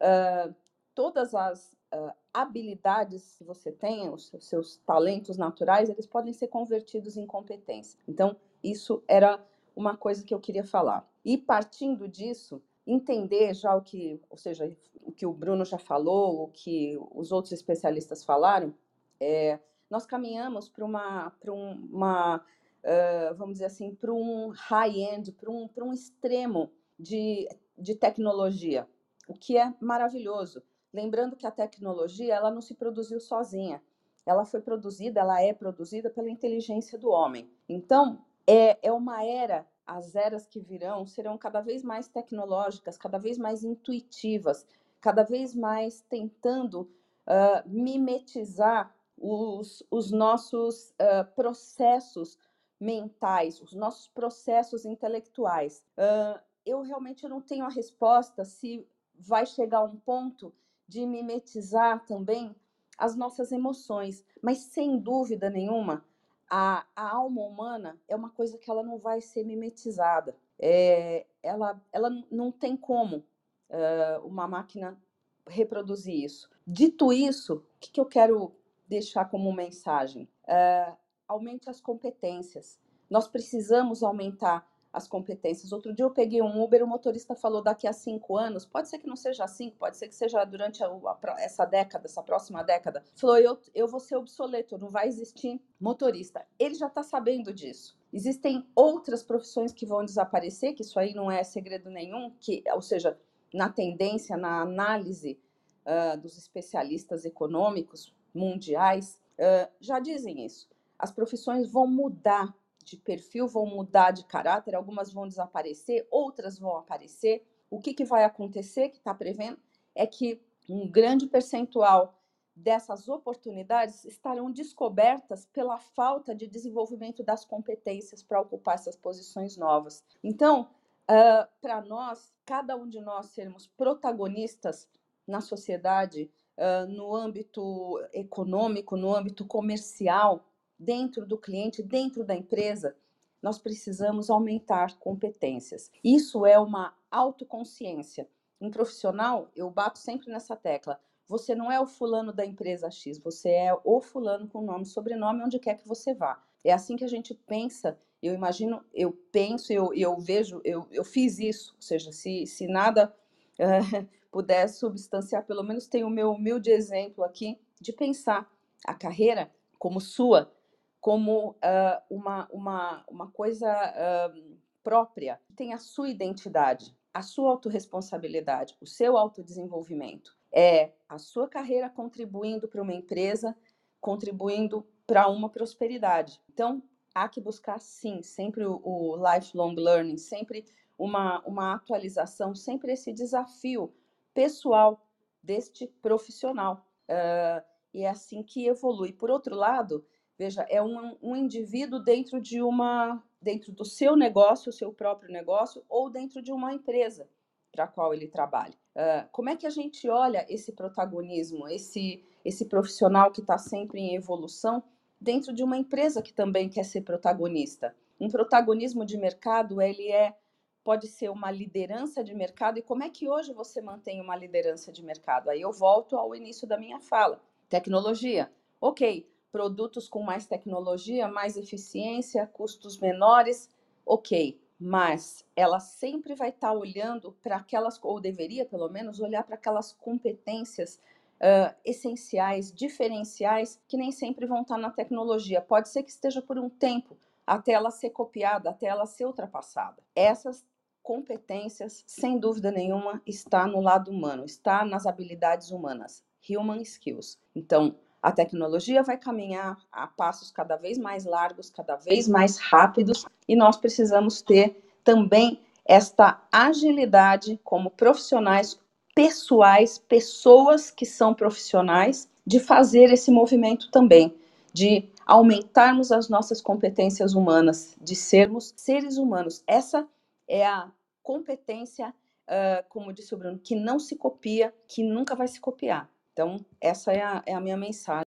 Uh, 0.00 0.54
todas 0.98 1.32
as 1.32 1.72
uh, 1.94 2.10
habilidades 2.34 3.36
que 3.38 3.44
você 3.44 3.70
tem, 3.70 4.10
os 4.10 4.32
seus 4.40 4.78
talentos 4.78 5.36
naturais, 5.36 5.88
eles 5.88 6.08
podem 6.08 6.32
ser 6.32 6.48
convertidos 6.48 7.16
em 7.16 7.24
competência. 7.24 7.96
Então, 8.08 8.34
isso 8.64 9.00
era 9.06 9.40
uma 9.76 9.96
coisa 9.96 10.24
que 10.24 10.34
eu 10.34 10.40
queria 10.40 10.64
falar. 10.64 11.08
E 11.24 11.38
partindo 11.38 12.08
disso, 12.08 12.60
entender 12.84 13.54
já 13.54 13.76
o 13.76 13.80
que, 13.80 14.20
ou 14.28 14.36
seja, 14.36 14.76
o 15.04 15.12
que 15.12 15.24
o 15.24 15.32
Bruno 15.32 15.64
já 15.64 15.78
falou, 15.78 16.42
o 16.42 16.48
que 16.48 16.98
os 17.12 17.30
outros 17.30 17.52
especialistas 17.52 18.24
falaram, 18.24 18.74
é, 19.20 19.60
nós 19.88 20.04
caminhamos 20.04 20.68
para 20.68 20.84
uma, 20.84 21.30
para 21.30 21.52
uma 21.52 22.38
uh, 22.38 23.34
vamos 23.36 23.52
dizer 23.52 23.66
assim, 23.66 23.94
para 23.94 24.12
um 24.12 24.48
high-end, 24.48 25.30
para 25.30 25.48
um, 25.48 25.70
um 25.78 25.92
extremo 25.92 26.72
de, 26.98 27.48
de 27.78 27.94
tecnologia, 27.94 28.84
o 29.28 29.34
que 29.34 29.56
é 29.56 29.72
maravilhoso. 29.80 30.60
Lembrando 30.92 31.36
que 31.36 31.46
a 31.46 31.50
tecnologia 31.50 32.34
ela 32.34 32.50
não 32.50 32.60
se 32.60 32.74
produziu 32.74 33.20
sozinha. 33.20 33.82
Ela 34.24 34.44
foi 34.44 34.60
produzida, 34.60 35.20
ela 35.20 35.42
é 35.42 35.52
produzida 35.52 36.10
pela 36.10 36.30
inteligência 36.30 36.98
do 36.98 37.10
homem. 37.10 37.50
Então, 37.68 38.24
é, 38.46 38.78
é 38.82 38.92
uma 38.92 39.24
era, 39.24 39.66
as 39.86 40.14
eras 40.14 40.46
que 40.46 40.60
virão 40.60 41.06
serão 41.06 41.38
cada 41.38 41.60
vez 41.60 41.82
mais 41.82 42.08
tecnológicas, 42.08 42.98
cada 42.98 43.18
vez 43.18 43.38
mais 43.38 43.64
intuitivas, 43.64 44.66
cada 45.00 45.22
vez 45.22 45.54
mais 45.54 46.00
tentando 46.02 46.82
uh, 47.26 47.66
mimetizar 47.66 48.94
os, 49.16 49.82
os 49.90 50.10
nossos 50.10 50.90
uh, 50.90 51.24
processos 51.34 52.38
mentais, 52.80 53.60
os 53.60 53.72
nossos 53.72 54.08
processos 54.08 54.84
intelectuais. 54.84 55.82
Uh, 55.96 56.40
eu 56.64 56.82
realmente 56.82 57.26
não 57.28 57.40
tenho 57.40 57.64
a 57.64 57.70
resposta 57.70 58.44
se 58.44 58.86
vai 59.14 59.46
chegar 59.46 59.82
um 59.82 59.96
ponto 59.96 60.54
de 60.88 61.04
mimetizar 61.06 62.04
também 62.06 62.56
as 62.96 63.14
nossas 63.14 63.52
emoções, 63.52 64.24
mas 64.42 64.58
sem 64.58 64.98
dúvida 64.98 65.48
nenhuma, 65.48 66.04
a, 66.50 66.84
a 66.96 67.14
alma 67.14 67.42
humana 67.42 68.00
é 68.08 68.16
uma 68.16 68.30
coisa 68.30 68.58
que 68.58 68.70
ela 68.70 68.82
não 68.82 68.98
vai 68.98 69.20
ser 69.20 69.44
mimetizada. 69.44 70.34
É, 70.58 71.26
ela, 71.42 71.80
ela 71.92 72.10
não 72.30 72.50
tem 72.50 72.76
como 72.76 73.18
uh, 73.18 74.26
uma 74.26 74.48
máquina 74.48 74.98
reproduzir 75.46 76.24
isso. 76.24 76.50
Dito 76.66 77.12
isso, 77.12 77.54
o 77.56 77.78
que, 77.78 77.92
que 77.92 78.00
eu 78.00 78.06
quero 78.06 78.52
deixar 78.88 79.26
como 79.26 79.52
mensagem? 79.52 80.28
Uh, 80.44 80.96
aumente 81.28 81.68
as 81.68 81.80
competências. 81.80 82.80
Nós 83.08 83.28
precisamos 83.28 84.02
aumentar 84.02 84.66
as 84.98 85.08
competências. 85.08 85.72
Outro 85.72 85.94
dia 85.94 86.04
eu 86.04 86.10
peguei 86.10 86.42
um 86.42 86.62
Uber, 86.62 86.84
o 86.84 86.86
motorista 86.86 87.34
falou 87.34 87.62
daqui 87.62 87.86
a 87.86 87.92
cinco 87.92 88.36
anos, 88.36 88.66
pode 88.66 88.88
ser 88.88 88.98
que 88.98 89.06
não 89.06 89.16
seja 89.16 89.46
cinco, 89.46 89.76
pode 89.78 89.96
ser 89.96 90.08
que 90.08 90.14
seja 90.14 90.44
durante 90.44 90.84
a, 90.84 90.88
a, 90.88 91.18
essa 91.38 91.64
década, 91.64 92.06
essa 92.06 92.22
próxima 92.22 92.62
década. 92.62 93.02
Falou, 93.14 93.38
eu, 93.38 93.58
eu 93.74 93.88
vou 93.88 94.00
ser 94.00 94.16
obsoleto, 94.16 94.76
não 94.76 94.88
vai 94.88 95.08
existir 95.08 95.60
motorista. 95.80 96.44
Ele 96.58 96.74
já 96.74 96.88
está 96.88 97.02
sabendo 97.02 97.52
disso. 97.52 97.96
Existem 98.12 98.66
outras 98.74 99.22
profissões 99.22 99.72
que 99.72 99.86
vão 99.86 100.04
desaparecer, 100.04 100.74
que 100.74 100.82
isso 100.82 100.98
aí 100.98 101.14
não 101.14 101.30
é 101.30 101.42
segredo 101.44 101.90
nenhum, 101.90 102.30
que, 102.40 102.62
ou 102.72 102.82
seja, 102.82 103.18
na 103.52 103.68
tendência, 103.68 104.36
na 104.36 104.60
análise 104.60 105.38
uh, 105.84 106.18
dos 106.20 106.36
especialistas 106.36 107.24
econômicos 107.24 108.14
mundiais, 108.34 109.20
uh, 109.38 109.70
já 109.80 109.98
dizem 109.98 110.44
isso. 110.44 110.68
As 110.98 111.12
profissões 111.12 111.70
vão 111.70 111.86
mudar 111.86 112.54
de 112.88 112.96
perfil 112.96 113.46
vão 113.46 113.66
mudar 113.66 114.10
de 114.10 114.24
caráter, 114.24 114.74
algumas 114.74 115.12
vão 115.12 115.26
desaparecer, 115.26 116.06
outras 116.10 116.58
vão 116.58 116.76
aparecer. 116.76 117.46
O 117.70 117.80
que, 117.80 117.92
que 117.92 118.04
vai 118.04 118.24
acontecer, 118.24 118.88
que 118.88 118.98
está 118.98 119.14
prevendo, 119.14 119.58
é 119.94 120.06
que 120.06 120.40
um 120.68 120.88
grande 120.88 121.26
percentual 121.26 122.14
dessas 122.54 123.08
oportunidades 123.08 124.04
estarão 124.04 124.50
descobertas 124.50 125.46
pela 125.46 125.78
falta 125.78 126.34
de 126.34 126.46
desenvolvimento 126.46 127.22
das 127.22 127.44
competências 127.44 128.22
para 128.22 128.40
ocupar 128.40 128.74
essas 128.74 128.96
posições 128.96 129.56
novas. 129.56 130.02
Então, 130.24 130.68
uh, 131.08 131.48
para 131.60 131.80
nós, 131.82 132.32
cada 132.44 132.76
um 132.76 132.88
de 132.88 133.00
nós 133.00 133.26
sermos 133.26 133.66
protagonistas 133.66 134.88
na 135.26 135.40
sociedade, 135.40 136.30
uh, 136.56 136.90
no 136.90 137.14
âmbito 137.14 138.00
econômico, 138.12 138.96
no 138.96 139.14
âmbito 139.14 139.44
comercial, 139.44 140.44
dentro 140.78 141.26
do 141.26 141.36
cliente, 141.36 141.82
dentro 141.82 142.24
da 142.24 142.34
empresa, 142.34 142.94
nós 143.42 143.58
precisamos 143.58 144.30
aumentar 144.30 144.98
competências. 144.98 145.90
Isso 146.02 146.44
é 146.44 146.58
uma 146.58 146.94
autoconsciência. 147.10 148.28
Um 148.60 148.70
profissional, 148.70 149.50
eu 149.54 149.70
bato 149.70 149.98
sempre 149.98 150.30
nessa 150.30 150.56
tecla. 150.56 151.00
Você 151.26 151.54
não 151.54 151.70
é 151.70 151.80
o 151.80 151.86
fulano 151.86 152.32
da 152.32 152.44
empresa 152.44 152.90
X, 152.90 153.18
você 153.18 153.50
é 153.50 153.78
o 153.84 154.00
fulano 154.00 154.48
com 154.48 154.62
nome 154.62 154.84
e 154.84 154.86
sobrenome 154.86 155.44
onde 155.44 155.58
quer 155.58 155.76
que 155.76 155.86
você 155.86 156.14
vá. 156.14 156.42
É 156.64 156.72
assim 156.72 156.96
que 156.96 157.04
a 157.04 157.08
gente 157.08 157.34
pensa. 157.34 157.98
Eu 158.20 158.34
imagino, 158.34 158.84
eu 158.92 159.12
penso, 159.30 159.72
eu, 159.72 159.92
eu 159.94 160.18
vejo, 160.18 160.60
eu, 160.64 160.88
eu 160.90 161.04
fiz 161.04 161.38
isso. 161.38 161.74
Ou 161.76 161.82
seja, 161.82 162.10
se, 162.10 162.46
se 162.46 162.66
nada 162.66 163.14
uh, 163.60 164.08
puder 164.32 164.68
substanciar, 164.68 165.44
pelo 165.44 165.62
menos 165.62 165.86
tem 165.86 166.02
o 166.02 166.10
meu 166.10 166.32
humilde 166.32 166.70
exemplo 166.70 167.22
aqui 167.22 167.60
de 167.80 167.92
pensar 167.92 168.50
a 168.84 168.94
carreira 168.94 169.52
como 169.78 170.00
sua 170.00 170.52
como 171.00 171.50
uh, 171.50 172.02
uma, 172.10 172.48
uma, 172.50 173.04
uma 173.08 173.30
coisa 173.30 173.68
uh, 173.70 174.58
própria, 174.82 175.40
tem 175.54 175.72
a 175.72 175.78
sua 175.78 176.08
identidade, 176.08 176.94
a 177.12 177.22
sua 177.22 177.50
autorresponsabilidade, 177.50 178.76
o 178.80 178.86
seu 178.86 179.16
autodesenvolvimimento. 179.16 180.36
É 180.52 180.92
a 181.08 181.18
sua 181.18 181.48
carreira 181.48 181.90
contribuindo 181.90 182.68
para 182.68 182.82
uma 182.82 182.92
empresa, 182.92 183.56
contribuindo 184.00 184.86
para 185.06 185.28
uma 185.28 185.48
prosperidade. 185.48 186.40
Então, 186.48 186.82
há 187.14 187.28
que 187.28 187.40
buscar, 187.40 187.78
sim, 187.80 188.22
sempre 188.22 188.64
o, 188.64 188.80
o 188.82 189.16
lifelong 189.16 189.74
learning, 189.74 190.16
sempre 190.16 190.64
uma, 190.96 191.40
uma 191.46 191.74
atualização, 191.74 192.54
sempre 192.54 192.92
esse 192.92 193.12
desafio 193.12 193.92
pessoal 194.34 195.06
deste 195.42 195.86
profissional. 196.02 196.86
Uh, 197.08 197.62
e 197.92 198.02
é 198.02 198.08
assim 198.10 198.42
que 198.42 198.66
evolui. 198.66 199.12
Por 199.12 199.30
outro 199.30 199.54
lado, 199.54 200.04
Veja, 200.38 200.64
é 200.70 200.80
um, 200.80 201.16
um 201.20 201.34
indivíduo 201.34 201.98
dentro 201.98 202.40
de 202.40 202.62
uma, 202.62 203.20
dentro 203.42 203.72
do 203.72 203.84
seu 203.84 204.14
negócio, 204.14 204.70
o 204.70 204.72
seu 204.72 204.92
próprio 204.92 205.32
negócio, 205.32 205.84
ou 205.88 206.08
dentro 206.08 206.40
de 206.40 206.52
uma 206.52 206.72
empresa 206.72 207.28
para 207.72 207.84
a 207.84 207.88
qual 207.88 208.14
ele 208.14 208.28
trabalha. 208.28 208.74
Uh, 208.94 209.28
como 209.32 209.48
é 209.48 209.56
que 209.56 209.66
a 209.66 209.70
gente 209.70 210.08
olha 210.08 210.46
esse 210.48 210.72
protagonismo, 210.72 211.68
esse, 211.68 212.24
esse 212.44 212.66
profissional 212.66 213.32
que 213.32 213.40
está 213.40 213.58
sempre 213.58 214.00
em 214.00 214.14
evolução 214.14 214.82
dentro 215.20 215.52
de 215.52 215.62
uma 215.62 215.76
empresa 215.76 216.22
que 216.22 216.32
também 216.32 216.68
quer 216.68 216.84
ser 216.84 217.02
protagonista? 217.02 217.94
Um 218.20 218.28
protagonismo 218.28 219.04
de 219.04 219.16
mercado, 219.16 219.82
ele 219.82 220.10
é 220.10 220.36
pode 220.84 221.06
ser 221.06 221.28
uma 221.30 221.50
liderança 221.50 222.24
de 222.24 222.32
mercado 222.32 222.78
e 222.78 222.82
como 222.82 223.02
é 223.02 223.10
que 223.10 223.28
hoje 223.28 223.52
você 223.52 223.78
mantém 223.80 224.22
uma 224.22 224.34
liderança 224.34 224.90
de 224.90 225.04
mercado? 225.04 225.50
Aí 225.50 225.60
eu 225.60 225.70
volto 225.70 226.16
ao 226.16 226.34
início 226.34 226.66
da 226.66 226.78
minha 226.78 226.98
fala. 226.98 227.42
Tecnologia. 227.68 228.50
OK, 228.80 229.28
produtos 229.50 230.08
com 230.08 230.22
mais 230.22 230.46
tecnologia, 230.46 231.28
mais 231.28 231.56
eficiência, 231.56 232.46
custos 232.46 232.98
menores, 232.98 233.70
ok, 234.04 234.60
mas 234.78 235.44
ela 235.56 235.80
sempre 235.80 236.34
vai 236.34 236.50
estar 236.50 236.68
tá 236.68 236.72
olhando 236.72 237.32
para 237.42 237.56
aquelas, 237.56 237.98
ou 238.02 238.20
deveria 238.20 238.64
pelo 238.64 238.88
menos 238.88 239.20
olhar 239.20 239.42
para 239.42 239.56
aquelas 239.56 239.92
competências 239.92 241.00
uh, 241.38 241.74
essenciais, 241.84 242.72
diferenciais, 242.72 243.80
que 243.88 243.96
nem 243.96 244.12
sempre 244.12 244.46
vão 244.46 244.62
estar 244.62 244.76
tá 244.76 244.80
na 244.80 244.90
tecnologia. 244.90 245.60
Pode 245.60 245.88
ser 245.88 246.02
que 246.02 246.10
esteja 246.10 246.40
por 246.40 246.58
um 246.58 246.68
tempo 246.68 247.16
até 247.46 247.72
ela 247.72 247.90
ser 247.90 248.10
copiada, 248.10 248.70
até 248.70 248.86
ela 248.86 249.06
ser 249.06 249.24
ultrapassada. 249.24 250.02
Essas 250.14 250.64
competências, 251.02 252.04
sem 252.06 252.38
dúvida 252.38 252.70
nenhuma, 252.70 253.22
está 253.26 253.66
no 253.66 253.80
lado 253.80 254.10
humano, 254.10 254.44
está 254.44 254.84
nas 254.84 255.06
habilidades 255.06 255.70
humanas, 255.70 256.22
human 256.48 256.82
skills. 256.82 257.38
Então, 257.54 257.96
a 258.22 258.32
tecnologia 258.32 259.02
vai 259.02 259.16
caminhar 259.16 259.78
a 259.92 260.06
passos 260.06 260.50
cada 260.50 260.76
vez 260.76 260.98
mais 260.98 261.24
largos, 261.24 261.70
cada 261.70 261.96
vez 261.96 262.26
mais 262.26 262.58
rápidos, 262.58 263.24
e 263.46 263.54
nós 263.54 263.76
precisamos 263.76 264.42
ter 264.42 264.82
também 265.04 265.60
esta 265.84 266.42
agilidade 266.52 267.58
como 267.64 267.90
profissionais 267.90 268.78
pessoais, 269.14 269.98
pessoas 269.98 270.90
que 270.90 271.06
são 271.06 271.34
profissionais, 271.34 272.28
de 272.46 272.60
fazer 272.60 273.12
esse 273.12 273.30
movimento 273.30 273.90
também, 273.90 274.34
de 274.72 275.08
aumentarmos 275.26 276.12
as 276.12 276.28
nossas 276.28 276.62
competências 276.62 277.34
humanas, 277.34 277.96
de 278.00 278.14
sermos 278.14 278.72
seres 278.76 279.18
humanos. 279.18 279.62
Essa 279.66 280.06
é 280.46 280.66
a 280.66 280.90
competência, 281.22 282.08
uh, 282.08 282.84
como 282.88 283.12
disse 283.12 283.34
o 283.34 283.38
Bruno, 283.38 283.58
que 283.58 283.74
não 283.74 283.98
se 283.98 284.16
copia, 284.16 284.74
que 284.86 285.02
nunca 285.02 285.34
vai 285.34 285.48
se 285.48 285.60
copiar. 285.60 286.08
Então, 286.38 286.64
essa 286.80 287.10
é 287.10 287.20
a, 287.20 287.42
é 287.44 287.52
a 287.52 287.60
minha 287.60 287.76
mensagem. 287.76 288.22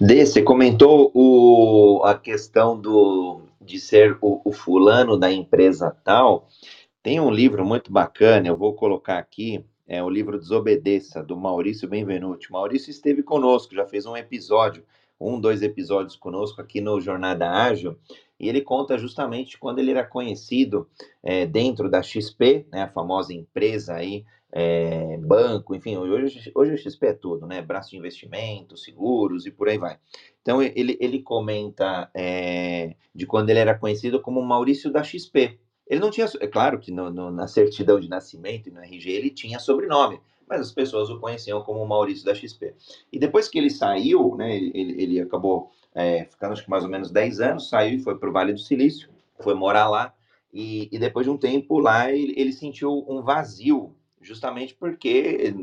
Dê, 0.00 0.24
você 0.24 0.42
comentou 0.42 1.10
o, 1.12 2.00
a 2.04 2.16
questão 2.16 2.80
do, 2.80 3.40
de 3.60 3.80
ser 3.80 4.16
o, 4.20 4.40
o 4.44 4.52
fulano 4.52 5.18
da 5.18 5.32
empresa 5.32 5.90
tal. 6.04 6.46
Tem 7.02 7.18
um 7.18 7.28
livro 7.28 7.66
muito 7.66 7.90
bacana, 7.90 8.46
eu 8.46 8.56
vou 8.56 8.74
colocar 8.74 9.18
aqui, 9.18 9.64
é 9.88 10.00
o 10.00 10.08
livro 10.08 10.38
Desobedeça, 10.38 11.20
do 11.20 11.36
Maurício 11.36 11.88
Benvenuti. 11.88 12.52
Maurício 12.52 12.92
esteve 12.92 13.24
conosco, 13.24 13.74
já 13.74 13.84
fez 13.84 14.06
um 14.06 14.16
episódio, 14.16 14.84
um, 15.20 15.40
dois 15.40 15.62
episódios 15.62 16.14
conosco 16.14 16.60
aqui 16.60 16.80
no 16.80 17.00
Jornada 17.00 17.50
Ágil, 17.50 17.98
e 18.38 18.48
ele 18.48 18.60
conta 18.60 18.96
justamente 18.96 19.58
quando 19.58 19.80
ele 19.80 19.90
era 19.90 20.04
conhecido 20.04 20.88
é, 21.24 21.44
dentro 21.44 21.90
da 21.90 22.00
XP, 22.04 22.68
né, 22.70 22.82
a 22.82 22.88
famosa 22.88 23.34
empresa 23.34 23.94
aí 23.94 24.24
é, 24.58 25.18
banco, 25.18 25.74
enfim, 25.74 25.98
hoje, 25.98 26.50
hoje 26.54 26.72
o 26.72 26.78
XP 26.78 27.06
é 27.08 27.12
tudo, 27.12 27.46
né? 27.46 27.60
Braço 27.60 27.90
de 27.90 27.98
investimento, 27.98 28.74
seguros 28.74 29.44
e 29.44 29.50
por 29.50 29.68
aí 29.68 29.76
vai. 29.76 29.98
Então 30.40 30.62
ele, 30.62 30.96
ele 30.98 31.20
comenta 31.20 32.10
é, 32.14 32.94
de 33.14 33.26
quando 33.26 33.50
ele 33.50 33.58
era 33.58 33.78
conhecido 33.78 34.18
como 34.18 34.40
Maurício 34.40 34.90
da 34.90 35.02
XP. 35.02 35.58
Ele 35.86 36.00
não 36.00 36.10
tinha, 36.10 36.26
é 36.40 36.46
claro 36.46 36.78
que 36.78 36.90
no, 36.90 37.10
no, 37.10 37.30
na 37.30 37.46
certidão 37.46 38.00
de 38.00 38.08
nascimento 38.08 38.70
e 38.70 38.72
no 38.72 38.80
RG 38.80 39.10
ele 39.10 39.28
tinha 39.28 39.58
sobrenome, 39.58 40.20
mas 40.48 40.62
as 40.62 40.72
pessoas 40.72 41.10
o 41.10 41.20
conheciam 41.20 41.60
como 41.62 41.86
Maurício 41.86 42.24
da 42.24 42.34
XP. 42.34 42.74
E 43.12 43.18
depois 43.18 43.48
que 43.48 43.58
ele 43.58 43.68
saiu, 43.68 44.36
né, 44.36 44.56
ele, 44.56 45.02
ele 45.02 45.20
acabou 45.20 45.70
é, 45.94 46.24
ficando 46.24 46.52
acho 46.52 46.64
que 46.64 46.70
mais 46.70 46.82
ou 46.82 46.88
menos 46.88 47.10
10 47.10 47.40
anos, 47.40 47.68
saiu 47.68 47.98
e 47.98 48.02
foi 48.02 48.18
para 48.18 48.30
o 48.30 48.32
Vale 48.32 48.54
do 48.54 48.58
Silício 48.58 49.10
foi 49.38 49.54
morar 49.54 49.88
lá 49.88 50.14
e, 50.52 50.88
e 50.90 50.98
depois 50.98 51.26
de 51.26 51.30
um 51.30 51.36
tempo 51.36 51.78
lá 51.78 52.10
ele, 52.10 52.34
ele 52.36 52.52
sentiu 52.52 53.04
um 53.08 53.22
vazio, 53.22 53.94
justamente 54.26 54.74
porque 54.74 55.54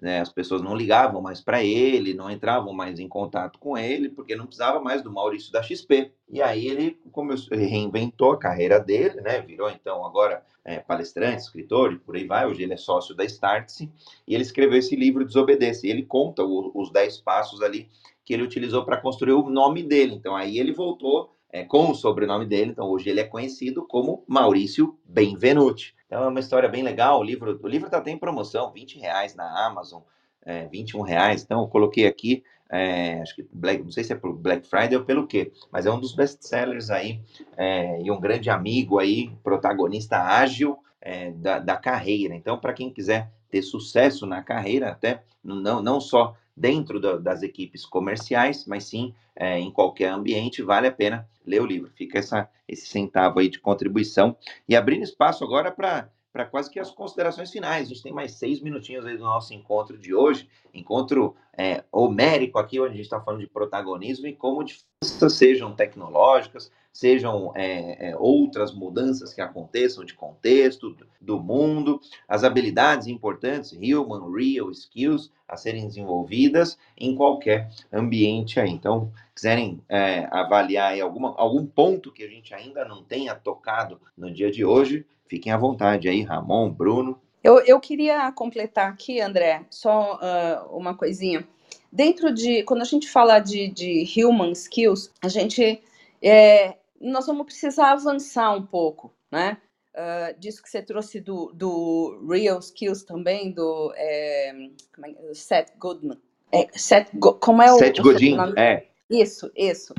né, 0.00 0.20
as 0.20 0.32
pessoas 0.32 0.62
não 0.62 0.76
ligavam 0.76 1.20
mais 1.20 1.40
para 1.40 1.62
ele, 1.62 2.14
não 2.14 2.30
entravam 2.30 2.72
mais 2.72 2.98
em 2.98 3.08
contato 3.08 3.58
com 3.58 3.76
ele, 3.76 4.08
porque 4.08 4.36
não 4.36 4.46
precisava 4.46 4.80
mais 4.80 5.02
do 5.02 5.12
Maurício 5.12 5.52
da 5.52 5.62
XP. 5.62 6.12
E 6.28 6.40
aí 6.40 6.66
ele 6.66 7.00
começou, 7.10 7.56
reinventou 7.56 8.32
a 8.32 8.38
carreira 8.38 8.78
dele, 8.78 9.20
né? 9.20 9.40
Virou 9.40 9.70
então 9.70 10.04
agora 10.04 10.44
é, 10.64 10.78
palestrante, 10.78 11.42
escritor 11.42 11.92
e 11.92 11.98
por 11.98 12.14
aí 12.14 12.26
vai. 12.26 12.46
Hoje 12.46 12.62
ele 12.62 12.74
é 12.74 12.76
sócio 12.76 13.14
da 13.14 13.24
Startse 13.24 13.90
e 14.26 14.34
ele 14.34 14.42
escreveu 14.42 14.78
esse 14.78 14.94
livro 14.94 15.24
Desobedece. 15.24 15.86
E 15.86 15.90
ele 15.90 16.04
conta 16.04 16.44
o, 16.44 16.70
os 16.74 16.92
10 16.92 17.18
passos 17.18 17.62
ali 17.62 17.88
que 18.24 18.34
ele 18.34 18.42
utilizou 18.42 18.84
para 18.84 18.98
construir 18.98 19.32
o 19.32 19.48
nome 19.48 19.82
dele. 19.82 20.14
Então 20.14 20.36
aí 20.36 20.58
ele 20.58 20.72
voltou 20.72 21.37
é, 21.50 21.64
com 21.64 21.90
o 21.90 21.94
sobrenome 21.94 22.46
dele. 22.46 22.70
Então 22.70 22.88
hoje 22.88 23.08
ele 23.08 23.20
é 23.20 23.24
conhecido 23.24 23.86
como 23.86 24.24
Maurício 24.26 24.98
Benvenuti. 25.04 25.94
Então 26.06 26.24
é 26.24 26.28
uma 26.28 26.40
história 26.40 26.68
bem 26.68 26.82
legal. 26.82 27.20
O 27.20 27.22
livro 27.22 27.58
o 27.62 27.68
livro 27.68 27.86
está 27.86 27.98
até 27.98 28.10
em 28.10 28.18
promoção, 28.18 28.72
20 28.72 28.98
reais 28.98 29.34
na 29.34 29.66
Amazon, 29.66 30.02
é, 30.44 30.66
21 30.66 31.02
reais. 31.02 31.42
Então 31.42 31.60
eu 31.60 31.68
coloquei 31.68 32.06
aqui, 32.06 32.42
é, 32.70 33.20
acho 33.20 33.34
que 33.34 33.46
Black, 33.52 33.82
não 33.82 33.90
sei 33.90 34.04
se 34.04 34.12
é 34.12 34.16
pelo 34.16 34.34
Black 34.34 34.66
Friday 34.66 34.96
ou 34.96 35.04
pelo 35.04 35.26
quê, 35.26 35.52
mas 35.70 35.86
é 35.86 35.90
um 35.90 36.00
dos 36.00 36.14
best-sellers 36.14 36.90
aí 36.90 37.20
é, 37.56 38.00
e 38.02 38.10
um 38.10 38.20
grande 38.20 38.50
amigo 38.50 38.98
aí, 38.98 39.30
protagonista 39.42 40.18
ágil 40.18 40.78
é, 41.00 41.30
da, 41.32 41.58
da 41.58 41.76
carreira. 41.76 42.34
Então 42.34 42.58
para 42.58 42.72
quem 42.72 42.92
quiser 42.92 43.30
ter 43.50 43.62
sucesso 43.62 44.26
na 44.26 44.42
carreira, 44.42 44.90
até 44.90 45.22
não, 45.42 45.82
não 45.82 46.00
só 46.00 46.34
dentro 46.58 47.00
das 47.20 47.42
equipes 47.42 47.86
comerciais, 47.86 48.66
mas 48.66 48.84
sim 48.84 49.14
é, 49.36 49.58
em 49.58 49.70
qualquer 49.70 50.08
ambiente, 50.08 50.62
vale 50.62 50.88
a 50.88 50.92
pena 50.92 51.28
ler 51.46 51.62
o 51.62 51.66
livro. 51.66 51.90
Fica 51.94 52.18
essa, 52.18 52.48
esse 52.66 52.86
centavo 52.86 53.38
aí 53.38 53.48
de 53.48 53.60
contribuição. 53.60 54.36
E 54.68 54.74
abrindo 54.74 55.04
espaço 55.04 55.44
agora 55.44 55.70
para 55.70 56.10
para 56.30 56.44
quase 56.44 56.70
que 56.70 56.78
as 56.78 56.90
considerações 56.90 57.50
finais. 57.50 57.86
A 57.86 57.88
gente 57.88 58.02
tem 58.02 58.12
mais 58.12 58.32
seis 58.32 58.60
minutinhos 58.60 59.04
aí 59.04 59.16
do 59.16 59.24
nosso 59.24 59.52
encontro 59.54 59.98
de 59.98 60.14
hoje, 60.14 60.48
encontro 60.72 61.34
é, 61.56 61.82
homérico 61.90 62.58
aqui, 62.58 62.78
onde 62.78 62.90
a 62.90 62.96
gente 62.96 63.06
está 63.06 63.20
falando 63.20 63.40
de 63.40 63.48
protagonismo 63.48 64.26
e 64.26 64.34
como 64.34 64.62
diferenças 64.62 65.32
sejam 65.32 65.74
tecnológicas, 65.74 66.70
sejam 66.98 67.52
é, 67.54 68.08
é, 68.08 68.16
outras 68.16 68.74
mudanças 68.74 69.32
que 69.32 69.40
aconteçam 69.40 70.04
de 70.04 70.14
contexto, 70.14 70.96
do 71.20 71.38
mundo, 71.38 72.00
as 72.26 72.42
habilidades 72.42 73.06
importantes, 73.06 73.70
human, 73.70 74.32
real, 74.32 74.68
skills, 74.72 75.30
a 75.46 75.56
serem 75.56 75.86
desenvolvidas 75.86 76.76
em 76.96 77.14
qualquer 77.14 77.70
ambiente 77.92 78.58
aí. 78.58 78.70
Então, 78.70 79.12
quiserem 79.32 79.80
é, 79.88 80.26
avaliar 80.32 81.00
alguma, 81.00 81.36
algum 81.36 81.64
ponto 81.64 82.10
que 82.10 82.24
a 82.24 82.28
gente 82.28 82.52
ainda 82.52 82.84
não 82.84 83.04
tenha 83.04 83.32
tocado 83.32 84.00
no 84.16 84.28
dia 84.28 84.50
de 84.50 84.64
hoje, 84.64 85.06
fiquem 85.28 85.52
à 85.52 85.56
vontade 85.56 86.08
aí, 86.08 86.22
Ramon, 86.22 86.68
Bruno. 86.68 87.20
Eu, 87.44 87.60
eu 87.60 87.78
queria 87.78 88.32
completar 88.32 88.90
aqui, 88.90 89.20
André, 89.20 89.64
só 89.70 90.16
uh, 90.16 90.76
uma 90.76 90.96
coisinha. 90.96 91.46
Dentro 91.92 92.34
de, 92.34 92.64
quando 92.64 92.82
a 92.82 92.84
gente 92.84 93.08
fala 93.08 93.38
de, 93.38 93.68
de 93.68 94.04
human 94.16 94.50
skills, 94.50 95.12
a 95.22 95.28
gente 95.28 95.80
é, 96.20 96.76
nós 97.00 97.26
vamos 97.26 97.46
precisar 97.46 97.92
avançar 97.92 98.52
um 98.54 98.64
pouco, 98.64 99.12
né? 99.30 99.58
Uh, 99.94 100.38
disso 100.38 100.62
que 100.62 100.70
você 100.70 100.80
trouxe 100.80 101.20
do, 101.20 101.50
do 101.52 102.24
Real 102.28 102.58
Skills 102.60 103.02
também, 103.04 103.50
do 103.50 103.92
é, 103.96 104.50
é, 104.50 105.34
Seth 105.34 105.72
Godin. 105.76 106.12
É, 106.52 106.68
Seth, 106.72 107.10
como 107.40 107.62
é 107.62 107.72
o. 107.72 107.78
Seth 107.78 108.00
Godin, 108.00 108.36
é. 108.56 108.86
Isso, 109.10 109.50
isso. 109.56 109.92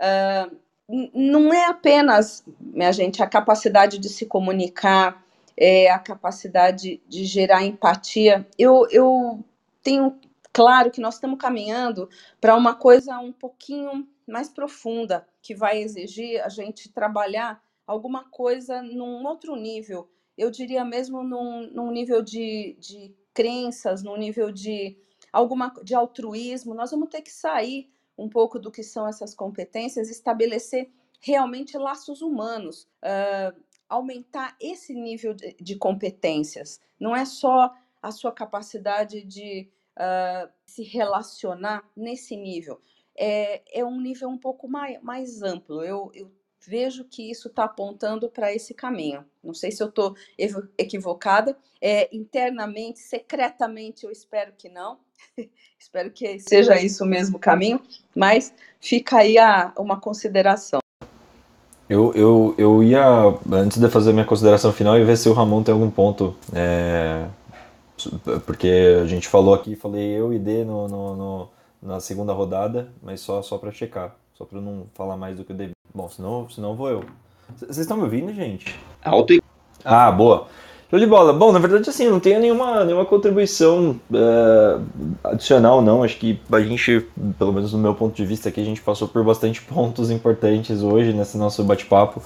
Uh, 0.00 0.56
não 1.12 1.52
é 1.52 1.66
apenas, 1.66 2.44
minha 2.60 2.92
gente, 2.92 3.22
a 3.22 3.26
capacidade 3.26 3.98
de 3.98 4.08
se 4.08 4.24
comunicar, 4.24 5.24
é, 5.56 5.90
a 5.90 5.98
capacidade 5.98 7.02
de 7.08 7.24
gerar 7.24 7.64
empatia. 7.64 8.46
Eu, 8.58 8.86
eu 8.90 9.44
tenho 9.82 10.18
claro 10.52 10.90
que 10.90 11.00
nós 11.00 11.14
estamos 11.14 11.38
caminhando 11.38 12.08
para 12.40 12.54
uma 12.54 12.74
coisa 12.74 13.18
um 13.18 13.32
pouquinho 13.32 14.06
mais 14.26 14.48
profunda, 14.48 15.26
que 15.40 15.54
vai 15.54 15.78
exigir 15.78 16.44
a 16.44 16.48
gente 16.48 16.92
trabalhar 16.92 17.62
alguma 17.86 18.24
coisa 18.30 18.82
num 18.82 19.24
outro 19.26 19.54
nível. 19.54 20.08
Eu 20.36 20.50
diria 20.50 20.84
mesmo 20.84 21.22
num, 21.22 21.70
num 21.70 21.90
nível 21.90 22.22
de, 22.22 22.76
de 22.78 23.14
crenças, 23.32 24.02
num 24.02 24.16
nível 24.16 24.50
de 24.50 24.96
alguma 25.32 25.72
de 25.82 25.94
altruísmo. 25.94 26.74
Nós 26.74 26.90
vamos 26.90 27.08
ter 27.08 27.22
que 27.22 27.32
sair 27.32 27.90
um 28.18 28.28
pouco 28.28 28.58
do 28.58 28.70
que 28.70 28.82
são 28.82 29.06
essas 29.06 29.34
competências, 29.34 30.10
estabelecer 30.10 30.90
realmente 31.20 31.76
laços 31.76 32.22
humanos, 32.22 32.88
uh, 33.02 33.60
aumentar 33.88 34.56
esse 34.60 34.94
nível 34.94 35.34
de, 35.34 35.54
de, 35.60 35.76
competências. 35.76 36.80
Não 36.98 37.14
é 37.14 37.24
só 37.24 37.72
a 38.02 38.10
sua 38.10 38.32
capacidade 38.32 39.22
de 39.22 39.68
uh, 39.96 40.50
se 40.64 40.82
relacionar 40.82 41.88
nesse 41.96 42.36
nível, 42.36 42.80
é, 43.16 43.62
é 43.72 43.84
um 43.84 44.00
nível 44.00 44.28
um 44.28 44.38
pouco 44.38 44.68
mais, 44.68 45.00
mais 45.02 45.42
amplo. 45.42 45.82
Eu, 45.82 46.10
eu 46.14 46.30
vejo 46.66 47.04
que 47.04 47.30
isso 47.30 47.48
está 47.48 47.64
apontando 47.64 48.28
para 48.28 48.52
esse 48.52 48.74
caminho. 48.74 49.24
Não 49.42 49.54
sei 49.54 49.70
se 49.70 49.82
eu 49.82 49.88
estou 49.88 50.14
equivocada. 50.76 51.56
É, 51.80 52.08
internamente, 52.14 52.98
secretamente, 52.98 54.04
eu 54.04 54.10
espero 54.10 54.52
que 54.56 54.68
não. 54.68 54.98
espero 55.78 56.10
que 56.10 56.38
seja 56.40 56.80
isso 56.80 57.04
o 57.04 57.06
mesmo 57.06 57.38
caminho, 57.38 57.80
mas 58.14 58.52
fica 58.80 59.18
aí 59.18 59.38
a, 59.38 59.72
uma 59.78 60.00
consideração. 60.00 60.80
Eu, 61.88 62.12
eu, 62.14 62.54
eu 62.58 62.82
ia, 62.82 63.06
antes 63.52 63.78
de 63.78 63.88
fazer 63.88 64.12
minha 64.12 64.24
consideração 64.24 64.72
final, 64.72 64.98
ia 64.98 65.04
ver 65.04 65.16
se 65.16 65.28
o 65.28 65.32
Ramon 65.32 65.62
tem 65.62 65.72
algum 65.72 65.90
ponto. 65.90 66.36
É, 66.52 67.28
porque 68.44 68.98
a 69.00 69.06
gente 69.06 69.28
falou 69.28 69.54
aqui, 69.54 69.76
falei 69.76 70.10
eu 70.10 70.32
e 70.32 70.38
D 70.38 70.64
no, 70.64 70.88
no, 70.88 71.16
no 71.16 71.48
na 71.82 72.00
segunda 72.00 72.32
rodada, 72.32 72.88
mas 73.02 73.20
só, 73.20 73.42
só 73.42 73.58
para 73.58 73.70
checar, 73.70 74.14
só 74.34 74.44
para 74.44 74.60
não 74.60 74.86
falar 74.94 75.16
mais 75.16 75.36
do 75.36 75.44
que 75.44 75.52
eu 75.52 75.56
devi. 75.56 75.72
Bom, 75.94 76.08
senão, 76.08 76.48
senão 76.50 76.74
vou 76.74 76.88
eu. 76.88 77.04
Vocês 77.56 77.78
estão 77.78 77.96
me 77.96 78.02
ouvindo, 78.02 78.32
gente? 78.34 78.78
Alto 79.04 79.32
e... 79.32 79.42
Ah, 79.84 80.10
boa. 80.10 80.48
Show 80.90 80.98
de 80.98 81.06
bola. 81.06 81.32
Bom, 81.32 81.52
na 81.52 81.58
verdade, 81.58 81.88
assim, 81.88 82.08
não 82.08 82.20
tenho 82.20 82.40
nenhuma, 82.40 82.84
nenhuma 82.84 83.04
contribuição 83.04 84.00
uh, 84.10 84.84
adicional, 85.24 85.80
não. 85.80 86.02
Acho 86.02 86.16
que 86.16 86.40
a 86.50 86.60
gente, 86.60 87.06
pelo 87.38 87.52
menos 87.52 87.72
no 87.72 87.78
meu 87.78 87.94
ponto 87.94 88.14
de 88.14 88.24
vista 88.24 88.48
aqui, 88.48 88.60
a 88.60 88.64
gente 88.64 88.80
passou 88.80 89.08
por 89.08 89.24
bastante 89.24 89.62
pontos 89.66 90.10
importantes 90.10 90.82
hoje 90.82 91.12
nesse 91.12 91.36
nosso 91.36 91.64
bate-papo. 91.64 92.22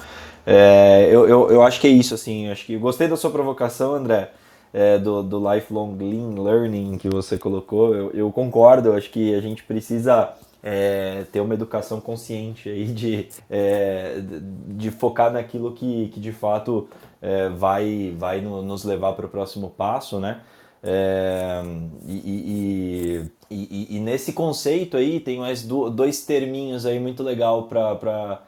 É, 0.47 1.09
eu, 1.11 1.29
eu, 1.29 1.51
eu 1.51 1.63
acho 1.63 1.81
que 1.81 1.87
é 1.87 1.91
isso, 1.91 2.15
assim. 2.15 2.49
Acho 2.49 2.65
que 2.65 2.77
gostei 2.77 3.09
da 3.09 3.17
sua 3.17 3.31
provocação, 3.31 3.95
André 3.95 4.31
é, 4.73 4.99
do, 4.99 5.23
do 5.23 5.53
lifelong 5.53 5.97
lean 5.99 6.43
learning 6.43 6.99
que 6.99 7.09
você 7.09 7.37
colocou, 7.39 7.95
eu, 7.95 8.11
eu 8.13 8.33
concordo, 8.33 8.91
eu 8.91 8.95
acho 8.95 9.11
que 9.11 9.35
a 9.35 9.41
gente 9.41 9.63
precisa 9.65 10.35
é, 10.63 11.25
ter 11.33 11.41
uma 11.41 11.55
educação 11.55 12.01
consciente 12.01 12.69
aí 12.69 12.87
de, 12.87 13.29
é, 13.49 14.21
de 14.69 14.91
focar 14.91 15.33
naquilo 15.33 15.73
que, 15.73 16.09
que 16.09 16.21
de 16.21 16.33
fato 16.33 16.89
é, 17.21 17.49
vai, 17.49 18.15
vai 18.19 18.41
no, 18.41 18.63
nos 18.63 18.85
levar 18.85 19.15
para 19.15 19.27
o 19.27 19.29
próximo 19.29 19.71
passo, 19.71 20.21
né? 20.21 20.41
É, 20.83 21.63
e, 22.07 22.17
e, 22.17 23.31
e, 23.51 23.97
e, 23.97 24.01
nesse 24.01 24.33
conceito 24.33 24.97
aí 24.97 25.21
tem 25.21 25.39
mais 25.39 25.63
do, 25.63 25.91
dois 25.91 26.25
terminhos 26.25 26.87
aí 26.87 26.99
muito 26.99 27.23
legal 27.23 27.65
para 27.65 28.41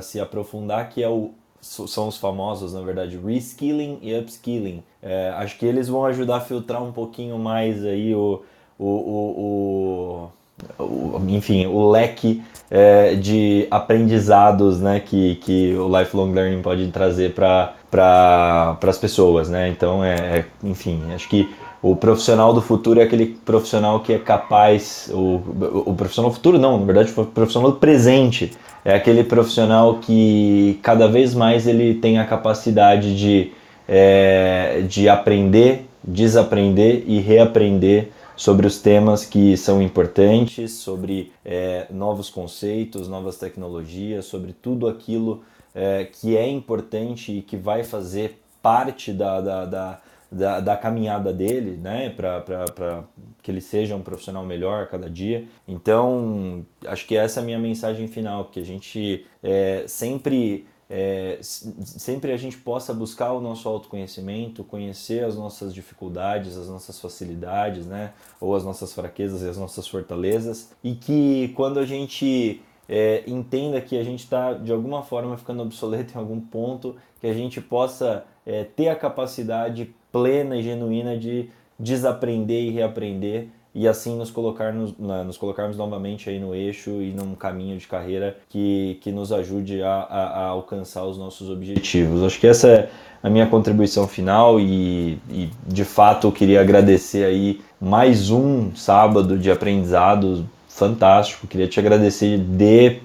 se 0.00 0.18
aprofundar, 0.18 0.88
que 0.88 1.02
é 1.02 1.08
o 1.08 1.32
são 1.60 2.08
os 2.08 2.16
famosos, 2.16 2.72
na 2.72 2.80
verdade, 2.80 3.18
reskilling 3.18 3.98
e 4.02 4.16
upskilling. 4.16 4.82
É, 5.02 5.30
acho 5.36 5.58
que 5.58 5.66
eles 5.66 5.88
vão 5.88 6.04
ajudar 6.04 6.36
a 6.36 6.40
filtrar 6.40 6.82
um 6.82 6.92
pouquinho 6.92 7.38
mais 7.38 7.84
aí 7.84 8.14
o, 8.14 8.42
o, 8.78 8.86
o, 8.86 10.30
o, 10.78 10.84
o 10.84 11.24
enfim, 11.28 11.66
o 11.66 11.90
leque 11.90 12.42
é, 12.70 13.14
de 13.14 13.66
aprendizados 13.70 14.80
né, 14.80 15.00
que, 15.00 15.36
que 15.36 15.74
o 15.74 15.88
lifelong 15.98 16.32
learning 16.32 16.62
pode 16.62 16.88
trazer 16.88 17.34
para 17.34 17.74
pra, 17.90 18.78
as 18.82 18.98
pessoas. 18.98 19.48
Né? 19.48 19.68
Então, 19.68 20.04
é, 20.04 20.14
é, 20.14 20.44
enfim, 20.62 21.02
acho 21.14 21.28
que 21.28 21.48
o 21.80 21.94
profissional 21.94 22.52
do 22.52 22.60
futuro 22.60 23.00
é 23.00 23.04
aquele 23.04 23.26
profissional 23.26 24.00
que 24.00 24.12
é 24.12 24.18
capaz, 24.18 25.08
o, 25.12 25.40
o 25.86 25.94
profissional 25.94 26.30
do 26.30 26.34
futuro 26.34 26.58
não, 26.58 26.78
na 26.78 26.84
verdade, 26.84 27.12
o 27.16 27.24
profissional 27.24 27.70
do 27.70 27.78
presente. 27.78 28.52
É 28.84 28.94
aquele 28.94 29.22
profissional 29.22 29.98
que 29.98 30.78
cada 30.82 31.06
vez 31.06 31.34
mais 31.34 31.66
ele 31.66 31.94
tem 31.94 32.18
a 32.18 32.24
capacidade 32.24 33.16
de, 33.16 33.52
é, 33.86 34.82
de 34.88 35.08
aprender, 35.08 35.86
desaprender 36.02 37.04
e 37.06 37.20
reaprender 37.20 38.08
sobre 38.34 38.66
os 38.66 38.80
temas 38.80 39.24
que 39.24 39.56
são 39.56 39.82
importantes, 39.82 40.72
sobre 40.72 41.32
é, 41.44 41.86
novos 41.90 42.30
conceitos, 42.30 43.08
novas 43.08 43.36
tecnologias, 43.36 44.24
sobre 44.24 44.52
tudo 44.52 44.88
aquilo 44.88 45.42
é, 45.74 46.04
que 46.04 46.36
é 46.36 46.48
importante 46.48 47.38
e 47.38 47.42
que 47.42 47.56
vai 47.56 47.84
fazer 47.84 48.40
parte 48.62 49.12
da, 49.12 49.40
da, 49.40 49.64
da 49.64 50.00
da, 50.30 50.60
da 50.60 50.76
caminhada 50.76 51.32
dele, 51.32 51.76
né, 51.76 52.10
para 52.10 53.04
que 53.42 53.50
ele 53.50 53.60
seja 53.60 53.96
um 53.96 54.02
profissional 54.02 54.44
melhor 54.44 54.82
a 54.82 54.86
cada 54.86 55.08
dia. 55.08 55.46
Então, 55.66 56.66
acho 56.86 57.06
que 57.06 57.16
essa 57.16 57.40
é 57.40 57.42
a 57.42 57.46
minha 57.46 57.58
mensagem 57.58 58.06
final, 58.08 58.46
que 58.46 58.60
a 58.60 58.64
gente 58.64 59.26
é, 59.42 59.84
sempre 59.86 60.66
é, 60.90 61.38
sempre 61.42 62.32
a 62.32 62.36
gente 62.36 62.56
possa 62.56 62.94
buscar 62.94 63.32
o 63.32 63.40
nosso 63.40 63.68
autoconhecimento, 63.68 64.64
conhecer 64.64 65.22
as 65.22 65.36
nossas 65.36 65.74
dificuldades, 65.74 66.56
as 66.56 66.68
nossas 66.68 66.98
facilidades, 66.98 67.84
né? 67.84 68.12
Ou 68.40 68.56
as 68.56 68.64
nossas 68.64 68.92
fraquezas 68.94 69.42
e 69.42 69.48
as 69.48 69.58
nossas 69.58 69.86
fortalezas, 69.86 70.72
e 70.82 70.94
que 70.94 71.52
quando 71.54 71.78
a 71.78 71.84
gente 71.84 72.62
é, 72.88 73.22
entenda 73.26 73.80
que 73.80 73.98
a 73.98 74.02
gente 74.02 74.20
está 74.20 74.54
de 74.54 74.72
alguma 74.72 75.02
forma 75.02 75.36
ficando 75.36 75.62
obsoleto 75.62 76.14
em 76.14 76.18
algum 76.18 76.40
ponto, 76.40 76.96
que 77.20 77.26
a 77.26 77.34
gente 77.34 77.60
possa 77.60 78.24
é, 78.46 78.64
ter 78.64 78.88
a 78.88 78.96
capacidade 78.96 79.94
plena 80.10 80.56
e 80.56 80.62
genuína 80.62 81.16
de 81.18 81.50
desaprender 81.78 82.64
e 82.64 82.70
reaprender 82.70 83.48
e 83.74 83.86
assim 83.86 84.16
nos, 84.16 84.30
colocar 84.30 84.72
nos, 84.72 84.96
nos 84.98 85.36
colocarmos 85.36 85.76
novamente 85.76 86.28
aí 86.30 86.40
no 86.40 86.54
eixo 86.54 87.02
e 87.02 87.12
num 87.12 87.34
caminho 87.34 87.78
de 87.78 87.86
carreira 87.86 88.36
que, 88.48 88.98
que 89.02 89.12
nos 89.12 89.30
ajude 89.30 89.82
a, 89.82 89.92
a, 89.92 90.22
a 90.26 90.46
alcançar 90.46 91.04
os 91.04 91.18
nossos 91.18 91.50
objetivos. 91.50 92.22
Acho 92.22 92.40
que 92.40 92.46
essa 92.46 92.68
é 92.68 92.90
a 93.22 93.28
minha 93.28 93.46
contribuição 93.46 94.08
final 94.08 94.58
e, 94.58 95.18
e 95.30 95.50
de 95.66 95.84
fato 95.84 96.26
eu 96.26 96.32
queria 96.32 96.60
agradecer 96.60 97.24
aí 97.24 97.60
mais 97.80 98.30
um 98.30 98.74
sábado 98.74 99.38
de 99.38 99.50
aprendizado 99.50 100.48
fantástico. 100.78 101.46
Queria 101.46 101.68
te 101.68 101.78
agradecer 101.78 102.38
de 102.38 103.00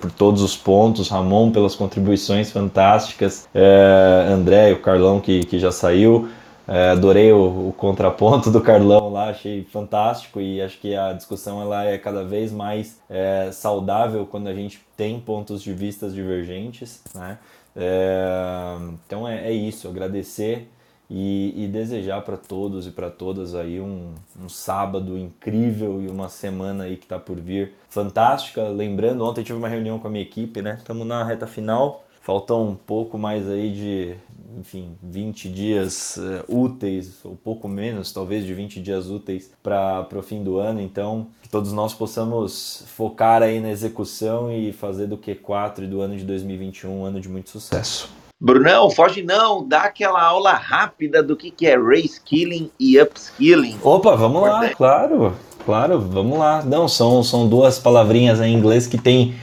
por, 0.00 0.10
todos 0.10 0.42
os 0.42 0.56
pontos, 0.56 1.08
Ramon 1.08 1.50
pelas 1.50 1.74
contribuições 1.74 2.50
fantásticas, 2.50 3.48
é, 3.54 4.26
André, 4.28 4.72
o 4.72 4.80
Carlão 4.80 5.20
que, 5.20 5.40
que 5.46 5.58
já 5.58 5.72
saiu, 5.72 6.28
é, 6.68 6.90
adorei 6.90 7.32
o, 7.32 7.68
o, 7.68 7.74
contraponto 7.76 8.50
do 8.50 8.60
Carlão 8.60 9.10
lá, 9.10 9.30
achei 9.30 9.64
fantástico 9.64 10.40
e 10.40 10.60
acho 10.60 10.78
que 10.78 10.94
a 10.94 11.12
discussão 11.12 11.60
ela 11.60 11.84
é 11.84 11.98
cada 11.98 12.22
vez 12.22 12.52
mais 12.52 13.00
é, 13.10 13.50
saudável 13.50 14.26
quando 14.30 14.48
a 14.48 14.54
gente 14.54 14.80
tem 14.96 15.18
pontos 15.18 15.62
de 15.62 15.72
vistas 15.72 16.14
divergentes, 16.14 17.02
né? 17.14 17.38
É, 17.74 18.76
então 19.06 19.26
é, 19.26 19.48
é, 19.48 19.52
isso, 19.52 19.88
agradecer 19.88 20.68
e, 21.14 21.64
e 21.64 21.68
desejar 21.68 22.22
para 22.22 22.38
todos 22.38 22.86
e 22.86 22.90
para 22.90 23.10
todas 23.10 23.54
aí 23.54 23.78
um, 23.78 24.14
um, 24.42 24.48
sábado 24.48 25.18
incrível 25.18 26.00
e 26.00 26.08
uma 26.08 26.30
semana 26.30 26.84
aí 26.84 26.96
que 26.96 27.04
está 27.04 27.18
por 27.18 27.38
vir 27.38 27.74
fantástica. 27.90 28.66
Lembrando, 28.68 29.22
ontem 29.22 29.44
tive 29.44 29.58
uma 29.58 29.68
reunião 29.68 29.98
com 29.98 30.08
a 30.08 30.10
minha 30.10 30.22
equipe, 30.22 30.62
né? 30.62 30.76
Estamos 30.78 31.06
na 31.06 31.22
reta 31.22 31.46
final. 31.46 32.06
Faltam 32.22 32.66
um 32.66 32.74
pouco 32.74 33.18
mais 33.18 33.46
aí 33.46 33.70
de, 33.72 34.14
enfim, 34.58 34.96
20 35.02 35.50
dias 35.50 36.16
uh, 36.16 36.44
úteis, 36.48 37.22
ou 37.24 37.36
pouco 37.36 37.68
menos, 37.68 38.10
talvez, 38.10 38.46
de 38.46 38.54
20 38.54 38.80
dias 38.80 39.10
úteis 39.10 39.52
para 39.62 40.08
o 40.16 40.22
fim 40.22 40.42
do 40.42 40.56
ano. 40.56 40.80
Então, 40.80 41.26
que 41.42 41.48
todos 41.48 41.74
nós 41.74 41.92
possamos 41.92 42.84
focar 42.86 43.42
aí 43.42 43.60
na 43.60 43.70
execução 43.70 44.50
e 44.50 44.72
fazer 44.72 45.08
do 45.08 45.18
Q4 45.18 45.82
e 45.82 45.86
do 45.86 46.00
ano 46.00 46.16
de 46.16 46.24
2021 46.24 47.00
um 47.00 47.04
ano 47.04 47.20
de 47.20 47.28
muito 47.28 47.50
sucesso. 47.50 48.21
Brunão, 48.42 48.90
foge 48.90 49.22
não, 49.22 49.64
dá 49.64 49.82
aquela 49.82 50.20
aula 50.20 50.52
rápida 50.52 51.22
do 51.22 51.36
que, 51.36 51.48
que 51.48 51.64
é 51.64 51.78
reskilling 51.78 52.72
e 52.78 53.00
upskilling. 53.00 53.78
Opa, 53.84 54.16
vamos 54.16 54.42
lá, 54.42 54.68
claro. 54.70 55.32
Claro, 55.64 56.00
vamos 56.00 56.36
lá. 56.36 56.60
Não, 56.64 56.88
são, 56.88 57.22
são 57.22 57.48
duas 57.48 57.78
palavrinhas 57.78 58.40
em 58.40 58.52
inglês 58.52 58.88
que 58.88 58.98
tem. 58.98 59.36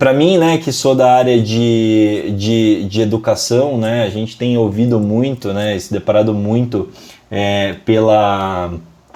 Para 0.00 0.12
mim, 0.12 0.36
né, 0.36 0.58
que 0.58 0.72
sou 0.72 0.96
da 0.96 1.14
área 1.14 1.40
de, 1.40 2.34
de, 2.36 2.88
de 2.88 3.00
educação, 3.02 3.78
né, 3.78 4.02
a 4.02 4.10
gente 4.10 4.36
tem 4.36 4.58
ouvido 4.58 4.98
muito, 4.98 5.52
né, 5.52 5.78
se 5.78 5.92
deparado 5.92 6.34
muito 6.34 6.88
é, 7.30 7.74
pela. 7.84 8.74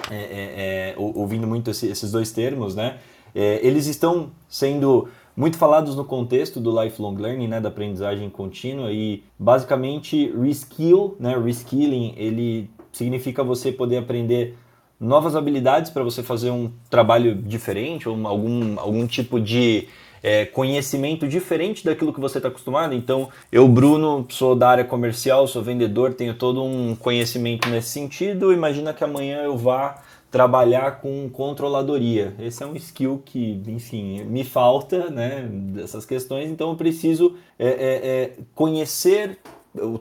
É, 0.09 0.15
é, 0.15 0.15
é 0.15 0.95
ouvindo 0.97 1.45
muito 1.45 1.69
esse, 1.71 1.87
esses 1.87 2.09
dois 2.09 2.31
termos, 2.31 2.73
né, 2.73 2.95
é, 3.35 3.59
eles 3.61 3.85
estão 3.85 4.29
sendo 4.47 5.09
muito 5.39 5.57
falados 5.57 5.95
no 5.95 6.03
contexto 6.03 6.59
do 6.59 6.83
lifelong 6.83 7.15
learning, 7.15 7.47
né, 7.47 7.61
da 7.61 7.69
aprendizagem 7.69 8.29
contínua 8.29 8.91
e 8.91 9.23
basicamente 9.39 10.29
reskill, 10.37 11.15
né, 11.17 11.33
reskilling, 11.41 12.13
ele 12.17 12.69
significa 12.91 13.41
você 13.41 13.71
poder 13.71 13.99
aprender 13.99 14.57
novas 14.99 15.37
habilidades 15.37 15.91
para 15.91 16.03
você 16.03 16.21
fazer 16.21 16.49
um 16.49 16.69
trabalho 16.89 17.33
diferente 17.35 18.09
ou 18.09 18.27
algum, 18.27 18.77
algum 18.77 19.07
tipo 19.07 19.39
de 19.39 19.87
é, 20.21 20.45
conhecimento 20.45 21.25
diferente 21.25 21.85
daquilo 21.85 22.13
que 22.13 22.19
você 22.19 22.39
está 22.39 22.49
acostumado. 22.49 22.93
Então, 22.93 23.29
eu, 23.49 23.65
Bruno, 23.65 24.25
sou 24.27 24.57
da 24.57 24.67
área 24.67 24.83
comercial, 24.83 25.47
sou 25.47 25.63
vendedor, 25.63 26.15
tenho 26.15 26.33
todo 26.33 26.61
um 26.61 26.97
conhecimento 26.97 27.69
nesse 27.69 27.91
sentido. 27.91 28.51
Imagina 28.51 28.93
que 28.93 29.05
amanhã 29.05 29.43
eu 29.43 29.57
vá 29.57 30.03
trabalhar 30.31 31.01
com 31.01 31.29
controladoria. 31.29 32.35
Esse 32.39 32.63
é 32.63 32.65
um 32.65 32.75
skill 32.75 33.21
que, 33.25 33.61
enfim, 33.67 34.23
me 34.23 34.43
falta, 34.43 35.09
né, 35.09 35.47
dessas 35.51 36.05
questões. 36.05 36.49
Então, 36.49 36.69
eu 36.69 36.75
preciso 36.75 37.35
é, 37.57 37.67
é, 37.67 38.07
é 38.07 38.31
conhecer 38.53 39.39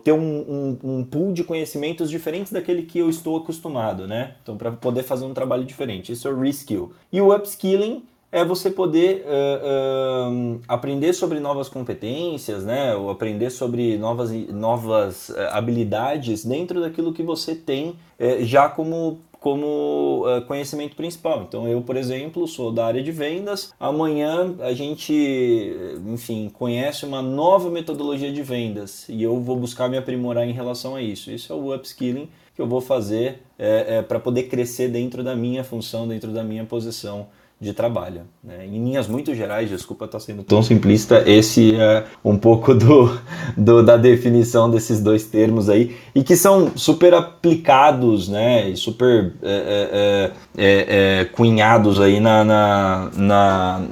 ter 0.02 0.12
um, 0.12 0.18
um, 0.18 0.78
um, 0.82 1.04
pool 1.04 1.32
de 1.32 1.44
conhecimentos 1.44 2.08
diferentes 2.08 2.50
daquele 2.50 2.82
que 2.82 2.98
eu 2.98 3.10
estou 3.10 3.36
acostumado, 3.36 4.06
né? 4.06 4.34
Então, 4.42 4.56
para 4.56 4.72
poder 4.72 5.02
fazer 5.02 5.26
um 5.26 5.34
trabalho 5.34 5.64
diferente. 5.64 6.10
Isso 6.10 6.26
é 6.26 6.30
o 6.30 6.40
reskill. 6.40 6.92
E 7.12 7.20
o 7.20 7.34
upskilling 7.34 8.02
é 8.30 8.44
você 8.44 8.70
poder 8.70 9.24
uh, 9.26 10.32
uh, 10.32 10.60
aprender 10.68 11.12
sobre 11.12 11.38
novas 11.40 11.68
competências, 11.68 12.64
né? 12.64 12.94
Ou 12.94 13.10
aprender 13.10 13.50
sobre 13.50 13.96
novas, 13.96 14.30
novas 14.48 15.30
uh, 15.30 15.34
habilidades 15.50 16.44
dentro 16.44 16.80
daquilo 16.80 17.12
que 17.12 17.22
você 17.22 17.54
tem 17.54 17.96
eh, 18.18 18.44
já 18.44 18.68
como 18.68 19.20
como 19.40 20.26
uh, 20.26 20.42
conhecimento 20.46 20.96
principal. 20.96 21.44
Então, 21.48 21.68
eu, 21.68 21.80
por 21.80 21.96
exemplo, 21.96 22.46
sou 22.46 22.72
da 22.72 22.86
área 22.86 23.02
de 23.02 23.12
vendas. 23.12 23.72
Amanhã 23.78 24.54
a 24.60 24.72
gente, 24.72 25.74
enfim, 26.06 26.50
conhece 26.52 27.04
uma 27.04 27.22
nova 27.22 27.70
metodologia 27.70 28.32
de 28.32 28.42
vendas 28.42 29.08
e 29.08 29.22
eu 29.22 29.40
vou 29.40 29.56
buscar 29.56 29.88
me 29.88 29.96
aprimorar 29.96 30.46
em 30.46 30.52
relação 30.52 30.96
a 30.96 31.02
isso. 31.02 31.30
Isso 31.30 31.52
é 31.52 31.56
o 31.56 31.74
upskilling 31.74 32.28
que 32.54 32.60
eu 32.60 32.66
vou 32.66 32.80
fazer 32.80 33.40
é, 33.56 33.98
é, 33.98 34.02
para 34.02 34.18
poder 34.18 34.44
crescer 34.44 34.88
dentro 34.88 35.22
da 35.22 35.36
minha 35.36 35.62
função, 35.62 36.08
dentro 36.08 36.32
da 36.32 36.42
minha 36.42 36.64
posição 36.64 37.28
de 37.60 37.72
trabalho. 37.72 38.22
Né? 38.42 38.66
Em 38.66 38.84
linhas 38.84 39.08
muito 39.08 39.34
gerais, 39.34 39.68
desculpa 39.68 40.04
estar 40.04 40.20
sendo 40.20 40.44
tão 40.44 40.62
simplista, 40.62 41.24
esse 41.26 41.74
é 41.74 42.04
um 42.24 42.36
pouco 42.36 42.72
do, 42.72 43.18
do, 43.56 43.82
da 43.82 43.96
definição 43.96 44.70
desses 44.70 45.00
dois 45.00 45.24
termos 45.24 45.68
aí, 45.68 45.96
e 46.14 46.22
que 46.22 46.36
são 46.36 46.70
super 46.76 47.14
aplicados, 47.14 48.28
né, 48.28 48.72
super 48.76 49.32
é, 49.42 50.30
é, 50.56 50.64
é, 50.64 51.20
é 51.20 51.24
cunhados 51.24 52.00
aí 52.00 52.20
na, 52.20 52.44
na, 52.44 53.10
na, 53.16 53.82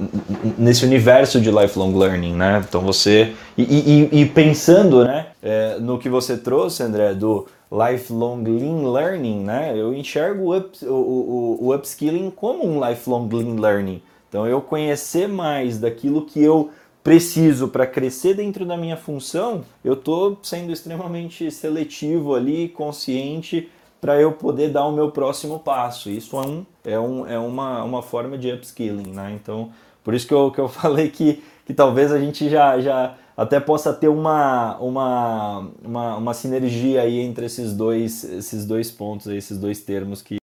nesse 0.57 0.85
universo 0.85 1.41
de 1.41 1.51
lifelong 1.51 1.93
learning, 1.97 2.35
né? 2.35 2.65
Então 2.69 2.81
você 2.81 3.33
e, 3.59 3.63
e, 3.63 4.21
e 4.21 4.27
pensando, 4.27 5.05
né, 5.05 5.27
é, 5.43 5.79
no 5.81 5.99
que 5.99 6.09
você 6.09 6.37
trouxe, 6.37 6.83
André, 6.83 7.15
do 7.15 7.47
lifelong 7.71 8.43
lean 8.45 8.93
learning, 8.93 9.41
né? 9.41 9.73
Eu 9.77 9.93
enxergo 9.95 10.45
o, 10.45 10.57
up, 10.57 10.85
o, 10.85 10.93
o, 10.93 11.59
o 11.67 11.75
upskilling 11.75 12.31
como 12.31 12.65
um 12.65 12.87
lifelong 12.87 13.29
lean 13.29 13.61
learning. 13.61 14.03
Então, 14.29 14.47
eu 14.47 14.61
conhecer 14.61 15.29
mais 15.29 15.79
daquilo 15.79 16.27
que 16.27 16.43
eu 16.43 16.71
preciso 17.03 17.69
para 17.69 17.87
crescer 17.87 18.35
dentro 18.35 18.67
da 18.67 18.77
minha 18.77 18.97
função, 18.97 19.65
eu 19.85 19.95
estou 19.95 20.39
sendo 20.43 20.73
extremamente 20.73 21.51
seletivo 21.53 22.35
ali, 22.35 22.69
consciente 22.69 23.71
para 24.01 24.21
eu 24.21 24.33
poder 24.33 24.71
dar 24.71 24.87
o 24.87 24.93
meu 24.93 25.11
próximo 25.11 25.59
passo. 25.61 26.11
Isso 26.11 26.37
é, 26.37 26.47
um, 26.47 26.67
é, 26.85 26.99
um, 26.99 27.27
é 27.27 27.39
uma, 27.39 27.85
uma 27.85 28.03
forma 28.03 28.37
de 28.37 28.53
upskilling, 28.53 29.13
né? 29.13 29.39
Então, 29.41 29.71
por 30.03 30.15
isso 30.15 30.27
que 30.27 30.35
eu, 30.35 30.51
que 30.51 30.61
eu 30.61 30.67
falei 30.69 31.09
que, 31.09 31.43
que 31.65 31.73
talvez 31.73 32.13
a 32.13 32.19
gente 32.19 32.49
já, 32.49 32.81
já 32.81 33.15
até 33.37 33.61
possa 33.61 33.93
ter 33.93 34.09
uma, 34.09 34.77
uma, 34.79 35.71
uma, 35.85 36.17
uma 36.17 36.35
sinergia 36.35 37.03
aí 37.03 37.21
entre 37.21 37.47
esses 37.47 37.73
dois, 37.75 38.25
esses 38.25 38.65
dois 38.65 38.91
pontos, 38.91 39.27
esses 39.27 39.59
dois 39.59 39.81
termos 39.81 40.23
que 40.23 40.37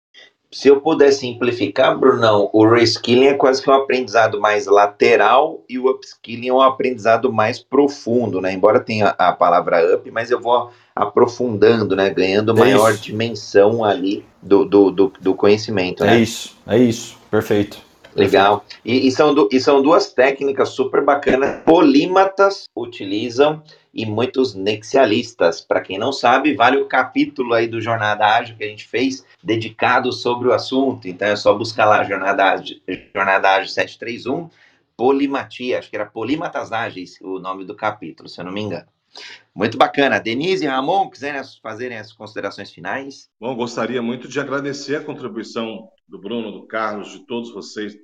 se 0.54 0.68
eu 0.68 0.80
puder 0.80 1.10
simplificar, 1.10 1.98
Brunão, 1.98 2.48
o 2.52 2.64
reskilling 2.64 3.26
é 3.26 3.34
quase 3.34 3.60
que 3.60 3.68
um 3.68 3.74
aprendizado 3.74 4.40
mais 4.40 4.66
lateral 4.66 5.64
e 5.68 5.80
o 5.80 5.90
upskilling 5.90 6.48
é 6.48 6.52
um 6.52 6.60
aprendizado 6.62 7.32
mais 7.32 7.58
profundo, 7.58 8.40
né? 8.40 8.52
Embora 8.52 8.78
tenha 8.78 9.08
a 9.18 9.32
palavra 9.32 9.96
up, 9.96 10.08
mas 10.12 10.30
eu 10.30 10.40
vou 10.40 10.70
aprofundando, 10.94 11.96
né? 11.96 12.08
Ganhando 12.08 12.52
é 12.52 12.60
maior 12.60 12.92
isso. 12.92 13.02
dimensão 13.02 13.84
ali 13.84 14.24
do, 14.40 14.64
do, 14.64 14.92
do, 14.92 15.12
do 15.20 15.34
conhecimento, 15.34 16.04
né? 16.04 16.18
É 16.18 16.20
isso, 16.20 16.56
é 16.68 16.78
isso, 16.78 17.18
perfeito. 17.28 17.83
Legal. 18.14 18.64
E, 18.84 19.06
e, 19.06 19.10
são, 19.10 19.34
e 19.50 19.60
são 19.60 19.82
duas 19.82 20.12
técnicas 20.12 20.70
super 20.70 21.04
bacanas. 21.04 21.62
Polímatas 21.64 22.68
utilizam 22.74 23.62
e 23.92 24.06
muitos 24.06 24.54
nexialistas. 24.54 25.60
Para 25.60 25.80
quem 25.80 25.98
não 25.98 26.12
sabe, 26.12 26.54
vale 26.54 26.78
o 26.78 26.86
capítulo 26.86 27.54
aí 27.54 27.66
do 27.66 27.80
Jornada 27.80 28.26
Ágil 28.26 28.56
que 28.56 28.64
a 28.64 28.68
gente 28.68 28.86
fez 28.86 29.24
dedicado 29.42 30.12
sobre 30.12 30.48
o 30.48 30.52
assunto. 30.52 31.08
Então 31.08 31.28
é 31.28 31.36
só 31.36 31.54
buscar 31.54 31.86
lá 31.86 32.04
Jornada 32.04 32.44
Ágil, 32.52 32.80
Jornada 33.14 33.50
Ágil 33.50 33.68
731, 33.68 34.48
Polimatia, 34.96 35.78
acho 35.78 35.90
que 35.90 35.96
era 35.96 36.06
Polímatas 36.06 36.72
Ágeis 36.72 37.18
o 37.20 37.38
nome 37.38 37.64
do 37.64 37.74
capítulo, 37.74 38.28
se 38.28 38.40
eu 38.40 38.44
não 38.44 38.52
me 38.52 38.60
engano. 38.60 38.86
Muito 39.54 39.78
bacana. 39.78 40.18
Denise 40.18 40.64
e 40.64 40.68
Ramon, 40.68 41.08
quiserem 41.08 41.40
fazerem 41.62 41.98
as 41.98 42.12
considerações 42.12 42.72
finais? 42.72 43.30
Bom, 43.40 43.54
gostaria 43.54 44.02
muito 44.02 44.26
de 44.26 44.40
agradecer 44.40 44.96
a 44.96 45.04
contribuição 45.04 45.88
do 46.06 46.18
Bruno, 46.18 46.52
do 46.52 46.66
Carlos, 46.66 47.12
de 47.12 47.26
todos 47.26 47.52
vocês, 47.52 47.96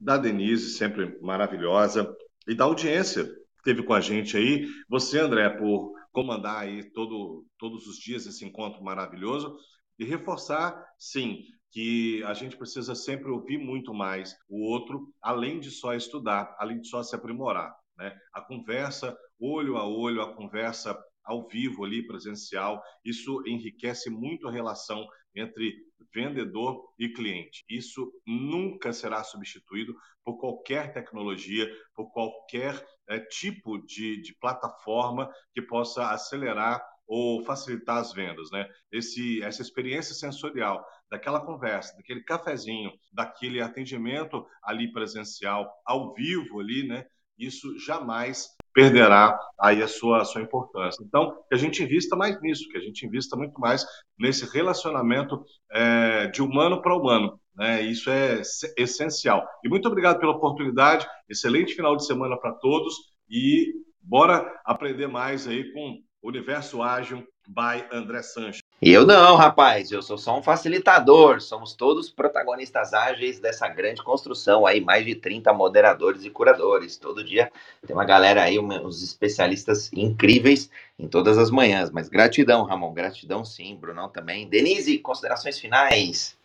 da 0.00 0.16
Denise, 0.16 0.74
sempre 0.74 1.18
maravilhosa, 1.20 2.14
e 2.46 2.54
da 2.54 2.64
audiência 2.64 3.24
que 3.24 3.62
teve 3.64 3.82
com 3.82 3.92
a 3.92 4.00
gente 4.00 4.36
aí. 4.36 4.66
Você, 4.88 5.18
André, 5.18 5.50
por 5.50 5.92
comandar 6.12 6.62
aí 6.62 6.90
todo, 6.90 7.44
todos 7.58 7.86
os 7.86 7.98
dias 7.98 8.26
esse 8.26 8.44
encontro 8.44 8.82
maravilhoso 8.82 9.56
e 9.98 10.04
reforçar, 10.04 10.82
sim, 10.98 11.42
que 11.70 12.22
a 12.24 12.32
gente 12.32 12.56
precisa 12.56 12.94
sempre 12.94 13.30
ouvir 13.30 13.58
muito 13.58 13.92
mais 13.92 14.34
o 14.48 14.64
outro, 14.70 15.12
além 15.20 15.60
de 15.60 15.70
só 15.70 15.94
estudar, 15.94 16.56
além 16.58 16.80
de 16.80 16.88
só 16.88 17.02
se 17.02 17.14
aprimorar. 17.14 17.74
Né? 17.96 18.16
A 18.32 18.40
conversa 18.40 19.16
olho 19.40 19.76
a 19.76 19.86
olho, 19.86 20.22
a 20.22 20.34
conversa 20.34 20.98
ao 21.24 21.46
vivo 21.46 21.84
ali, 21.84 22.06
presencial, 22.06 22.82
isso 23.04 23.42
enriquece 23.46 24.08
muito 24.08 24.48
a 24.48 24.50
relação 24.52 25.06
entre 25.34 25.74
vendedor 26.14 26.82
e 26.98 27.08
cliente. 27.08 27.64
Isso 27.68 28.10
nunca 28.26 28.92
será 28.92 29.22
substituído 29.24 29.94
por 30.24 30.38
qualquer 30.38 30.92
tecnologia, 30.92 31.66
por 31.94 32.10
qualquer 32.10 32.84
é, 33.08 33.18
tipo 33.18 33.78
de, 33.78 34.20
de 34.20 34.34
plataforma 34.38 35.30
que 35.54 35.62
possa 35.62 36.10
acelerar 36.10 36.82
ou 37.06 37.42
facilitar 37.42 37.96
as 37.96 38.12
vendas, 38.12 38.50
né? 38.50 38.68
Esse, 38.92 39.42
essa 39.42 39.62
experiência 39.62 40.14
sensorial 40.14 40.84
daquela 41.10 41.40
conversa, 41.40 41.96
daquele 41.96 42.22
cafezinho, 42.22 42.92
daquele 43.10 43.62
atendimento 43.62 44.46
ali 44.62 44.92
presencial, 44.92 45.72
ao 45.86 46.12
vivo 46.12 46.60
ali, 46.60 46.86
né? 46.86 47.06
Isso 47.38 47.78
jamais 47.78 48.48
perderá 48.74 49.38
aí 49.58 49.82
a 49.82 49.88
sua, 49.88 50.22
a 50.22 50.24
sua 50.24 50.42
importância. 50.42 51.02
Então, 51.02 51.34
que 51.48 51.54
a 51.54 51.58
gente 51.58 51.82
invista 51.82 52.14
mais 52.14 52.40
nisso, 52.40 52.68
que 52.68 52.78
a 52.78 52.80
gente 52.80 53.04
invista 53.06 53.36
muito 53.36 53.58
mais 53.60 53.84
nesse 54.18 54.44
relacionamento 54.52 55.44
é, 55.72 56.26
de 56.28 56.42
humano 56.42 56.80
para 56.80 56.96
humano. 56.96 57.40
Né? 57.56 57.82
Isso 57.82 58.08
é 58.08 58.40
essencial. 58.76 59.44
E 59.64 59.68
muito 59.68 59.88
obrigado 59.88 60.20
pela 60.20 60.32
oportunidade, 60.32 61.06
excelente 61.28 61.74
final 61.74 61.96
de 61.96 62.06
semana 62.06 62.38
para 62.38 62.52
todos 62.52 62.94
e 63.28 63.72
bora 64.00 64.46
aprender 64.64 65.08
mais 65.08 65.46
aí 65.48 65.72
com 65.72 66.00
Universo 66.22 66.82
Ágil 66.82 67.26
by 67.48 67.84
André 67.92 68.22
Sanches. 68.22 68.67
Eu 68.80 69.04
não, 69.04 69.34
rapaz, 69.34 69.90
eu 69.90 70.00
sou 70.00 70.16
só 70.16 70.38
um 70.38 70.42
facilitador. 70.42 71.40
Somos 71.40 71.74
todos 71.74 72.08
protagonistas 72.08 72.94
ágeis 72.94 73.40
dessa 73.40 73.66
grande 73.68 74.02
construção 74.04 74.64
aí, 74.64 74.80
mais 74.80 75.04
de 75.04 75.16
30 75.16 75.52
moderadores 75.52 76.24
e 76.24 76.30
curadores. 76.30 76.96
Todo 76.96 77.24
dia 77.24 77.50
tem 77.84 77.94
uma 77.94 78.04
galera 78.04 78.44
aí, 78.44 78.56
uns 78.56 79.02
especialistas 79.02 79.90
incríveis 79.92 80.70
em 80.96 81.08
todas 81.08 81.36
as 81.38 81.50
manhãs. 81.50 81.90
Mas 81.90 82.08
gratidão, 82.08 82.62
Ramon, 82.62 82.92
gratidão 82.92 83.44
sim, 83.44 83.74
Brunão 83.74 84.08
também. 84.08 84.48
Denise, 84.48 84.98
considerações 84.98 85.58
finais. 85.58 86.36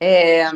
É, 0.00 0.50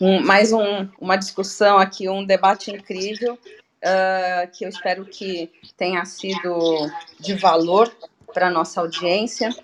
um, 0.00 0.20
mais 0.22 0.52
um, 0.52 0.88
uma 1.00 1.14
discussão 1.14 1.78
aqui, 1.78 2.08
um 2.08 2.24
debate 2.26 2.72
incrível 2.72 3.34
uh, 3.34 4.50
que 4.52 4.64
eu 4.64 4.68
espero 4.68 5.04
que 5.04 5.52
tenha 5.76 6.04
sido 6.04 6.90
de 7.20 7.34
valor 7.34 7.94
para 8.34 8.50
nossa 8.50 8.80
audiência. 8.80 9.54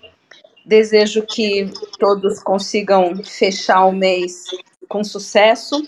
Desejo 0.65 1.25
que 1.25 1.71
todos 1.99 2.41
consigam 2.41 3.23
fechar 3.23 3.85
o 3.85 3.91
mês 3.91 4.45
com 4.87 5.03
sucesso, 5.03 5.87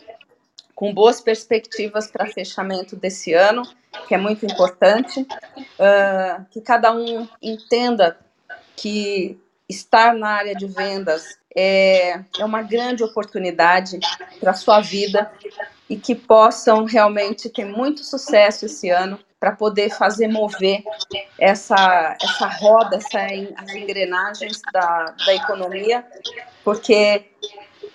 com 0.73 0.93
boas 0.93 1.21
perspectivas 1.21 2.07
para 2.07 2.25
fechamento 2.25 2.95
desse 2.95 3.33
ano, 3.33 3.63
que 4.07 4.13
é 4.13 4.17
muito 4.17 4.45
importante. 4.45 5.21
Uh, 5.21 6.45
que 6.51 6.59
cada 6.59 6.93
um 6.93 7.27
entenda 7.41 8.17
que 8.75 9.39
estar 9.69 10.13
na 10.13 10.29
área 10.29 10.53
de 10.53 10.67
vendas 10.67 11.37
é, 11.55 12.19
é 12.37 12.43
uma 12.43 12.61
grande 12.61 13.03
oportunidade 13.03 13.97
para 14.39 14.51
a 14.51 14.55
sua 14.55 14.81
vida, 14.81 15.31
e 15.89 15.95
que 15.95 16.15
possam 16.15 16.83
realmente 16.83 17.49
ter 17.49 17.65
muito 17.65 18.03
sucesso 18.03 18.65
esse 18.65 18.89
ano 18.89 19.19
para 19.45 19.51
poder 19.51 19.91
fazer 19.91 20.27
mover 20.27 20.83
essa, 21.37 22.17
essa 22.19 22.47
roda, 22.47 22.95
essa, 22.95 23.19
as 23.57 23.75
engrenagens 23.75 24.59
da, 24.73 25.13
da 25.23 25.35
economia, 25.35 26.03
porque 26.63 27.25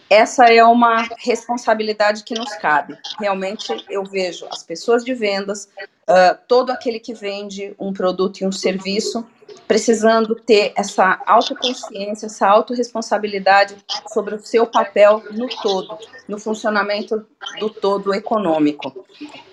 essa 0.09 0.44
é 0.44 0.62
uma 0.62 1.09
responsabilidade 1.18 2.22
que 2.22 2.34
nos 2.34 2.55
cabe. 2.55 2.96
Realmente, 3.18 3.84
eu 3.90 4.05
vejo 4.05 4.46
as 4.48 4.62
pessoas 4.62 5.05
de 5.05 5.12
vendas, 5.12 5.68
uh, 6.09 6.38
todo 6.46 6.70
aquele 6.70 7.01
que 7.01 7.14
vende 7.14 7.74
um 7.80 7.92
produto 7.92 8.42
e 8.42 8.46
um 8.46 8.53
serviço, 8.53 9.26
precisando 9.66 10.34
ter 10.34 10.72
essa 10.76 11.22
autoconsciência, 11.26 12.26
essa 12.26 12.48
autorresponsabilidade 12.48 13.76
sobre 14.12 14.34
o 14.34 14.40
seu 14.40 14.66
papel 14.66 15.22
no 15.30 15.48
todo, 15.62 15.98
no 16.26 16.38
funcionamento 16.38 17.26
do 17.59 17.70
todo 17.70 18.12
econômico. 18.12 19.07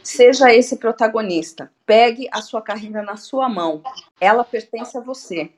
Seja 0.03 0.53
esse 0.53 0.77
protagonista. 0.77 1.71
Pegue 1.85 2.27
a 2.31 2.41
sua 2.41 2.61
carreira 2.61 3.01
na 3.01 3.17
sua 3.17 3.47
mão. 3.47 3.83
Ela 4.19 4.43
pertence 4.43 4.97
a 4.97 5.01
você. 5.01 5.51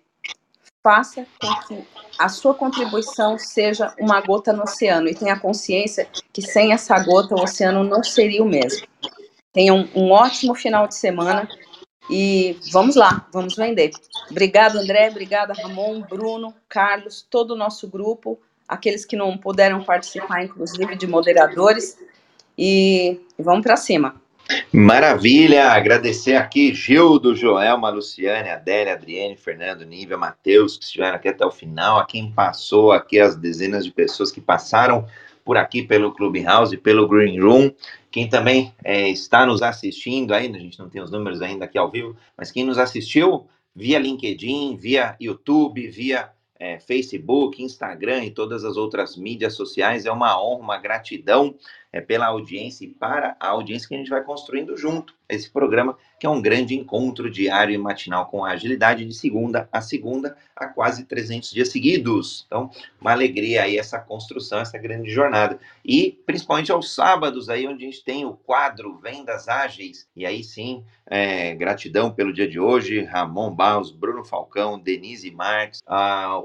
Faça 0.81 1.25
com 1.39 1.55
que 1.67 1.87
a 2.17 2.29
sua 2.29 2.53
contribuição 2.53 3.37
seja 3.37 3.93
uma 3.99 4.21
gota 4.21 4.53
no 4.53 4.63
oceano 4.63 5.07
e 5.07 5.15
tenha 5.15 5.39
consciência 5.39 6.07
que 6.31 6.41
sem 6.41 6.73
essa 6.73 6.97
gota 7.03 7.35
o 7.35 7.43
oceano 7.43 7.83
não 7.83 8.03
seria 8.03 8.43
o 8.43 8.47
mesmo. 8.47 8.87
Tenha 9.51 9.73
um, 9.73 9.87
um 9.95 10.11
ótimo 10.11 10.55
final 10.55 10.87
de 10.87 10.95
semana 10.95 11.49
e 12.10 12.57
vamos 12.72 12.95
lá, 12.95 13.28
vamos 13.32 13.55
vender. 13.55 13.91
Obrigado, 14.32 14.78
André, 14.78 15.10
obrigada, 15.10 15.53
Ramon, 15.53 16.01
Bruno, 16.01 16.53
Carlos, 16.68 17.26
todo 17.30 17.51
o 17.51 17.57
nosso 17.57 17.88
grupo, 17.88 18.39
aqueles 18.68 19.05
que 19.05 19.16
não 19.16 19.38
puderam 19.38 19.84
participar, 19.84 20.43
inclusive 20.43 20.95
de 20.95 21.05
moderadores. 21.05 21.97
E, 22.57 23.22
vamos 23.38 23.64
para 23.64 23.78
cima. 23.78 24.16
Maravilha! 24.74 25.72
Agradecer 25.72 26.36
aqui 26.36 26.74
Gildo, 26.74 27.36
Joelma, 27.36 27.89
Luciane, 27.89 28.49
Adélia, 28.49 28.93
Adriane, 28.93 29.38
Fernando, 29.38 29.86
Nívia, 29.86 30.18
Matheus, 30.18 30.76
que 30.76 30.84
estiveram 30.84 31.16
aqui 31.16 31.28
até 31.28 31.45
o 31.45 31.51
final, 31.51 31.99
a 31.99 32.05
quem 32.05 32.32
passou 32.32 32.91
aqui, 32.91 33.20
as 33.20 33.36
dezenas 33.36 33.86
de 33.86 33.91
pessoas 33.91 34.32
que 34.32 34.41
passaram 34.41 35.05
por 35.49 35.57
aqui 35.57 35.81
pelo 35.81 36.13
Clubhouse, 36.13 36.77
pelo 36.77 37.07
Green 37.07 37.39
Room. 37.39 37.71
Quem 38.11 38.29
também 38.29 38.71
é, 38.83 39.09
está 39.09 39.47
nos 39.47 39.63
assistindo 39.63 40.31
ainda, 40.31 40.59
a 40.59 40.61
gente 40.61 40.77
não 40.77 40.87
tem 40.87 41.01
os 41.01 41.09
números 41.09 41.41
ainda 41.41 41.65
aqui 41.65 41.75
ao 41.75 41.89
vivo, 41.89 42.15
mas 42.37 42.51
quem 42.51 42.63
nos 42.63 42.77
assistiu 42.77 43.47
via 43.75 43.97
LinkedIn, 43.97 44.75
via 44.75 45.15
YouTube, 45.19 45.87
via 45.87 46.29
é, 46.59 46.79
Facebook, 46.79 47.63
Instagram 47.63 48.25
e 48.25 48.29
todas 48.29 48.63
as 48.63 48.77
outras 48.77 49.17
mídias 49.17 49.55
sociais, 49.55 50.05
é 50.05 50.11
uma 50.11 50.39
honra, 50.39 50.61
uma 50.61 50.77
gratidão 50.77 51.55
é, 51.91 52.01
pela 52.01 52.27
audiência 52.27 52.85
e 52.85 52.87
para 52.87 53.35
a 53.39 53.49
audiência 53.49 53.87
que 53.87 53.95
a 53.95 53.97
gente 53.97 54.09
vai 54.09 54.23
construindo 54.23 54.77
junto 54.77 55.13
esse 55.29 55.49
programa, 55.49 55.95
que 56.19 56.25
é 56.25 56.29
um 56.29 56.41
grande 56.41 56.75
encontro 56.75 57.29
diário 57.29 57.73
e 57.73 57.77
matinal 57.77 58.25
com 58.25 58.43
agilidade 58.43 59.05
de 59.05 59.13
segunda 59.13 59.69
a 59.71 59.79
segunda, 59.79 60.35
a 60.55 60.67
quase 60.67 61.05
300 61.05 61.51
dias 61.51 61.69
seguidos. 61.69 62.45
Então, 62.47 62.69
uma 62.99 63.11
alegria 63.11 63.63
aí 63.63 63.77
essa 63.77 63.99
construção, 63.99 64.59
essa 64.59 64.77
grande 64.77 65.09
jornada. 65.09 65.59
E 65.85 66.19
principalmente 66.25 66.71
aos 66.71 66.93
sábados 66.93 67.49
aí, 67.49 67.67
onde 67.67 67.85
a 67.85 67.89
gente 67.89 68.03
tem 68.03 68.25
o 68.25 68.33
quadro 68.33 68.97
Vendas 68.97 69.47
Ágeis, 69.47 70.07
e 70.15 70.25
aí 70.25 70.43
sim, 70.43 70.83
é, 71.05 71.53
gratidão 71.55 72.11
pelo 72.11 72.33
dia 72.33 72.47
de 72.47 72.59
hoje, 72.59 73.03
Ramon 73.03 73.51
Baus, 73.51 73.91
Bruno 73.91 74.23
Falcão, 74.25 74.79
Denise 74.79 75.31
Marques, 75.31 75.81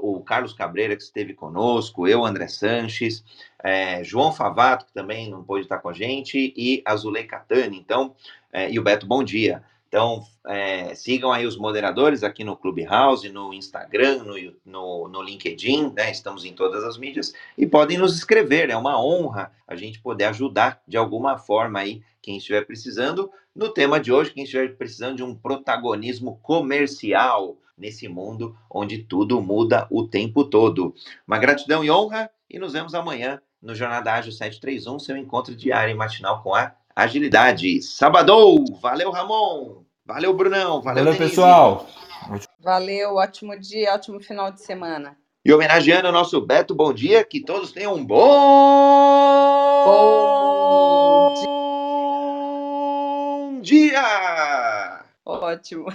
o 0.01 0.21
Carlos 0.21 0.53
Cabreira 0.53 0.95
que 0.95 1.03
esteve 1.03 1.33
conosco, 1.33 2.07
eu, 2.07 2.23
André 2.23 2.47
Sanches, 2.47 3.23
é, 3.65 4.03
João 4.03 4.31
Favato, 4.31 4.85
que 4.85 4.93
também 4.93 5.27
não 5.27 5.43
pôde 5.43 5.63
estar 5.63 5.79
com 5.79 5.89
a 5.89 5.93
gente, 5.93 6.53
e 6.55 6.83
Azulei 6.85 7.23
Catani. 7.23 7.75
Então, 7.75 8.13
é, 8.53 8.69
e 8.69 8.77
o 8.77 8.83
Beto 8.83 9.07
Bom 9.07 9.23
Dia. 9.23 9.63
Então, 9.87 10.23
é, 10.45 10.93
sigam 10.93 11.31
aí 11.31 11.47
os 11.47 11.57
moderadores 11.57 12.23
aqui 12.23 12.43
no 12.43 12.55
Clubhouse, 12.55 13.27
no 13.29 13.51
Instagram, 13.55 14.23
no, 14.23 14.35
no, 14.63 15.07
no, 15.07 15.21
LinkedIn, 15.23 15.91
né? 15.95 16.11
Estamos 16.11 16.45
em 16.45 16.53
todas 16.53 16.83
as 16.83 16.95
mídias 16.95 17.33
e 17.57 17.65
podem 17.65 17.97
nos 17.97 18.15
escrever. 18.15 18.69
É 18.69 18.77
uma 18.77 19.03
honra 19.03 19.51
a 19.67 19.75
gente 19.75 19.99
poder 19.99 20.25
ajudar 20.25 20.79
de 20.87 20.95
alguma 20.95 21.39
forma 21.39 21.79
aí 21.79 22.03
quem 22.21 22.37
estiver 22.37 22.67
precisando. 22.67 23.31
No 23.55 23.69
tema 23.69 23.99
de 23.99 24.11
hoje, 24.11 24.31
quem 24.31 24.43
estiver 24.43 24.75
precisando 24.75 25.15
de 25.15 25.23
um 25.23 25.33
protagonismo 25.33 26.39
comercial 26.43 27.57
nesse 27.75 28.07
mundo 28.07 28.55
onde 28.69 28.99
tudo 28.99 29.41
muda 29.41 29.87
o 29.89 30.07
tempo 30.07 30.43
todo. 30.43 30.93
Uma 31.25 31.39
gratidão 31.39 31.83
e 31.83 31.89
honra 31.89 32.29
e 32.49 32.59
nos 32.59 32.73
vemos 32.73 32.93
amanhã 32.93 33.41
no 33.61 33.73
Jornada 33.75 34.13
Ágil 34.13 34.31
731, 34.31 34.99
seu 34.99 35.17
encontro 35.17 35.55
diário 35.55 35.91
e 35.91 35.95
matinal 35.95 36.41
com 36.43 36.53
a 36.53 36.73
agilidade. 36.95 37.81
Sabadou! 37.81 38.63
Valeu, 38.81 39.11
Ramon! 39.11 39.83
Valeu, 40.05 40.33
Brunão! 40.33 40.81
Valeu, 40.81 41.03
valeu 41.03 41.17
pessoal! 41.17 41.87
Valeu, 42.59 43.15
ótimo 43.15 43.59
dia, 43.59 43.93
ótimo 43.93 44.19
final 44.19 44.51
de 44.51 44.61
semana. 44.61 45.17
E 45.43 45.53
homenageando 45.53 46.07
o 46.07 46.11
nosso 46.11 46.41
Beto, 46.41 46.73
bom 46.73 46.91
dia, 46.91 47.23
que 47.23 47.39
todos 47.39 47.71
tenham 47.71 47.93
um 47.93 48.03
bom, 48.03 48.25
bom 49.85 50.35
dia! 53.61 55.03
Ótimo. 55.23 55.85